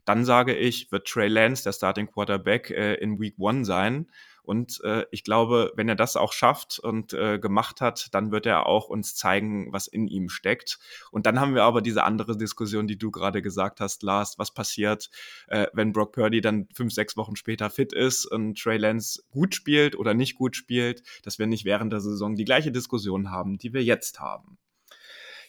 [0.07, 4.07] Dann sage ich, wird Trey Lance der Starting Quarterback äh, in Week One sein
[4.43, 8.47] und äh, ich glaube, wenn er das auch schafft und äh, gemacht hat, dann wird
[8.47, 10.79] er auch uns zeigen, was in ihm steckt.
[11.11, 14.53] Und dann haben wir aber diese andere Diskussion, die du gerade gesagt hast, Lars, was
[14.53, 15.11] passiert,
[15.49, 19.55] äh, wenn Brock Purdy dann fünf, sechs Wochen später fit ist und Trey Lance gut
[19.55, 23.59] spielt oder nicht gut spielt, dass wir nicht während der Saison die gleiche Diskussion haben,
[23.59, 24.59] die wir jetzt haben.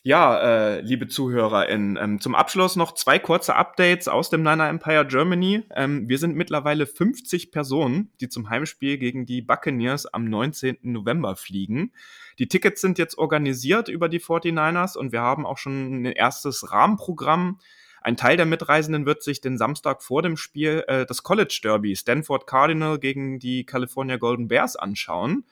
[0.04, 5.06] Ja, äh, liebe ZuhörerInnen, ähm, zum Abschluss noch zwei kurze Updates aus dem Niner Empire
[5.06, 5.62] Germany.
[5.76, 10.80] Ähm, wir sind mittlerweile 50 Personen, die zum Heimspiel gegen die Buccaneers am 19.
[10.82, 11.92] November fliegen.
[12.40, 16.72] Die Tickets sind jetzt organisiert über die 49ers und wir haben auch schon ein erstes
[16.72, 17.60] Rahmenprogramm.
[18.02, 21.96] Ein Teil der Mitreisenden wird sich den Samstag vor dem Spiel äh, das College Derby
[21.96, 25.46] Stanford Cardinal gegen die California Golden Bears anschauen.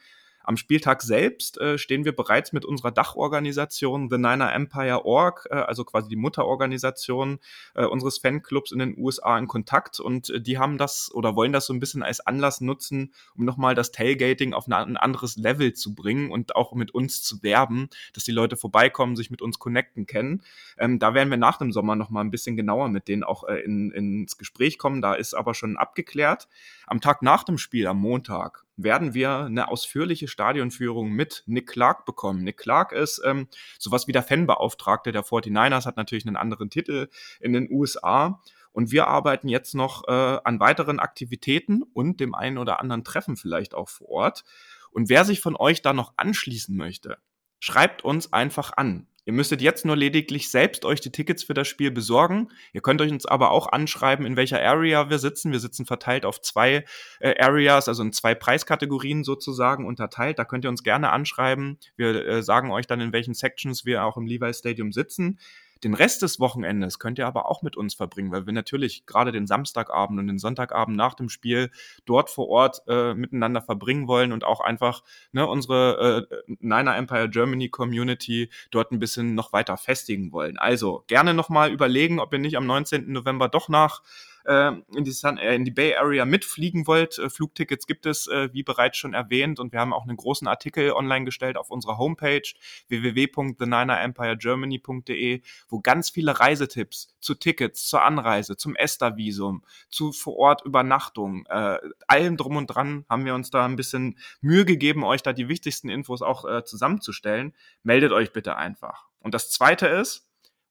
[0.50, 5.54] Am Spieltag selbst äh, stehen wir bereits mit unserer Dachorganisation The Niner Empire Org, äh,
[5.54, 7.38] also quasi die Mutterorganisation
[7.76, 11.54] äh, unseres Fanclubs in den USA in Kontakt und äh, die haben das oder wollen
[11.54, 15.74] das so ein bisschen als Anlass nutzen, um nochmal das Tailgating auf ein anderes Level
[15.74, 19.60] zu bringen und auch mit uns zu werben, dass die Leute vorbeikommen, sich mit uns
[19.60, 20.42] connecten können.
[20.80, 23.60] Ähm, da werden wir nach dem Sommer nochmal ein bisschen genauer mit denen auch äh,
[23.60, 25.04] in, ins Gespräch kommen.
[25.04, 26.48] Da ist aber schon abgeklärt.
[26.90, 32.04] Am Tag nach dem Spiel, am Montag, werden wir eine ausführliche Stadionführung mit Nick Clark
[32.04, 32.44] bekommen.
[32.44, 33.48] Nick Clark ist ähm,
[33.78, 37.08] sowas wie der Fanbeauftragte der 49ers, hat natürlich einen anderen Titel
[37.40, 38.42] in den USA.
[38.72, 43.38] Und wir arbeiten jetzt noch äh, an weiteren Aktivitäten und dem einen oder anderen Treffen
[43.38, 44.44] vielleicht auch vor Ort.
[44.90, 47.20] Und wer sich von euch da noch anschließen möchte,
[47.60, 49.06] schreibt uns einfach an.
[49.30, 52.50] Ihr müsstet jetzt nur lediglich selbst euch die Tickets für das Spiel besorgen.
[52.74, 55.52] Ihr könnt euch uns aber auch anschreiben, in welcher Area wir sitzen.
[55.52, 56.84] Wir sitzen verteilt auf zwei
[57.20, 60.40] äh, Areas, also in zwei Preiskategorien sozusagen unterteilt.
[60.40, 61.78] Da könnt ihr uns gerne anschreiben.
[61.96, 65.38] Wir äh, sagen euch dann, in welchen Sections wir auch im Levi Stadium sitzen.
[65.84, 69.32] Den Rest des Wochenendes könnt ihr aber auch mit uns verbringen, weil wir natürlich gerade
[69.32, 71.72] den Samstagabend und den Sonntagabend nach dem Spiel
[72.06, 77.30] dort vor Ort äh, miteinander verbringen wollen und auch einfach ne, unsere äh, Niner Empire
[77.30, 80.58] Germany Community dort ein bisschen noch weiter festigen wollen.
[80.58, 83.12] Also gerne nochmal überlegen, ob ihr nicht am 19.
[83.12, 84.02] November doch nach
[84.50, 88.26] äh, in, die Sun, äh, in die Bay Area mitfliegen wollt, äh, Flugtickets gibt es,
[88.28, 89.60] äh, wie bereits schon erwähnt.
[89.60, 92.42] Und wir haben auch einen großen Artikel online gestellt auf unserer Homepage
[92.88, 101.46] www.theninerempiregermany.de, wo ganz viele Reisetipps zu Tickets, zur Anreise, zum ESTA-Visum, zu vor Ort Übernachtung,
[101.46, 101.78] äh,
[102.08, 105.48] allem drum und dran haben wir uns da ein bisschen Mühe gegeben, euch da die
[105.48, 107.54] wichtigsten Infos auch äh, zusammenzustellen.
[107.84, 109.06] Meldet euch bitte einfach.
[109.20, 110.29] Und das zweite ist,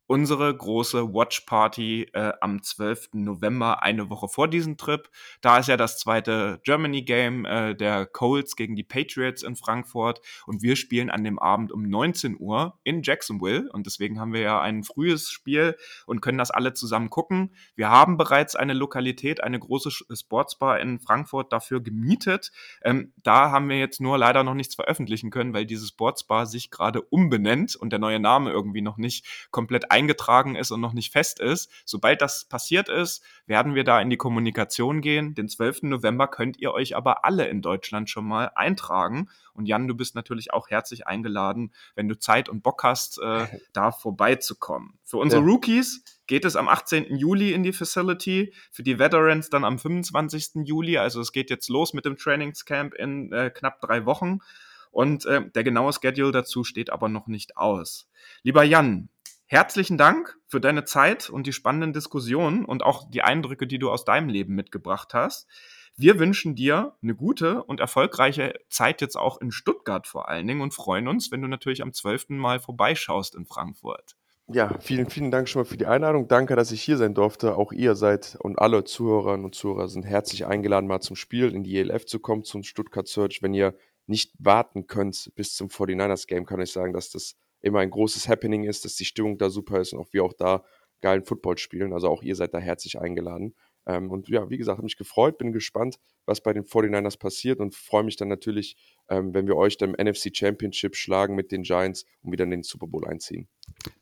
[0.08, 3.10] unsere große Watch Party äh, am 12.
[3.12, 5.08] November, eine Woche vor diesem Trip.
[5.42, 10.20] Da ist ja das zweite Germany Game äh, der Colts gegen die Patriots in Frankfurt
[10.46, 14.40] und wir spielen an dem Abend um 19 Uhr in Jacksonville und deswegen haben wir
[14.40, 15.76] ja ein frühes Spiel
[16.06, 17.54] und können das alle zusammen gucken.
[17.74, 22.50] Wir haben bereits eine Lokalität, eine große Sportsbar in Frankfurt dafür gemietet.
[22.82, 26.70] Ähm, da haben wir jetzt nur leider noch nichts veröffentlichen können, weil diese Sportsbar sich
[26.70, 31.12] gerade umbenennt und der neue Name irgendwie noch nicht komplett eingetragen ist und noch nicht
[31.12, 31.70] fest ist.
[31.84, 35.34] Sobald das passiert ist, werden wir da in die Kommunikation gehen.
[35.34, 35.82] Den 12.
[35.84, 39.28] November könnt ihr euch aber alle in Deutschland schon mal eintragen.
[39.54, 43.46] Und Jan, du bist natürlich auch herzlich eingeladen, wenn du Zeit und Bock hast, äh,
[43.72, 44.98] da vorbeizukommen.
[45.02, 45.48] Für unsere ja.
[45.48, 47.16] Rookies geht es am 18.
[47.16, 50.64] Juli in die Facility, für die Veterans dann am 25.
[50.66, 50.96] Juli.
[50.96, 54.38] Also es geht jetzt los mit dem Trainingscamp in äh, knapp drei Wochen.
[54.90, 58.08] Und äh, der genaue Schedule dazu steht aber noch nicht aus.
[58.42, 59.08] Lieber Jan,
[59.50, 63.90] Herzlichen Dank für deine Zeit und die spannenden Diskussionen und auch die Eindrücke, die du
[63.90, 65.46] aus deinem Leben mitgebracht hast.
[65.96, 70.60] Wir wünschen dir eine gute und erfolgreiche Zeit jetzt auch in Stuttgart vor allen Dingen
[70.60, 72.28] und freuen uns, wenn du natürlich am 12.
[72.28, 74.16] Mal vorbeischaust in Frankfurt.
[74.48, 76.28] Ja, vielen, vielen Dank schon mal für die Einladung.
[76.28, 77.56] Danke, dass ich hier sein durfte.
[77.56, 81.64] Auch ihr seid und alle Zuhörerinnen und Zuhörer sind herzlich eingeladen, mal zum Spiel in
[81.64, 83.40] die ELF zu kommen, zum Stuttgart Search.
[83.40, 83.74] Wenn ihr
[84.06, 88.28] nicht warten könnt bis zum 49ers Game, kann ich sagen, dass das immer ein großes
[88.28, 90.64] Happening ist, dass die Stimmung da super ist und auch wir auch da
[91.00, 91.92] geilen Football spielen.
[91.92, 93.54] Also auch ihr seid da herzlich eingeladen.
[93.88, 97.58] Ähm, und ja, wie gesagt, habe mich gefreut, bin gespannt, was bei den 49ers passiert
[97.58, 98.76] und freue mich dann natürlich,
[99.08, 102.50] ähm, wenn wir euch dann im NFC Championship schlagen mit den Giants und wieder in
[102.50, 103.48] den Super Bowl einziehen.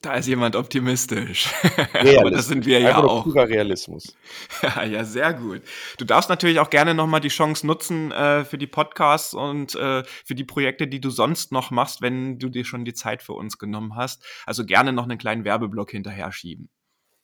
[0.03, 1.53] Da ist jemand optimistisch.
[1.93, 3.25] Aber das sind wir ja auch.
[3.25, 4.17] Purer Realismus.
[4.63, 5.63] Ja, ja, sehr gut.
[5.99, 10.03] Du darfst natürlich auch gerne nochmal die Chance nutzen äh, für die Podcasts und äh,
[10.05, 13.35] für die Projekte, die du sonst noch machst, wenn du dir schon die Zeit für
[13.35, 14.25] uns genommen hast.
[14.47, 16.71] Also gerne noch einen kleinen Werbeblock hinterher schieben.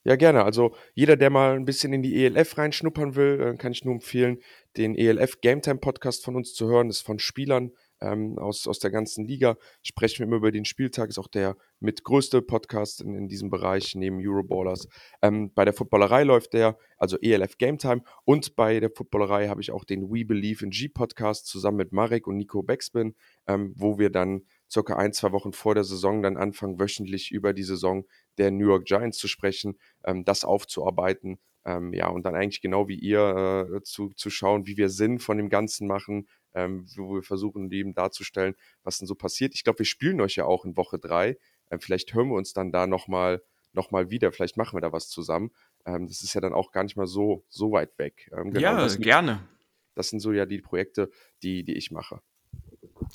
[0.05, 0.43] Ja, gerne.
[0.43, 3.93] Also jeder, der mal ein bisschen in die ELF reinschnuppern will, äh, kann ich nur
[3.93, 4.39] empfehlen,
[4.75, 6.89] den ELF Game Time Podcast von uns zu hören.
[6.89, 7.71] Das ist von Spielern
[8.01, 9.57] ähm, aus, aus der ganzen Liga.
[9.81, 13.49] Sprechen wir immer über den Spieltag, ist auch der mit größte Podcast in, in diesem
[13.49, 14.89] Bereich neben Euroballers.
[15.21, 18.03] Ähm, bei der Footballerei läuft der, also ELF Game Time.
[18.25, 21.93] Und bei der Footballerei habe ich auch den We Believe in G Podcast zusammen mit
[21.93, 23.15] Marek und Nico Beckspin,
[23.47, 27.53] ähm, wo wir dann circa ein, zwei Wochen vor der Saison dann anfangen, wöchentlich über
[27.53, 28.05] die Saison
[28.37, 31.39] der New York Giants zu sprechen, ähm, das aufzuarbeiten.
[31.65, 35.19] Ähm, ja, und dann eigentlich genau wie ihr äh, zu, zu schauen, wie wir Sinn
[35.19, 39.53] von dem Ganzen machen, ähm, wo wir versuchen, eben darzustellen, was denn so passiert.
[39.55, 41.37] Ich glaube, wir spielen euch ja auch in Woche drei.
[41.71, 43.41] Ähm, vielleicht hören wir uns dann da nochmal
[43.73, 45.51] noch mal wieder, vielleicht machen wir da was zusammen.
[45.85, 48.29] Ähm, das ist ja dann auch gar nicht mal so, so weit weg.
[48.31, 49.47] Ähm, genau, ja, das gerne.
[49.95, 51.09] Das sind so ja die Projekte,
[51.41, 52.21] die, die ich mache.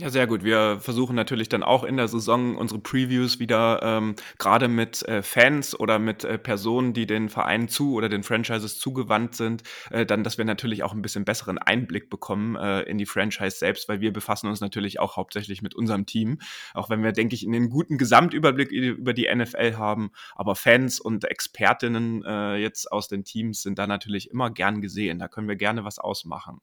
[0.01, 0.45] Ja, sehr gut.
[0.45, 5.23] Wir versuchen natürlich dann auch in der Saison unsere Previews wieder ähm, gerade mit äh,
[5.25, 10.07] Fans oder mit äh, Personen, die den Vereinen zu oder den Franchises zugewandt sind, äh,
[10.07, 13.89] dann, dass wir natürlich auch ein bisschen besseren Einblick bekommen äh, in die Franchise selbst,
[13.89, 16.39] weil wir befassen uns natürlich auch hauptsächlich mit unserem Team,
[16.75, 20.13] auch wenn wir, denke ich, einen guten Gesamtüberblick über die NFL haben.
[20.37, 25.19] Aber Fans und Expertinnen äh, jetzt aus den Teams sind da natürlich immer gern gesehen.
[25.19, 26.61] Da können wir gerne was ausmachen.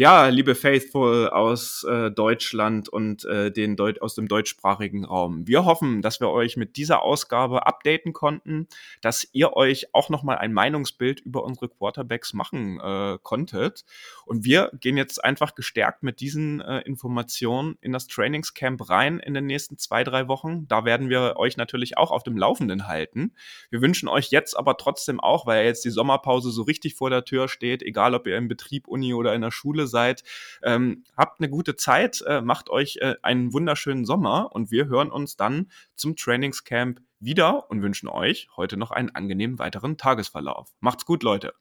[0.00, 5.46] Ja, liebe Faithful aus äh, Deutschland und äh, den Deut aus dem deutschsprachigen Raum.
[5.46, 8.66] Wir hoffen, dass wir euch mit dieser Ausgabe updaten konnten,
[9.02, 13.84] dass ihr euch auch nochmal ein Meinungsbild über unsere Quarterbacks machen äh, konntet.
[14.24, 19.34] Und wir gehen jetzt einfach gestärkt mit diesen äh, Informationen in das Trainingscamp rein in
[19.34, 20.66] den nächsten zwei, drei Wochen.
[20.66, 23.34] Da werden wir euch natürlich auch auf dem Laufenden halten.
[23.68, 27.26] Wir wünschen euch jetzt aber trotzdem auch, weil jetzt die Sommerpause so richtig vor der
[27.26, 30.22] Tür steht, egal ob ihr im Betrieb, Uni oder in der Schule seid.
[30.62, 35.10] Ähm, habt eine gute Zeit, äh, macht euch äh, einen wunderschönen Sommer und wir hören
[35.10, 40.72] uns dann zum Trainingscamp wieder und wünschen euch heute noch einen angenehmen weiteren Tagesverlauf.
[40.80, 41.52] Macht's gut, Leute.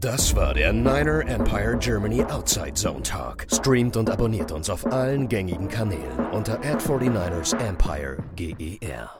[0.00, 3.46] Das war der Niner Empire Germany Outside Zone Talk.
[3.52, 9.19] Streamt und abonniert uns auf allen gängigen Kanälen unter ad 49 ersempire GER.